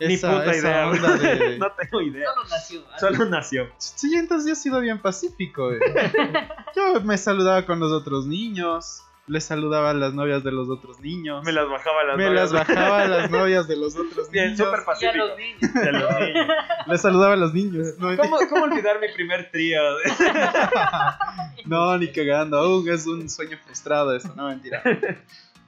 [0.00, 0.88] Ni esa, puta esa idea.
[0.88, 1.58] onda de...
[1.60, 2.26] no tengo idea.
[2.34, 2.80] Solo nació.
[2.90, 2.98] así.
[2.98, 3.68] Solo nació.
[3.78, 5.70] Sí, entonces yo he sido bien pacífico.
[5.72, 5.78] eh.
[6.74, 10.98] Yo me saludaba con los otros niños, les saludaba a las novias de los otros
[11.00, 12.52] niños, Me las bajaba las me novias.
[12.52, 15.14] las bajaba a las novias de los otros Bien, niños, Y a pacífico.
[15.16, 15.74] los niños.
[15.74, 16.46] De los niños.
[16.88, 17.86] les saludaba a los niños.
[17.98, 19.80] No, ¿Cómo, ¿Cómo olvidar mi primer trío?
[21.66, 24.82] no, ni cagando, aún es un sueño frustrado eso, no mentira.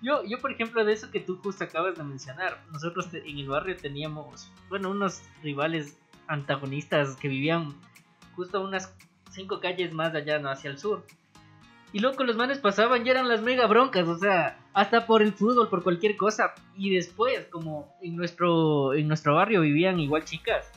[0.03, 3.39] Yo, yo, por ejemplo, de eso que tú justo acabas de mencionar, nosotros te- en
[3.39, 5.97] el barrio teníamos, bueno, unos rivales
[6.27, 7.75] antagonistas que vivían
[8.35, 8.95] justo unas
[9.31, 10.51] cinco calles más allá, ¿no?
[10.51, 11.05] Hacia el sur.
[11.95, 15.33] Y luego los manes pasaban y eran las mega broncas, o sea, hasta por el
[15.33, 16.53] fútbol, por cualquier cosa.
[16.77, 20.73] Y después, como en nuestro, en nuestro barrio vivían igual chicas,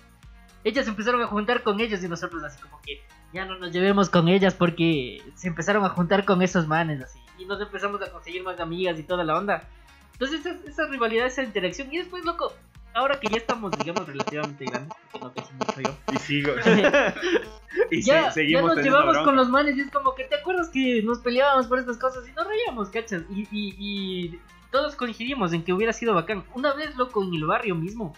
[0.63, 3.01] ellas empezaron a juntar con ellos y nosotros así como que
[3.33, 7.17] ya no nos llevemos con ellas porque se empezaron a juntar con esos manes así.
[7.39, 9.67] Y nos empezamos a conseguir más amigas y toda la onda.
[10.13, 11.91] Entonces esa, esa rivalidad, esa interacción.
[11.91, 12.53] Y después, loco,
[12.93, 15.95] ahora que ya estamos, digamos, relativamente grandes, porque no casi mucho yo.
[16.11, 16.53] Y sigo.
[17.91, 19.23] y ya, se- ya nos llevamos bronca.
[19.25, 22.27] con los manes y es como que te acuerdas que nos peleábamos por estas cosas
[22.27, 23.23] y nos reíamos, ¿cachas?
[23.29, 24.39] Y, y, y
[24.71, 26.43] todos coincidimos en que hubiera sido bacán.
[26.53, 28.13] Una vez, loco, en el barrio mismo,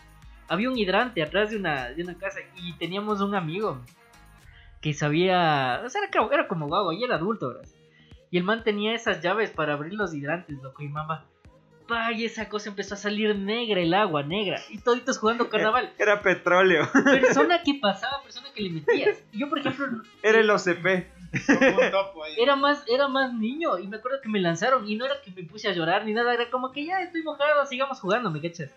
[0.48, 3.82] había un hidrante atrás de una, de una casa y teníamos un amigo
[4.82, 7.68] que sabía, o sea, era, como- era como guau, y era adulto, ¿verdad?
[8.32, 11.26] Y el man tenía esas llaves para abrir los hidrantes, loco, y mamá.
[11.90, 14.62] Pa, y esa cosa empezó a salir negra, el agua negra.
[14.70, 15.92] Y toditos jugando carnaval.
[15.98, 16.88] Era petróleo.
[17.04, 19.18] Persona que pasaba, persona que le metías.
[19.34, 21.08] Yo, por ejemplo, Era el OCP.
[21.48, 22.34] Como un topo ahí.
[22.40, 23.78] era más, era más niño.
[23.80, 24.88] Y me acuerdo que me lanzaron.
[24.88, 26.34] Y no era que me puse a llorar ni nada.
[26.34, 28.70] Era como que ya estoy mojado, sigamos jugando, ¿me cachas?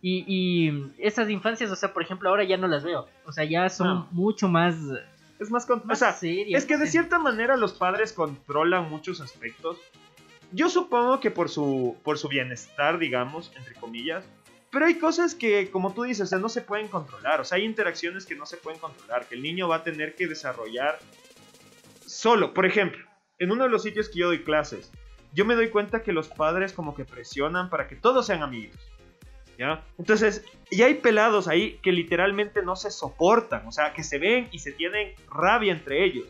[0.00, 3.08] Y, y esas infancias, o sea, por ejemplo, ahora ya no las veo.
[3.24, 4.08] O sea, ya son No.
[4.10, 4.74] mucho más,
[5.38, 6.62] Es más, con- más o sea, serias.
[6.62, 9.76] es que de cierta manera los padres controlan muchos aspectos.
[10.52, 14.24] Yo supongo que por su, por su bienestar, digamos, entre comillas.
[14.70, 17.40] Pero hay cosas que, como tú dices, o no se pueden controlar.
[17.40, 20.14] O sea, hay interacciones que no se pueden controlar, que el niño va a tener
[20.14, 20.98] que desarrollar
[22.06, 22.54] solo.
[22.54, 23.04] Por ejemplo,
[23.38, 24.90] en uno de los sitios que yo doy clases,
[25.34, 28.78] yo me doy cuenta que los padres como que presionan para que todos sean amigos.
[29.58, 29.84] ¿Ya?
[29.98, 34.48] Entonces, y hay pelados ahí que literalmente no se soportan, o sea, que se ven
[34.50, 36.26] y se tienen rabia entre ellos.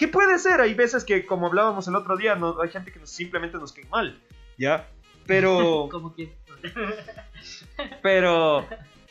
[0.00, 0.62] ¿Qué puede ser?
[0.62, 3.72] Hay veces que, como hablábamos el otro día, no, hay gente que nos- simplemente nos
[3.74, 4.18] cae mal,
[4.56, 4.88] ¿ya?
[5.26, 6.32] Pero, Como que.
[8.02, 8.66] pero,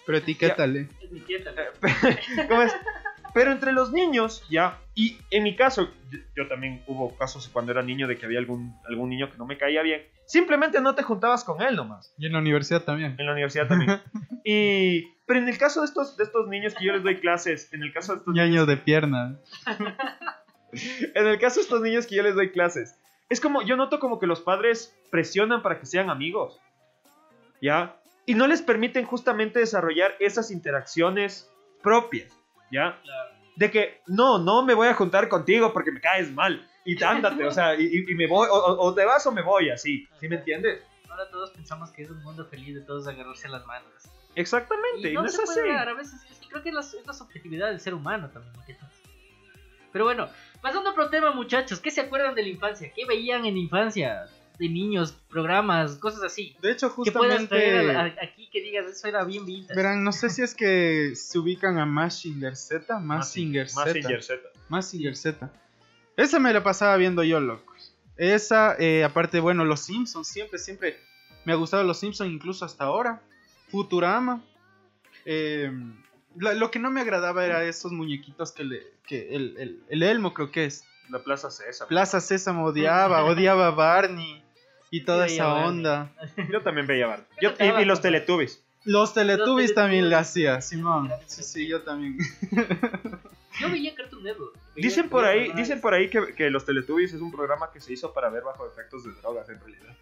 [0.05, 0.89] Pero etiquétale.
[2.49, 2.75] ¿cómo es?
[3.35, 4.79] Pero entre los niños, ¿ya?
[4.95, 8.39] Y en mi caso, yo, yo también hubo casos cuando era niño de que había
[8.39, 10.01] algún, algún niño que no me caía bien.
[10.25, 12.11] Simplemente no te juntabas con él nomás.
[12.17, 13.15] Y en la universidad también.
[13.19, 14.01] En la universidad también.
[14.43, 17.71] Y, pero en el caso de estos, de estos niños que yo les doy clases,
[17.71, 19.37] en el caso de estos Ñaño de pierna.
[20.71, 22.95] En el caso de estos niños que yo les doy clases,
[23.29, 26.59] es como, yo noto como que los padres presionan para que sean amigos,
[27.61, 27.95] ¿ya?
[28.25, 31.49] Y no les permiten justamente desarrollar esas interacciones
[31.81, 32.31] propias,
[32.71, 32.99] ¿ya?
[33.55, 37.45] De que, no, no me voy a juntar contigo porque me caes mal, y ándate,
[37.45, 40.07] o sea, y, y- y me voy, o, o- te vas o me voy, así,
[40.19, 40.81] ¿sí me entiendes?
[41.09, 43.91] Ahora todos pensamos que es un mundo feliz de todos agarrarse las manos.
[44.35, 45.69] Exactamente, y no, no es se puede así.
[45.69, 48.29] dar, a veces es que creo que es la, es la subjetividad del ser humano
[48.29, 48.53] también.
[48.53, 48.63] ¿no?
[49.91, 50.27] Pero bueno,
[50.61, 52.91] pasando a otro tema, muchachos, ¿qué se acuerdan de la infancia?
[52.95, 54.27] ¿Qué veían en la infancia?
[54.57, 56.55] De niños, programas, cosas así.
[56.61, 58.19] De hecho, Que puedas traer a- justamente.
[58.21, 59.73] a- aquí que digas, eso era bien vintage.
[59.75, 62.99] Verán, no sé si es que se ubican a Massinger Z.
[62.99, 63.85] Massinger Z.
[63.85, 64.41] Mazinger Z.
[64.67, 65.49] Massinger Z.
[66.17, 67.95] Esa me la pasaba viendo yo, locos.
[68.17, 70.97] Esa, eh, aparte, bueno, los Simpsons, siempre, siempre
[71.45, 73.21] me ha gustado los Simpsons, incluso hasta ahora.
[73.69, 74.43] Futurama.
[75.25, 75.71] Eh,
[76.39, 78.83] lo, lo que no me agradaba era esos muñequitos que le.
[79.07, 80.83] Que el, el, el Elmo, creo que es.
[81.09, 81.87] La Plaza César.
[81.87, 84.43] Plaza Sésamo odiaba, odiaba a Barney
[84.91, 85.67] y toda Sí, esa Barney.
[85.69, 86.11] onda.
[86.51, 87.25] Yo también veía.
[87.41, 88.01] Yo- tocaba y, y los.
[88.01, 88.63] Teletubbies.
[88.85, 91.11] Los Teletubbies Los también le hacía, Simón.
[91.27, 92.17] Sí, sí, yo también.
[93.59, 94.55] Yo veía Cartoon Network.
[94.81, 97.93] Dicen por ahí, dicen por ahí que, que los Teletubbies es un programa que se
[97.93, 99.95] hizo para ver bajo efectos de drogas en realidad.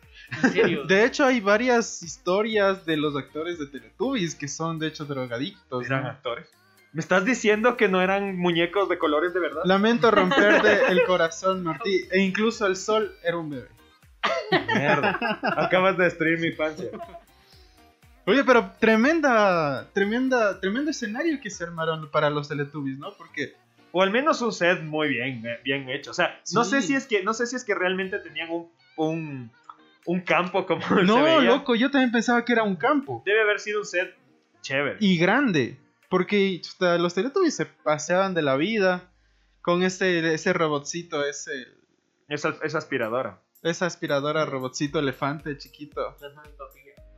[0.44, 0.84] En serio.
[0.86, 5.86] De hecho, hay varias historias de los actores de Teletubbies que son, de hecho, drogadictos.
[5.86, 6.10] Eran ¿no?
[6.10, 6.50] actores.
[6.94, 9.62] ¿Me estás diciendo que no eran muñecos de colores de verdad?
[9.66, 12.08] Lamento romperte el corazón, Martí.
[12.12, 13.68] E incluso el sol era un bebé.
[14.74, 15.20] Mierda.
[15.44, 16.90] Acabas de destruir mi infancia.
[18.26, 23.14] Oye, pero tremenda, tremenda, tremendo escenario que se armaron para los Teletubbies, ¿no?
[23.14, 23.56] Porque
[23.92, 26.12] O al menos un set muy bien, eh, bien hecho.
[26.12, 26.72] O sea, no Sí.
[26.72, 29.52] sé si es que, no sé si es que realmente tenían un, un,
[30.06, 31.42] un campo como se no, veía.
[31.42, 34.16] loco, yo también pensaba que era un campo Debe haber sido un set
[34.62, 34.98] chévere.
[35.00, 35.78] y grande,
[36.10, 36.62] porque
[37.00, 39.10] los Teletubbies se paseaban de la vida
[39.62, 41.52] con ese, ese robotcito, ese,
[42.30, 43.42] Esa, esa aspiradora.
[43.64, 46.16] esa aspiradora robotcito elefante chiquito.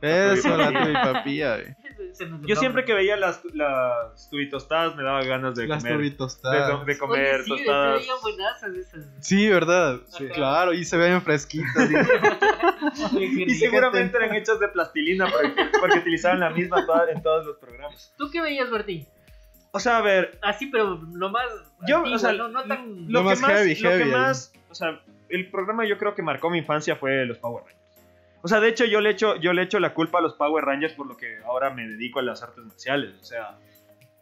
[0.02, 0.82] Eso, la Papilla.
[0.82, 1.76] tuve papilla, eh.
[2.10, 5.66] Ese no es el Yo siempre que veía las, las tubitostadas me daba ganas de
[5.66, 5.92] Las comer.
[5.98, 6.86] De, tubitostadas.
[6.86, 7.94] de comer Oye, sí, tostadas.
[8.00, 9.06] se veían buenazas esas.
[9.20, 10.00] Sí, ¿verdad?
[10.08, 10.28] Sí.
[10.28, 11.90] Claro, y se ven fresquitas.
[11.90, 17.46] y- Y seguramente eran hechas de plastilina porque, porque utilizaban la misma toda- en todos
[17.46, 18.12] los programas.
[18.16, 19.06] ¿Tú qué veías, Martín?
[19.72, 21.44] O sea, a ver, Así, pero lo más.
[21.86, 23.06] Yo, antiguo, o sea, no, no tan.
[23.06, 24.10] lo, Lo que más más, heavy, lo que heavy ahí.
[24.18, 27.79] más, o sea, el programa yo creo que marcó mi infancia fue los Power Rangers.
[28.42, 30.64] O sea, de hecho yo le echo, yo le echo la culpa a los Power
[30.64, 33.14] Rangers por lo que ahora me dedico a las artes marciales.
[33.20, 33.58] O sea,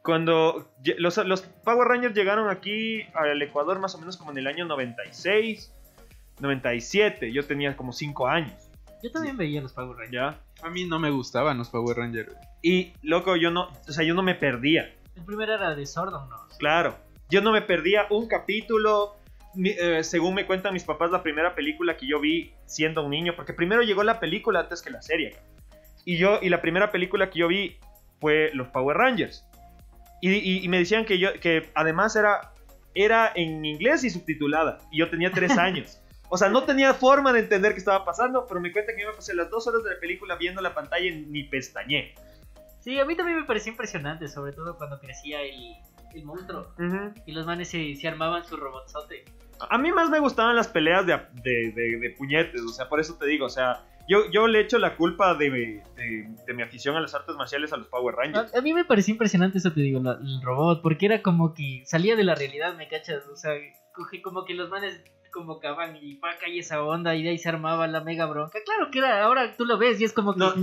[0.02, 4.46] cuando los, los Power Rangers llegaron aquí al Ecuador más o menos como en el
[4.46, 5.72] año 96,
[6.40, 8.70] 97, yo tenía como 5 años,
[9.02, 10.12] Yo también veía los Power Rangers.
[10.12, 10.66] ¿ya?
[10.66, 12.34] A mí no me gustaban los Power Rangers.
[12.62, 14.92] Y loco, yo no, o sea, yo no me perdía.
[15.14, 16.36] El primero era de Sordon, ¿no?
[16.58, 16.96] Claro,
[17.28, 19.16] yo no me perdía un capítulo.
[19.55, 23.11] Mi- eh, según me cuentan mis papás, la primera película que yo vi siendo un
[23.11, 25.36] niño, porque primero llegó la película antes que la serie.
[26.05, 27.76] Y yo, y la primera película que yo vi
[28.20, 29.44] fue los Power Rangers.
[30.20, 32.53] Y, y- y me decían que yo, que además era,
[32.94, 34.78] era en inglés y subtitulada.
[34.90, 36.01] Y yo tenía tres años.
[36.30, 39.09] O sea, no tenía forma de entender qué estaba pasando, pero me cuentan que yo
[39.09, 42.14] me pasé las dos horas de la película viendo la pantalla y ni pestañé.
[42.80, 45.74] Sí, a mí también me pareció impresionante, sobre todo cuando crecía el,
[46.14, 46.72] el monstruo.
[47.26, 49.24] Y los manes se, se armaban su robotzote.
[49.70, 53.00] A mí más me gustaban las peleas de, de, de- de puñetes, o sea, por
[53.00, 55.82] eso te digo, o sea, yo, yo le echo la culpa de,
[56.54, 58.54] mi afición a las artes marciales a los Power Rangers.
[58.54, 61.54] A, a mí me pareció impresionante eso, te digo, la- el robot, porque era como
[61.54, 63.26] que salía de la realidad, ¿me cachas?
[63.26, 63.52] O sea,
[63.92, 65.02] coge como que los manes
[65.32, 68.59] convocaban y paca y esa onda y de ahí se armaba la mega bronca.
[68.64, 70.38] Claro que era, ahora tú lo ves y es como que...
[70.40, 70.54] No,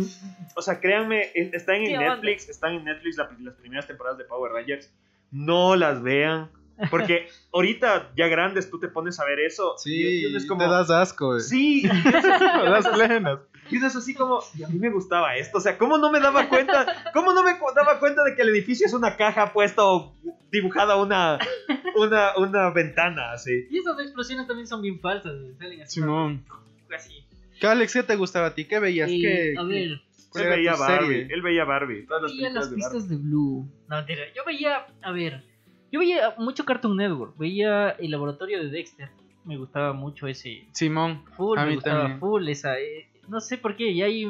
[0.56, 2.16] o sea, créanme, es- están en ¿Qué onda?
[2.16, 4.92] Netflix, están en Netflix la- las primeras temporadas de Power Rangers.
[5.32, 6.50] No las vean,
[6.90, 10.70] porque ahorita ya grandes tú te pones a ver eso Sí, y es como, te
[10.70, 11.42] das asco, güey.
[11.42, 11.84] Sí,
[12.24, 13.40] das plenas.
[13.72, 16.20] Y es así como, y a mí me gustaba esto, o sea, ¿cómo no me
[16.20, 16.86] daba cuenta?
[17.14, 20.14] ¿Cómo no me daba cuenta de que el edificio es una caja puesto,
[20.52, 21.40] dibujada una,
[21.96, 23.68] una, una ventana, así?
[23.72, 26.00] Y esas explosiones también son bien falsas, salen así.
[26.00, 26.46] Simón.
[26.96, 27.26] Así.
[27.60, 28.66] ¿Qué, Alex, qué te gustaba a ti?
[28.66, 29.10] ¿Qué veías?
[29.10, 30.02] Eh, ¿Qué, a ver,
[30.42, 31.28] Él era veía Barbie, serie?
[31.34, 32.76] él veía Barbie, todas las veía las Barbie.
[32.76, 33.68] pistas de Blue.
[33.88, 34.22] No, mentira.
[34.36, 35.44] Yo veía, a ver,
[35.92, 37.38] yo veía mucho Cartoon Network.
[37.38, 39.10] Veía el laboratorio de Dexter.
[39.44, 40.66] Me gustaba mucho ese.
[40.72, 41.24] Simón.
[41.38, 42.20] Full, A me mí gustaba también.
[42.20, 42.80] full esa.
[42.80, 44.26] eh, no sé por qué, y ahí.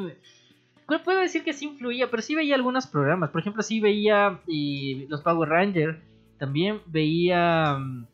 [0.86, 3.30] pues, Puedo decir que sí influía, pero sí veía algunos programas.
[3.30, 5.98] Por ejemplo, sí veía eh, los Power Rangers.
[6.38, 7.78] También veía.
[7.78, 8.06] mm,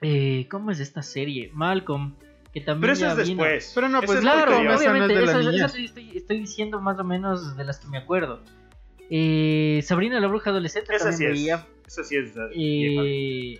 [0.00, 1.50] eh, ¿Cómo es esta serie?
[1.54, 2.14] Malcolm.
[2.52, 3.72] Que también Pero eso ya es vino- después.
[3.74, 4.64] Pero no, pues, es Claro, posterior.
[4.66, 7.78] esa no es obviamente, de eso, eso estoy, estoy diciendo más o menos de las
[7.78, 8.42] que me acuerdo.
[9.10, 11.32] Eh, Sabrina la bruja adolescente Esa también sí es.
[11.46, 11.66] veía.
[11.86, 12.34] Esa sí es.
[12.34, 12.48] vieja.
[12.54, 13.58] Eh,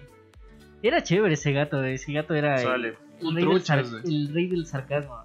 [0.83, 2.95] era chévere ese gato, ese gato era el, el rey,
[3.35, 4.15] del truchas, sar- güey.
[4.15, 5.23] el rey del sarcasmo.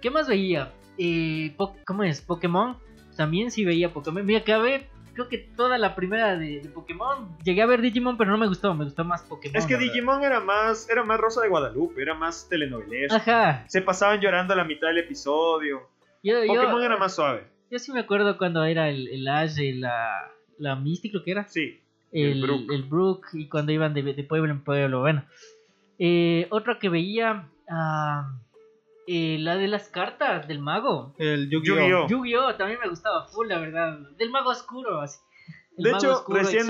[0.00, 0.72] ¿Qué más veía?
[0.98, 2.20] Eh, ¿Cómo es?
[2.20, 2.76] Pokémon.
[3.16, 4.24] También sí veía Pokémon.
[4.24, 4.88] Me acabé,
[5.18, 7.28] creo que toda la primera de, de Pokémon.
[7.42, 9.56] Llegué a ver Digimon, pero no me gustó, me gustó más Pokémon.
[9.56, 9.88] Es que verdad.
[9.92, 13.16] Digimon era más, era más Rosa de Guadalupe, era más telenovelesco.
[13.16, 13.64] Ajá.
[13.66, 15.88] Se pasaban llorando a la mitad del episodio.
[16.22, 17.42] Yo, yo- Pokémon era más suave.
[17.70, 21.48] Yo sí me acuerdo cuando era el, el Ash, la, la Misty, creo que era.
[21.48, 21.80] Sí.
[22.12, 22.72] El, El Brook.
[22.72, 25.00] el Brook, y cuando iban de, de pueblo en pueblo.
[25.00, 25.24] Bueno,
[25.98, 28.32] eh, otra que veía, ah,
[29.08, 31.14] eh, la de las cartas del mago.
[31.18, 31.74] El Yu-Gi-Oh!
[31.76, 32.08] Yu-Gi-Oh!
[32.08, 32.54] Yu-Gi-Oh!
[32.56, 33.98] también me gustaba full, la verdad.
[34.18, 35.18] Del mago oscuro, así.
[35.78, 36.66] El De mago hecho, oscuro, recién-.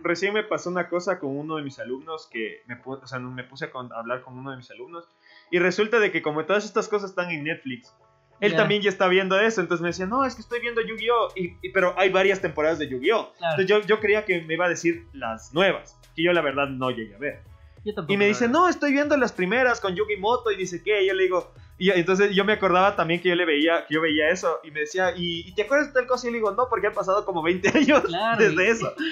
[0.00, 3.18] Recién me pasó una cosa con uno de mis alumnos que me, pu- o sea,
[3.18, 5.08] no- me puse a, con- a hablar con uno de mis alumnos
[5.50, 7.94] y resulta de que como todas estas cosas están en Netflix,
[8.40, 8.58] él Ya.
[8.58, 11.32] también ya está viendo eso, entonces me decía, no, es que estoy viendo Yu-Gi-Oh!
[11.36, 13.32] Y, y- pero hay varias temporadas de Yu-Gi-Oh!
[13.38, 13.60] Claro.
[13.60, 16.68] Entonces yo, yo creía que me iba a decir las nuevas, que yo la verdad
[16.68, 17.42] no llegué a ver.
[17.84, 21.02] Yo Y me dice, no, estoy viendo las primeras con Yugi Moto y dice, ¿qué?
[21.02, 23.94] Y yo le digo, y entonces yo me acordaba también que yo le veía, que
[23.94, 26.26] yo veía eso y me decía, ¿y, y te acuerdas de tal cosa?
[26.28, 28.92] Y le digo, no, porque han pasado como 20 años Claro, desde y- eso.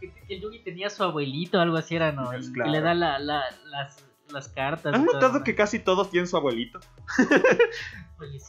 [0.00, 2.26] Que, que el Yugi tenía su abuelito, algo así era, ¿no?
[2.26, 2.70] Pues Y claro.
[2.72, 4.92] le da la, la- las, las cartas.
[4.92, 5.44] ¿Han y todo, notado ¿no?
[5.44, 6.78] que casi todos tienen su abuelito?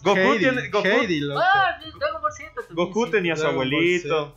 [0.03, 1.41] Goku Heidi, tiene- Goku- Heidi, loco.
[1.43, 3.11] Ah, Dragon Ball Z también, Goku sí.
[3.11, 4.33] tenía su Dragon abuelito,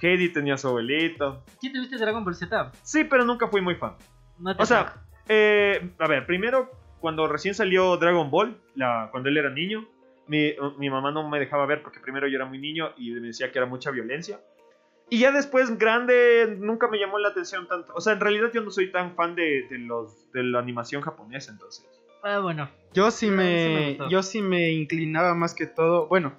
[0.00, 1.42] Heidi tenía su abuelito.
[1.60, 2.72] ¿Sí te viste Dragon Ball Z?
[2.82, 3.94] Sí, pero nunca fui muy fan.
[4.38, 4.94] No O sea,
[5.28, 6.70] eh, a ver, primero,
[7.04, 9.86] cuando recién salió Dragon Ball, la, cuando él era niño,
[10.26, 13.26] mi, mi mamá no me dejaba ver porque primero yo era muy niño y me
[13.26, 14.40] decía que era mucha violencia.
[15.10, 17.92] Y ya después, grande, nunca me llamó la atención tanto.
[17.94, 21.02] O sea, en realidad yo no soy tan fan de, de los, de la animación
[21.02, 21.86] japonesa, entonces.
[22.22, 22.70] Ah, bueno.
[22.94, 26.06] Yo sí me me, yo sí me inclinaba más que todo.
[26.06, 26.32] Bueno,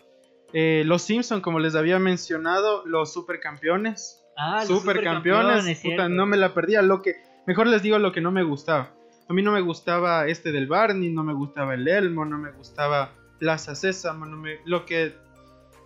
[0.52, 4.26] eh, los Simpson, como les había mencionado, los supercampeones.
[4.36, 6.82] Ah, los supercampeones, supercampeones, puta, no me la perdía.
[6.82, 8.96] Lo que, mejor les digo lo que no me gustaba.
[9.28, 12.52] A mí no me gustaba este del Barney, no me gustaba el Elmo, no me
[12.52, 15.16] gustaba Plaza Sésamo, no me, lo que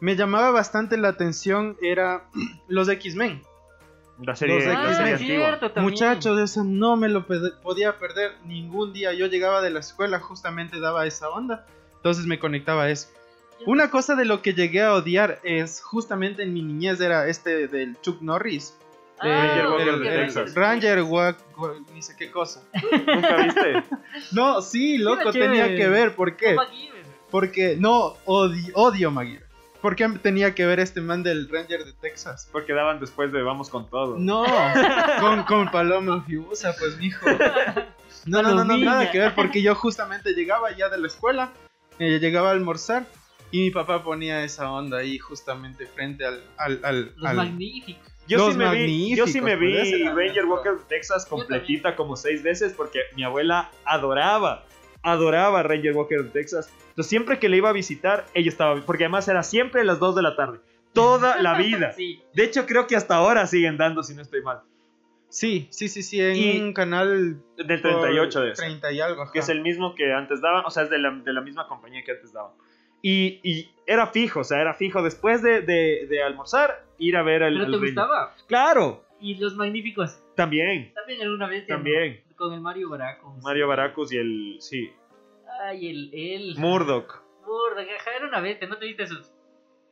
[0.02, 2.26] me llamaba bastante la atención era
[2.68, 3.42] los X-Men.
[4.22, 5.82] La serie, Los Ah, X-Men.
[5.82, 9.14] Muchachos, eso no me lo podía perder ningún día.
[9.14, 11.66] Yo llegaba de la escuela, justamente daba esa onda.
[11.96, 13.08] Entonces me conectaba a eso.
[13.66, 17.68] Una cosa de lo que llegué a odiar es justamente en mi niñez era este
[17.70, 18.78] del Chuck Norris.
[19.22, 20.10] Ah, Ranger Walker de.
[20.18, 20.56] Texas.
[20.56, 22.62] Ranger, wa- wa- ni sé qué cosa.
[23.06, 23.84] ¿Nunca viste?
[24.32, 26.16] No, sí, loco, tenía que ver.
[26.16, 26.56] ¿Por qué?
[26.56, 27.04] MacGyver.
[27.32, 29.44] Porque, no, odio, odio Maguire.
[29.82, 32.50] ¿Por qué tenía que ver este man del Ranger de Texas?
[32.52, 34.18] Porque daban después de Vamos con todo.
[34.18, 34.44] No,
[35.22, 37.26] con, con Paloma Fiusa, pues mijo.
[38.26, 41.52] No, no, no, no, nada que ver, porque yo justamente llegaba ya de la escuela,
[41.98, 43.06] eh, llegaba a almorzar
[43.52, 46.44] y mi papá ponía esa onda ahí justamente frente al...
[46.58, 48.12] al, al- Los al- magníficos.
[48.30, 50.46] Yo Los sí, me vi, yo sí me vi Ranger.
[50.46, 54.64] Walker de Texas completita como seis veces porque mi abuela adoraba,
[55.04, 56.72] adoraba Ranger Walker de Texas.
[56.90, 60.00] Entonces siempre que le iba a visitar, ella estaba, porque además era siempre a las
[60.00, 60.60] 2 de la tarde,
[60.94, 61.92] toda la vida.
[61.94, 62.22] Sí.
[62.34, 64.62] De hecho creo que hasta ahora siguen dando, si no estoy mal,
[65.32, 67.40] Sí, sí, sí, sí, en Y- un canal...
[67.56, 68.62] del 38 de eso.
[68.64, 69.32] 30 y algo, ajá.
[69.32, 71.68] que es el mismo que antes daban, o sea, es de la, de la misma
[71.68, 72.54] compañía que antes daban.
[73.04, 77.24] Y, y era fijo, o sea, era fijo después de, de- de almorzar ir a
[77.24, 77.90] ver al, ¿Pero al te Ranger.
[77.96, 78.36] gustaba?
[78.48, 80.22] Claro, Y los magníficos.
[80.36, 81.64] También, También era una vez.
[81.68, 81.76] ¿no?
[81.76, 82.22] también.
[82.36, 83.44] Con el Mario Baracus.
[83.44, 84.56] Mario Baracus y el.
[84.60, 84.90] Sí.
[85.66, 86.10] Ay, el.
[86.14, 87.22] el Murdoch.
[87.46, 89.32] Murdoch, era una bestia, ¿no te viste esos?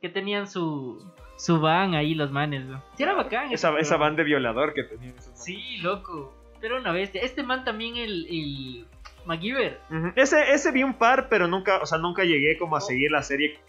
[0.01, 1.03] Que tenían su.
[1.38, 2.84] Su van ahí, los manes, ¿no?
[2.95, 3.45] Sí, era bacán.
[3.47, 4.05] ese Esa, esa programa.
[4.05, 5.43] van de violador que tenían esos manes.
[5.43, 6.34] Sí, loco.
[6.62, 7.22] Pero una bestia.
[7.22, 8.26] Este man también, el.
[8.30, 8.88] el
[9.26, 9.82] MacGyver.
[10.16, 13.22] Ese, ese vi un par, pero nunca, o sea, nunca llegué como a seguir la
[13.24, 13.60] serie.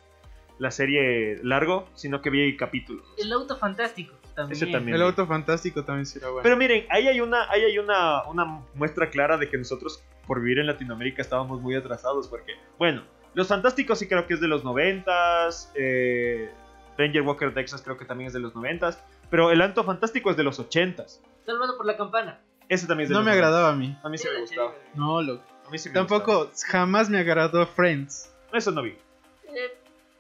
[0.59, 3.07] La serie largo, sino que vi capítulos.
[3.17, 4.15] El auto fantástico.
[4.35, 4.57] También.
[4.57, 4.95] Ese también.
[4.97, 6.43] El auto fantástico también será bueno.
[6.43, 8.45] Pero miren, ahí hay una, ahí hay una, una
[8.75, 12.29] muestra clara de que nosotros, por vivir en Latinoamérica, estábamos muy atrasados.
[12.29, 13.03] Porque, bueno,
[13.35, 15.73] Los Fantásticos sí creo que es de los noventas.
[15.75, 16.51] Eh,
[16.97, 19.03] Ranger Walker Texas creo que también es de los noventas.
[19.31, 21.21] Pero el Anto Fantástico es de los ochentas.
[21.47, 22.41] Salvado por la campana.
[22.69, 23.47] Ese también es de no los me 90.
[23.47, 23.97] agradaba a mí.
[24.03, 24.73] A mí sí me gustaba.
[24.95, 25.43] No, loco.
[25.67, 26.25] A mí sí me gustaba.
[26.25, 28.33] Tampoco, jamás me agradó Friends.
[28.53, 28.97] Eso no vi.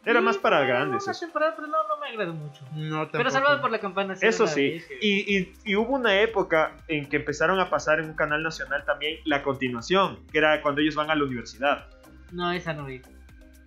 [0.09, 1.03] Era sí, más para grandes.
[1.05, 1.21] Una eso.
[1.21, 2.65] temporada, pero no, no me agradó mucho.
[2.75, 3.31] No, Pero.
[3.31, 4.27] Salvado por la campana sí.
[4.27, 4.83] Eso sí.
[5.01, 8.85] Y, y- y hubo una época en que empezaron a pasar en un canal nacional
[8.85, 11.87] también la continuación, que era cuando ellos van a la universidad.
[12.33, 13.01] No, esa no vi.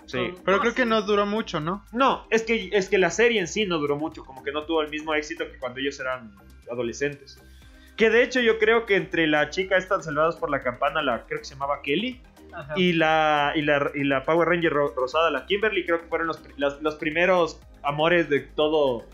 [0.08, 0.34] Sí.
[0.44, 0.78] Pero no, creo sí.
[0.78, 1.86] que no duró mucho, ¿no?
[1.94, 4.64] No, es que, es que la serie en sí no duró mucho, como que no
[4.66, 6.32] tuvo el mismo éxito que cuando ellos eran
[6.70, 7.42] adolescentes.
[7.96, 11.26] Que de hecho yo creo que entre la chica esta salvados por la campana, la
[11.28, 12.20] creo que se llamaba Kelly.
[12.76, 16.28] Y la, y la, y la Power Ranger ro- rosada, la Kimberly, creo que fueron
[16.28, 16.40] los,
[16.82, 19.06] los primeros amores de todo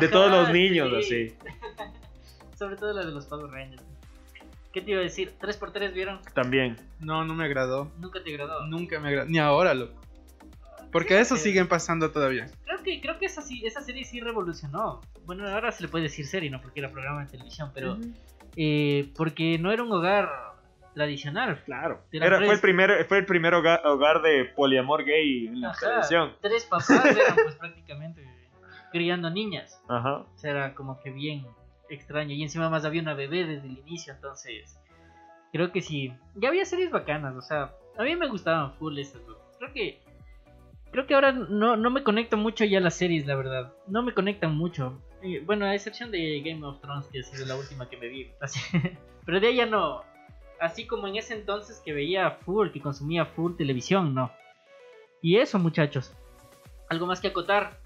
[0.00, 1.34] de todos los niños, sí.
[1.44, 1.52] así.
[2.58, 3.82] Sobre todo la de los Power Rangers.
[4.72, 5.32] ¿Qué te iba a decir?
[5.40, 6.20] ¿3x3 vieron?
[6.34, 6.76] También.
[7.00, 7.90] No, no me agradó.
[7.98, 8.64] Nunca te agradó.
[8.66, 9.28] Nunca me agradó.
[9.28, 10.00] Ni ahora, loco.
[10.90, 12.50] Porque eso siguen pasando todavía.
[12.64, 15.00] Creo que, creo que esa, sí- esa serie sí revolucionó.
[15.26, 16.60] Bueno, ahora se le puede decir serie, ¿no?
[16.60, 17.98] Porque era programa de televisión, pero...
[18.56, 20.28] eh, porque no era un hogar
[20.94, 21.62] tradicional.
[21.64, 22.02] Claro.
[22.12, 22.46] Era, tres.
[22.46, 25.80] fue el primer, fue el primer hogar, hogar de poliamor gay en la Ajá.
[25.80, 26.32] televisión.
[26.40, 28.26] Tres papás eran pues prácticamente
[28.90, 29.82] criando niñas.
[29.88, 30.18] Ajá.
[30.18, 31.46] O sea, era como que bien
[31.88, 32.34] extraño.
[32.34, 34.78] Y encima más había una bebé desde el inicio, entonces...
[35.52, 36.14] Creo que sí.
[36.34, 39.20] Ya había series bacanas, o sea, a mí me gustaban full esas.
[39.22, 39.42] loco.
[39.58, 40.00] Creo que...
[40.92, 43.72] Creo que ahora no, no me conectan mucho ya las series, la verdad.
[43.86, 45.00] No me conectan mucho.
[45.22, 48.08] Eh, bueno, a excepción de Game of Thrones, que ha sido la última que me
[48.08, 48.30] vi.
[49.24, 50.02] Pero de ahí ya no.
[50.62, 54.30] Así como en ese entonces que veía full, que consumía full televisión, no.
[55.20, 56.12] Y eso, muchachos.
[56.88, 57.78] ¿Algo más que acotar?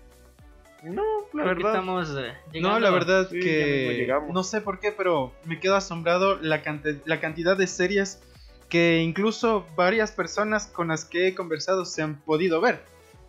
[0.83, 1.03] No,
[1.33, 1.72] la Creo verdad.
[1.72, 2.68] estamos eh, llegando.
[2.74, 7.01] No, la verdad Sí, que no sé por qué, pero me quedo asombrado la, cante-
[7.07, 8.20] la cantidad de series
[8.68, 12.83] que incluso varias personas con las que he conversado se han podido ver.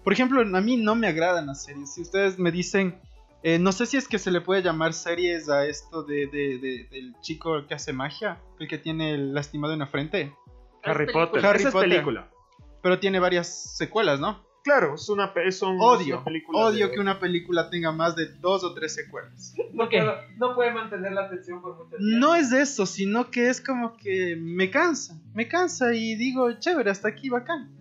[0.03, 1.93] Por ejemplo, a mí no me agradan las series.
[1.93, 2.99] Si ustedes me dicen,
[3.43, 6.57] eh, no sé si es que se le puede llamar series a esto de, de-
[6.59, 10.33] de- del chico que hace magia, el que tiene el lastimado en la frente,
[10.83, 11.45] Harry Potter.
[11.45, 12.29] Harry Esa es película.
[12.81, 14.45] pero tiene varias secuelas, ¿no?
[14.63, 16.59] Claro, es una, es un- es Odio, una película.
[16.59, 19.53] odio de- que una película tenga más de dos o tres secuelas.
[20.38, 22.05] No puede mantener la atención por mucho tiempo.
[22.19, 26.89] No es eso, sino que es como que me cansa, me cansa y digo, chévere,
[26.91, 27.76] hasta aquí bacán.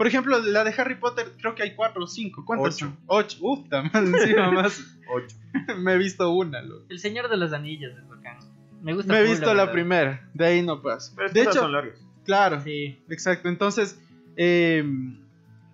[0.00, 2.42] Por ejemplo, la de Harry Potter, creo que hay cuatro o cinco.
[2.46, 2.86] ¿Cuántas Ocho.
[2.86, 2.98] son?
[3.06, 3.36] Ocho.
[3.42, 4.82] Uf, más encima más.
[5.14, 5.36] Ocho.
[5.78, 6.86] me he visto una, loco.
[6.88, 8.38] El Señor de los Anillos es bacán.
[8.80, 9.72] Me gusta Me he visto la verdad.
[9.74, 11.12] primera, de ahí no paso.
[11.14, 11.98] Pero De hecho, son largas.
[12.24, 12.98] claro, Sí.
[13.10, 13.50] exacto.
[13.50, 14.00] Entonces,
[14.38, 14.82] eh,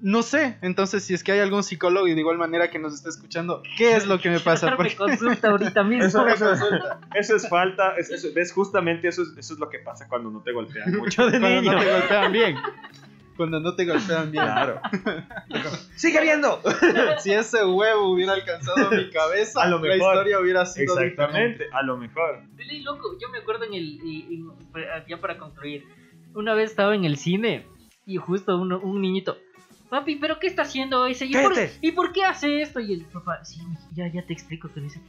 [0.00, 2.94] no sé, entonces si es que hay algún psicólogo y de igual manera que nos
[2.94, 4.74] está escuchando, ¿qué es lo que me pasa?
[4.74, 6.04] Porque consulta ahorita mismo.
[6.04, 6.60] Eso, eso es,
[7.14, 7.94] eso es falta.
[7.96, 8.52] es- eso- ¿Ves?
[8.52, 11.60] Justamente eso es, eso es lo que pasa cuando no te golpean mucho de cuando
[11.62, 11.72] niño.
[11.74, 12.56] no te golpean bien.
[13.36, 14.44] Cuando no te golpean bien.
[14.44, 14.80] Claro.
[15.96, 16.60] ¡Sigue viendo!
[17.18, 20.14] Si ese huevo hubiera alcanzado mi cabeza, A lo la mejor.
[20.14, 21.22] historia hubiera sido diferente.
[21.22, 22.42] Exactamente, a lo mejor.
[22.54, 23.84] De ley, loco, yo me acuerdo en el.
[24.04, 24.44] y- y-
[25.08, 25.84] ya para concluir.
[26.34, 27.66] Una vez estaba en el cine
[28.04, 29.38] y justo uno- un niñito.
[29.88, 31.26] Papi, ¿pero qué está haciendo ese?
[31.26, 31.54] ¿Y por.
[31.80, 32.80] ¿Y por qué hace esto?
[32.80, 33.60] Y el papá, sí,
[33.94, 35.00] ya, ya te explico que dice.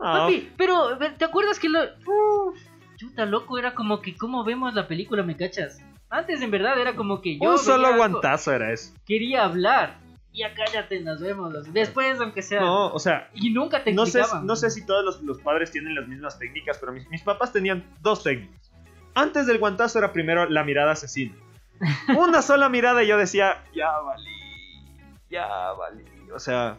[0.00, 1.80] Ah, Papi, pero ¿te acuerdas que lo.
[1.82, 2.58] Uf,
[2.96, 5.80] chuta, loco, era como que, ¿cómo vemos la película, me cachas?
[6.12, 7.52] Antes, en verdad, era como que yo.
[7.52, 8.92] un solo aguantazo era eso.
[9.06, 9.96] Quería hablar.
[10.34, 11.72] Ya cállate, nos vemos.
[11.72, 12.60] Después, aunque sea.
[12.60, 15.70] No, o sea, Y nunca te no sé, no sé si todos los, los padres
[15.70, 18.70] tienen las mismas técnicas, pero mis, mis papás tenían dos técnicas.
[19.14, 21.34] Antes del guantazo era primero la mirada asesina.
[22.14, 24.30] Una sola mirada y yo decía, ya valí,
[25.30, 26.04] ya valí.
[26.34, 26.78] O sea,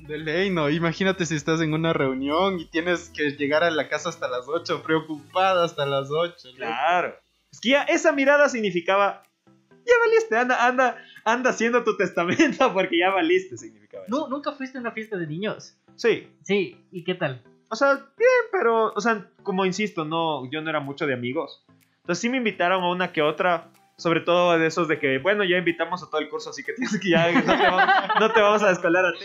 [0.00, 0.68] De ley, no.
[0.68, 4.46] Imagínate si estás en una reunión y tienes que llegar a la casa hasta las
[4.46, 6.50] 8, preocupada hasta las 8.
[6.56, 7.14] claro.
[7.62, 13.56] Ya esa mirada significaba, ya valiste, anda, anda, anda haciendo tu testamento porque ya valiste,
[13.56, 14.16] significaba eso.
[14.16, 15.76] No, nunca fuiste a una fiesta de niños.
[15.94, 17.42] Sí, Sí, ¿y qué tal?
[17.68, 21.64] O sea, bien, pero, o sea, como insisto, no, yo no era mucho de amigos.
[22.02, 25.42] Entonces sí me invitaron a una que otra, sobre todo de esos de que, bueno,
[25.42, 27.82] ya invitamos a todo el curso, así que tienes que ya, no te vamos,
[28.20, 29.24] no te vamos a descolar a ti.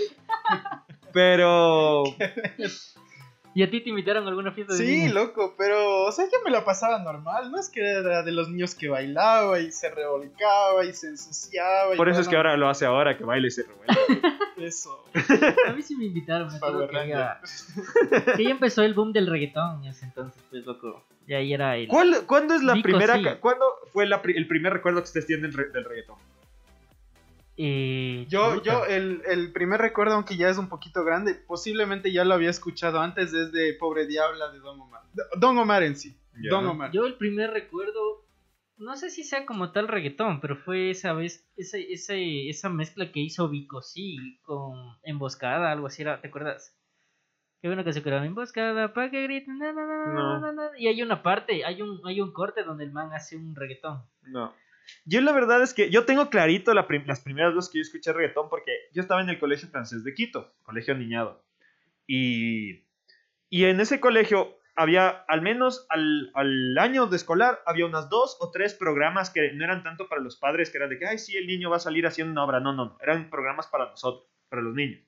[1.14, 2.04] Pero,
[3.54, 5.14] ¿Y a ti te invitaron a alguna fiesta de Sí, niños?
[5.14, 7.52] loco, pero, o sea, yo me la pasaba normal.
[7.52, 11.94] No es que era de los niños que bailaba y se revolcaba y se ensuciaba.
[11.94, 13.92] y Por eso es que ahora lo hace ahora, que baile y se revuelve.
[14.58, 15.04] Eso.
[15.68, 16.48] A mí sí me invitaron.
[16.50, 17.42] Me acuerdo que ya,
[18.38, 21.04] que ya empezó el boom del reggaetón en ese entonces, pues loco.
[21.28, 21.88] Y ahí era el.
[21.88, 23.16] ¿Cuál, ¿Cuándo es la primera?
[23.16, 23.24] sí.
[23.40, 26.16] ¿Cuándo fue la pri- el primer recuerdo que ustedes tienen re- del reggaetón?
[27.58, 28.64] Yo, puta.
[28.64, 32.50] yo, el, el primer recuerdo, aunque ya es un poquito grande, posiblemente ya lo había
[32.50, 35.02] escuchado antes desde Pobre Diabla de Don Omar.
[35.38, 36.18] Don Omar en sí.
[36.42, 36.50] Ya.
[36.52, 36.92] Don Omar.
[36.92, 38.26] Yo el primer recuerdo,
[38.78, 43.12] no sé si sea como tal reggaetón, pero fue esa vez, esa, esa, esa mezcla
[43.12, 46.76] que hizo Vico sí con Emboscada, algo así era, ¿te acuerdas?
[47.62, 50.40] Que una canción que era Emboscada, pa' que griten, na, na, na, na, No.
[50.40, 53.36] na, na", y hay una parte, hay un, hay un corte donde el man hace
[53.36, 54.02] un reggaetón.
[54.24, 54.52] No.
[55.06, 57.84] Yo la verdad es que yo tengo clarito la prim- las primeras veces que yo
[57.84, 61.44] escuché reggaetón porque yo estaba en el colegio francés de Quito, colegio niñado.
[62.08, 62.84] Y,
[63.50, 68.38] y en ese colegio había, al menos al, al año de escolar, había unas dos
[68.40, 71.18] o tres programas que no eran tanto para los padres, que eran de que, ay,
[71.20, 72.60] sí, el niño va a salir haciendo una obra.
[72.60, 72.98] No, no, no.
[73.02, 75.02] Eran programas para nosotros, para los niños.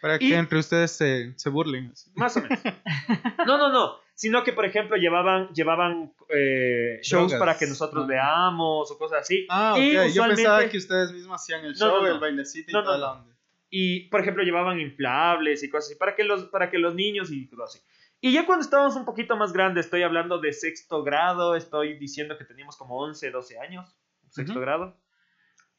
[0.00, 1.92] Para que entre ustedes se, se burlen.
[2.14, 2.58] Más o menos.
[3.46, 4.03] No, no, no.
[4.16, 7.38] Sino que, por ejemplo, llevaban, llevaban eh, shows Drogas.
[7.40, 8.06] para que nosotros Ah.
[8.06, 9.46] veamos o cosas así.
[9.50, 9.80] Ah, ok.
[9.80, 12.14] Y Yo usualmente- pensaba que ustedes mismos hacían el No, show, no, no.
[12.14, 13.02] el bailecito y No, no, toda no.
[13.04, 13.36] la onda.
[13.70, 17.32] Y, por ejemplo, llevaban inflables y cosas así para que los, para que los niños
[17.32, 17.80] y todo así.
[18.20, 22.38] Y ya cuando estábamos un poquito más grandes, estoy hablando de sexto grado, estoy diciendo
[22.38, 23.98] que teníamos como 11, 12 años,
[24.30, 24.60] sexto Ujú.
[24.62, 24.96] grado.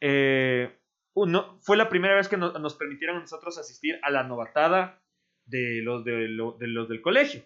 [0.01, 0.77] Eh,
[1.13, 5.01] uno, fue la primera vez que no- nos permitieron a nosotros asistir a la novatada
[5.45, 7.43] de los, de, lo- de los del colegio.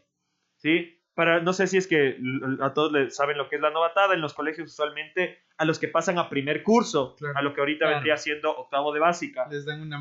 [0.60, 0.96] ¿Sí?
[1.16, 2.16] Para, no sé si es que
[2.62, 4.14] a todos les saben lo que es la novatada.
[4.14, 7.38] En los colegios, usualmente, a los que pasan a primer curso, Claro.
[7.38, 7.96] a lo que ahorita Claro.
[7.96, 10.00] vendría siendo octavo de básica, Les dan una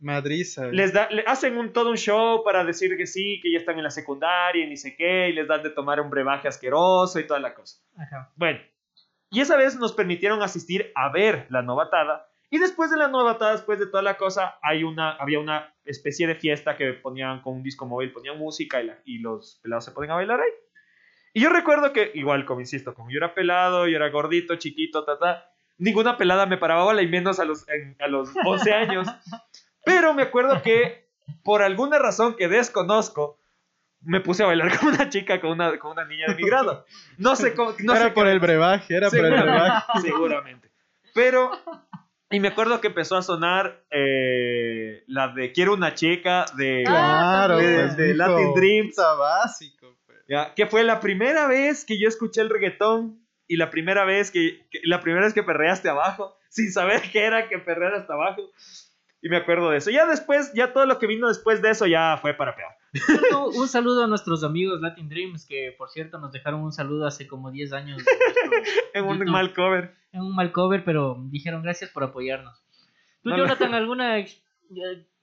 [0.00, 0.66] madriza.
[0.66, 3.76] les da, le hacen un, todo un show para decir que sí, que ya están
[3.78, 7.20] en la secundaria y ni sé qué, y les dan de tomar un brebaje asqueroso
[7.20, 7.78] y toda la cosa.
[7.96, 8.32] Ajá.
[8.36, 8.58] Bueno,
[9.30, 13.52] y esa vez nos permitieron asistir a ver la novatada, y después de la novatada,
[13.52, 17.54] después de toda la cosa, hay una, había una especie de fiesta que ponían con
[17.56, 20.50] un disco móvil, ponían música y, la- y los pelados se ponían a bailar ahí.
[21.34, 25.04] Y yo recuerdo que, igual, como insisto, como yo era pelado, yo era gordito, chiquito,
[25.04, 28.72] ta, ta, ninguna pelada me paraba bola, y menos a los, en- a los 11
[28.72, 29.06] años.
[29.84, 31.08] Pero me acuerdo que,
[31.44, 33.38] por alguna razón que desconozco,
[34.00, 36.86] me puse a bailar con una chica, con una, con una niña de mi grado.
[37.18, 37.74] No sé cómo.
[37.84, 40.00] No era sé por el brebaje, era por el brebaje.
[40.00, 40.70] Seguramente.
[41.14, 41.50] Pero.
[42.30, 46.82] Y me acuerdo que empezó a sonar eh, la de Quiero una chica de.
[46.84, 48.96] Claro, de- pues, de mijo, Latin Dreams.
[48.96, 50.18] básico, pues.
[50.28, 54.30] Ya, que fue la primera vez que yo escuché el reggaetón y la primera vez
[54.30, 58.12] que, que- la primera vez que perreaste abajo, sin saber qué era que perrear hasta
[58.12, 58.42] abajo.
[59.22, 59.90] Y me acuerdo de eso.
[59.90, 62.70] Ya después, ya todo lo que vino después de eso ya fue para peor.
[63.54, 67.26] Un, saludo a nuestros amigos Latin Dreams, que por cierto nos dejaron un saludo hace
[67.26, 68.02] como 10 años
[68.94, 69.94] En un mal cover.
[70.12, 72.58] en un mal cover, pero dijeron gracias por apoyarnos.
[73.22, 73.42] ¿Tú, No, no.
[73.44, 74.26] Jonathan, alguna, eh,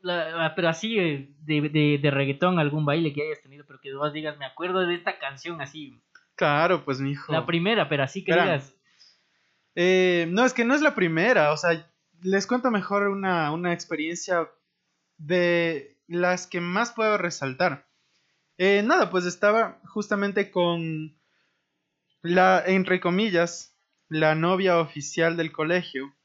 [0.01, 3.93] la- pero así eh, de, de, de reggaetón, algún baile que hayas tenido, pero que
[3.95, 5.99] vos digas, me acuerdo de esta canción así,
[6.35, 7.31] Claro, pues, mijo.
[7.31, 8.75] la primera, pero así que digas,
[9.73, 11.89] Eh, no, es que no es la primera, o sea,
[12.21, 14.47] les cuento mejor una, una experiencia
[15.17, 17.87] de las que más puedo resaltar.
[18.57, 21.17] Eh, nada, pues estaba justamente con
[22.21, 23.75] la, entre comillas,
[24.09, 26.15] la novia oficial del colegio.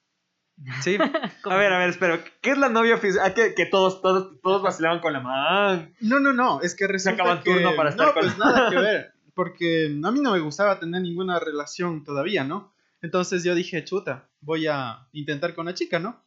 [0.82, 0.96] Sí,
[1.44, 2.22] A ver, a ver, espera.
[2.42, 3.24] ¿Qué es la novia oficial?
[3.24, 5.94] Ah, que, que todos, todos, todos vacilaban con la man.
[6.00, 7.52] no, no, no, es que resulta acaban que...
[7.52, 10.78] turno para estar no, con- pues nada que ver, porque a mí no me gustaba
[10.78, 12.74] tener ninguna relación todavía, ¿no?
[13.02, 16.22] Entonces yo dije, chuta, voy a intentar con la chica, ¿no?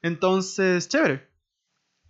[0.00, 1.28] Entonces, chévere.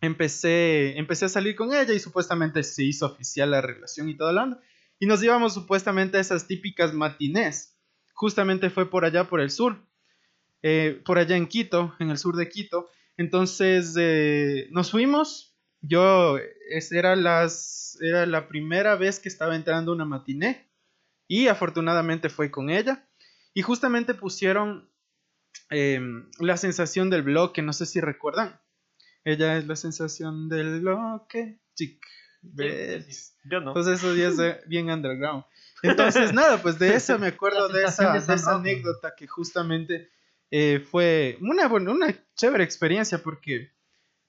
[0.04, 4.32] Empecé, empecé a salir con ella y supuestamente se hizo oficial la relación y todo
[4.32, 4.60] la onda.
[4.98, 7.78] Y nos íbamos supuestamente a esas típicas matinés.
[8.12, 9.78] Justamente fue por allá, por el sur.
[10.62, 12.88] eh, por allá en Quito, en el sur de Quito.
[13.16, 15.56] Entonces eh, nos fuimos.
[15.82, 16.38] Yo,
[16.90, 20.70] era, las, era la primera vez que estaba entrando una matiné.
[21.28, 23.08] Y afortunadamente fue con ella.
[23.52, 24.90] Y justamente pusieron
[25.70, 26.00] eh,
[26.40, 28.60] la sensación del bloque, no sé si recuerdan.
[29.24, 31.58] Ella es la sensación del bloque.
[31.74, 32.04] Chic.
[32.42, 33.36] ves.
[33.44, 33.70] Yo no.
[33.70, 34.36] Entonces eso ya es
[34.68, 35.44] bien underground.
[35.82, 40.10] Entonces nada, pues de esa me acuerdo de esa, de de esa anécdota que justamente
[40.50, 43.72] eh, fue una, buena- una chévere experiencia porque,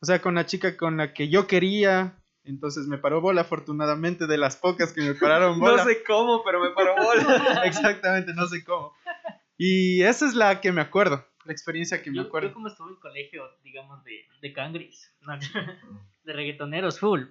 [0.01, 4.27] o sea, con la chica con la que yo quería, entonces me paró bola afortunadamente
[4.27, 5.83] de las pocas que me pararon bola.
[5.83, 7.61] No sé cómo, pero me paró bola.
[7.65, 8.93] Exactamente, no sé cómo.
[9.57, 12.49] Y esa es la que me acuerdo, la experiencia que me yo, acuerdo.
[12.49, 15.37] yo como estuve en colegio, digamos, de, de cangris, no,
[16.23, 17.23] de reggaetoneros full.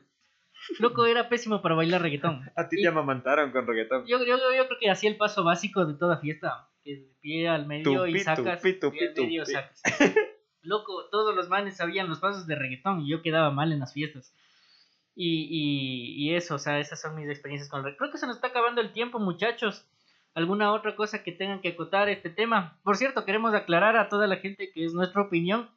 [0.78, 2.42] Loco, era pésimo para bailar reggaetón.
[2.56, 4.06] A ti Y te amamantaron con reggaetón.
[4.06, 6.68] Yo, yo, yo creo que hacía el paso básico de toda fiesta.
[6.82, 8.60] Que de pie al medio y sacas.
[8.60, 9.52] tupi, tupi, pie al medio tupi.
[9.52, 9.82] sacas.
[10.62, 13.92] Loco, todos los manes sabían los pasos de reggaetón y yo quedaba mal en las
[13.92, 14.34] fiestas.
[15.14, 18.06] Y, y, y eso, o sea, esas son mis experiencias con el reggaetón.
[18.06, 19.86] Creo que se nos está acabando el tiempo, muchachos.
[20.34, 22.80] ¿Alguna otra cosa que tengan que acotar este tema?
[22.82, 25.70] Por cierto, queremos aclarar a toda la gente que es nuestra opinión.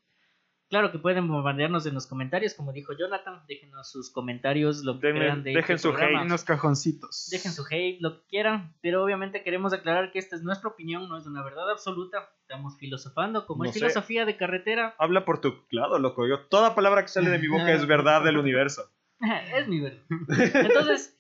[0.70, 3.42] Claro que pueden bombardearnos en los comentarios, como dijo Jonathan.
[3.48, 6.18] Déjenos sus comentarios, lo que crean de dejen este su programa.
[6.20, 6.26] hate.
[6.26, 7.30] En los cajoncitos.
[7.32, 11.08] Dejen su hate, lo que quieran, pero obviamente queremos aclarar que esta es nuestra opinión,
[11.08, 12.28] no es una verdad absoluta.
[12.42, 13.80] Estamos filosofando, como No es sé.
[13.80, 14.94] filosofía de carretera.
[15.00, 16.28] Habla por tu lado, loco.
[16.28, 18.92] Yo, toda palabra que sale de mi boca es verdad del universo.
[19.56, 20.04] es mi verdad.
[20.54, 21.17] Entonces,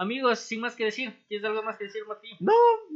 [0.00, 2.36] amigos, sin más que decir, ¿tienes algo más que decir, Martín?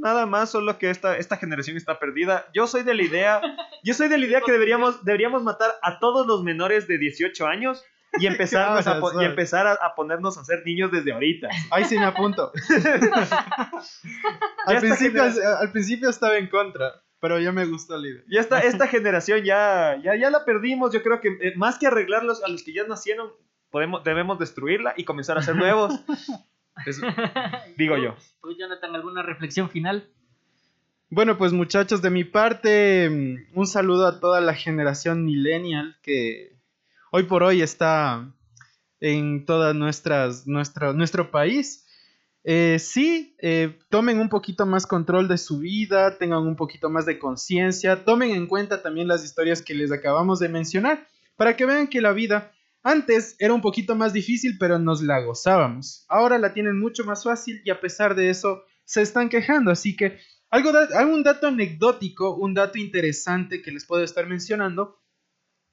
[0.01, 2.47] Nada más, solo que esta, esta generación está perdida.
[2.55, 3.43] Yo soy de la idea,
[3.83, 7.47] yo soy de la idea que deberíamos, deberíamos matar a todos los menores de 18
[7.47, 7.85] años
[8.19, 11.13] y empezar, ¿Qué vas a po- y empezar a, a ponernos a ser niños desde
[11.13, 11.49] ahorita.
[11.71, 12.53] Ahí sí me apunto.
[14.67, 18.23] al, principio, al principio estaba en contra, pero ya me gustó la idea.
[18.29, 20.95] Ya esta, esta generación ya, ya, ya la perdimos.
[20.95, 23.31] Yo creo que eh, más que arreglarlos a los que ya nacieron,
[23.69, 25.93] podemos, debemos destruirla y comenzar a hacer nuevos.
[26.87, 27.01] Es-
[27.77, 28.17] digo yo.
[28.43, 30.09] ¿Tú, Jonathan, alguna reflexión final?
[31.11, 36.57] Bueno, pues muchachos, de mi parte, mm, un saludo a toda la generación millennial que
[37.11, 38.33] hoy por hoy está
[39.01, 41.87] en todas nuestras, nuestro, nuestro país.
[42.43, 47.07] Eh, sí, eh, tomen un poquito más control de su vida, tengan un poquito más
[47.07, 51.07] de conciencia, tomen en cuenta también las historias que les acabamos de mencionar,
[51.37, 52.53] para que vean que la vida
[52.85, 56.05] antes era un poquito más difícil, pero nos la gozábamos.
[56.09, 59.97] Ahora la tienen mucho más fácil y a pesar de eso se están quejando, así
[59.97, 60.19] que
[60.51, 65.01] algo algún dato anecdótico, un dato interesante que les puedo estar mencionando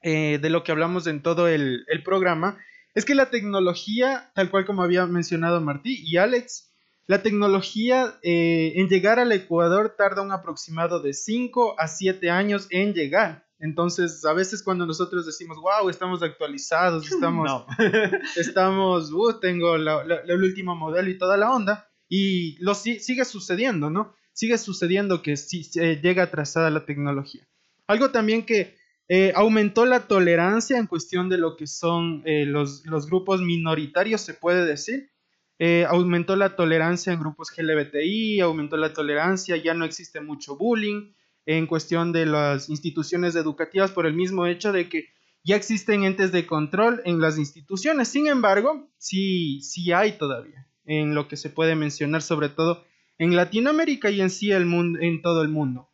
[0.01, 2.57] eh, de lo que hablamos en todo el, el programa,
[2.95, 6.71] es que la tecnología, tal cual como había mencionado Martí y Alex,
[7.07, 12.67] la tecnología eh, en llegar al Ecuador tarda un aproximado de 5 a 7 años
[12.69, 13.45] en llegar.
[13.61, 17.65] Entonces, a veces cuando nosotros decimos, wow, estamos actualizados, estamos, No.
[18.35, 22.99] estamos, uh, tengo la- la- el último modelo y toda la onda, y lo si-
[22.99, 24.13] sigue sucediendo, ¿no?
[24.33, 27.47] Sigue sucediendo que sí se llega atrasada la tecnología.
[27.87, 28.75] Algo también que
[29.07, 34.21] eh, aumentó la tolerancia en cuestión de lo que son eh, los, los grupos minoritarios,
[34.21, 35.11] se puede decir.
[35.59, 41.11] Eh, aumentó la tolerancia en grupos LGBTI, aumentó la tolerancia, ya no existe mucho bullying
[41.45, 45.09] en cuestión de las instituciones educativas por el mismo hecho de que
[45.43, 48.07] ya existen entes de control en las instituciones.
[48.07, 52.83] Sin embargo, sí, sí hay todavía en lo que se puede mencionar, sobre todo
[53.17, 55.89] en Latinoamérica y en sí el mundo, en todo el mundo.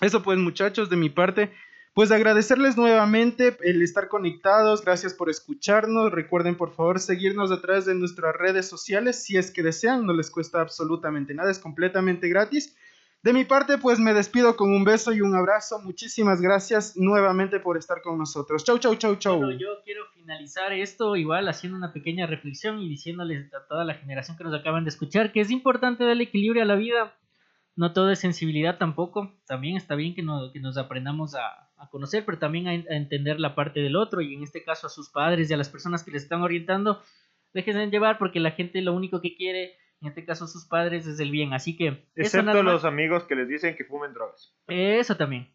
[0.00, 1.52] Eso pues muchachos, de mi parte,
[1.94, 7.86] pues agradecerles nuevamente el estar conectados, gracias por escucharnos, recuerden por favor seguirnos a través
[7.86, 12.28] de nuestras redes sociales si es que desean, no les cuesta absolutamente nada, es completamente
[12.28, 12.76] gratis.
[13.22, 15.80] De mi parte, pues me despido con un beso y un abrazo.
[15.80, 18.62] Muchísimas gracias nuevamente por estar con nosotros.
[18.64, 19.38] Chau, chau, chau, chau.
[19.38, 23.94] Bueno, yo quiero finalizar esto igual haciendo una pequeña reflexión y diciéndoles a toda la
[23.94, 27.12] generación que nos acaban de escuchar que es importante darle equilibrio a la vida.
[27.74, 29.32] No todo es sensibilidad tampoco.
[29.46, 33.54] También está bien que, no- que nos aprendamos a, conocer, pero también a entender la
[33.54, 36.10] parte del otro y en este caso a sus padres y a las personas que
[36.10, 37.00] les están orientando.
[37.54, 41.18] Déjense llevar porque la gente lo único que quiere, en este caso sus padres, es
[41.20, 41.52] el bien.
[41.52, 42.06] Así que...
[42.14, 44.54] Excepto los amigos que les dicen que fumen drogas.
[44.66, 45.52] Eso también.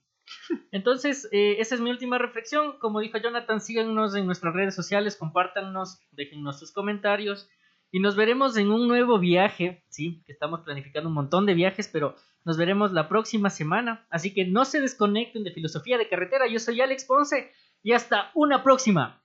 [0.71, 2.77] Entonces, eh, esa es mi última reflexión.
[2.79, 7.49] Como dijo Jonathan, síganos en nuestras redes sociales, compártanos, déjennos sus comentarios
[7.91, 9.83] y nos veremos en un nuevo viaje.
[9.89, 14.05] Sí, que estamos planificando un montón de viajes, pero nos veremos la próxima semana.
[14.09, 16.47] Así que no se desconecten de Filosofía de Carretera.
[16.47, 17.51] Yo soy Alex Ponce
[17.81, 19.22] y hasta una próxima.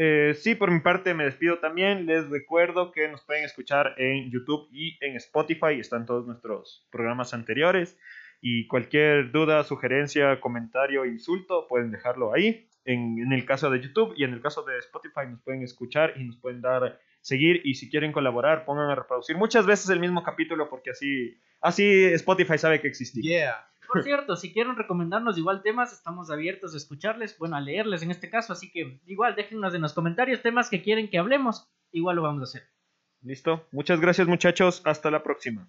[0.00, 2.06] Eh, sí, por mi parte me despido también.
[2.06, 5.80] Les recuerdo que nos pueden escuchar en YouTube y en Spotify.
[5.80, 7.98] Están todos nuestros programas anteriores.
[8.40, 12.68] Y cualquier duda, sugerencia, comentario, insulto, pueden dejarlo ahí.
[12.84, 16.14] En, en el caso de YouTube y en el caso de Spotify nos pueden escuchar
[16.16, 17.60] y nos pueden dar seguir.
[17.64, 22.04] Y si quieren colaborar, pongan a reproducir muchas veces el mismo capítulo porque así, así
[22.04, 23.28] Spotify sabe que existimos.
[23.28, 23.68] Yeah.
[23.88, 28.10] Por cierto, si quieren recomendarnos igual temas, estamos abiertos a escucharles, bueno, a leerles en
[28.10, 32.16] este caso, así que igual déjennos en los comentarios temas que quieren que hablemos, igual
[32.16, 32.68] lo vamos a hacer.
[33.22, 33.66] Listo.
[33.72, 34.80] Muchas gracias muchachos.
[34.84, 35.68] Hasta la próxima.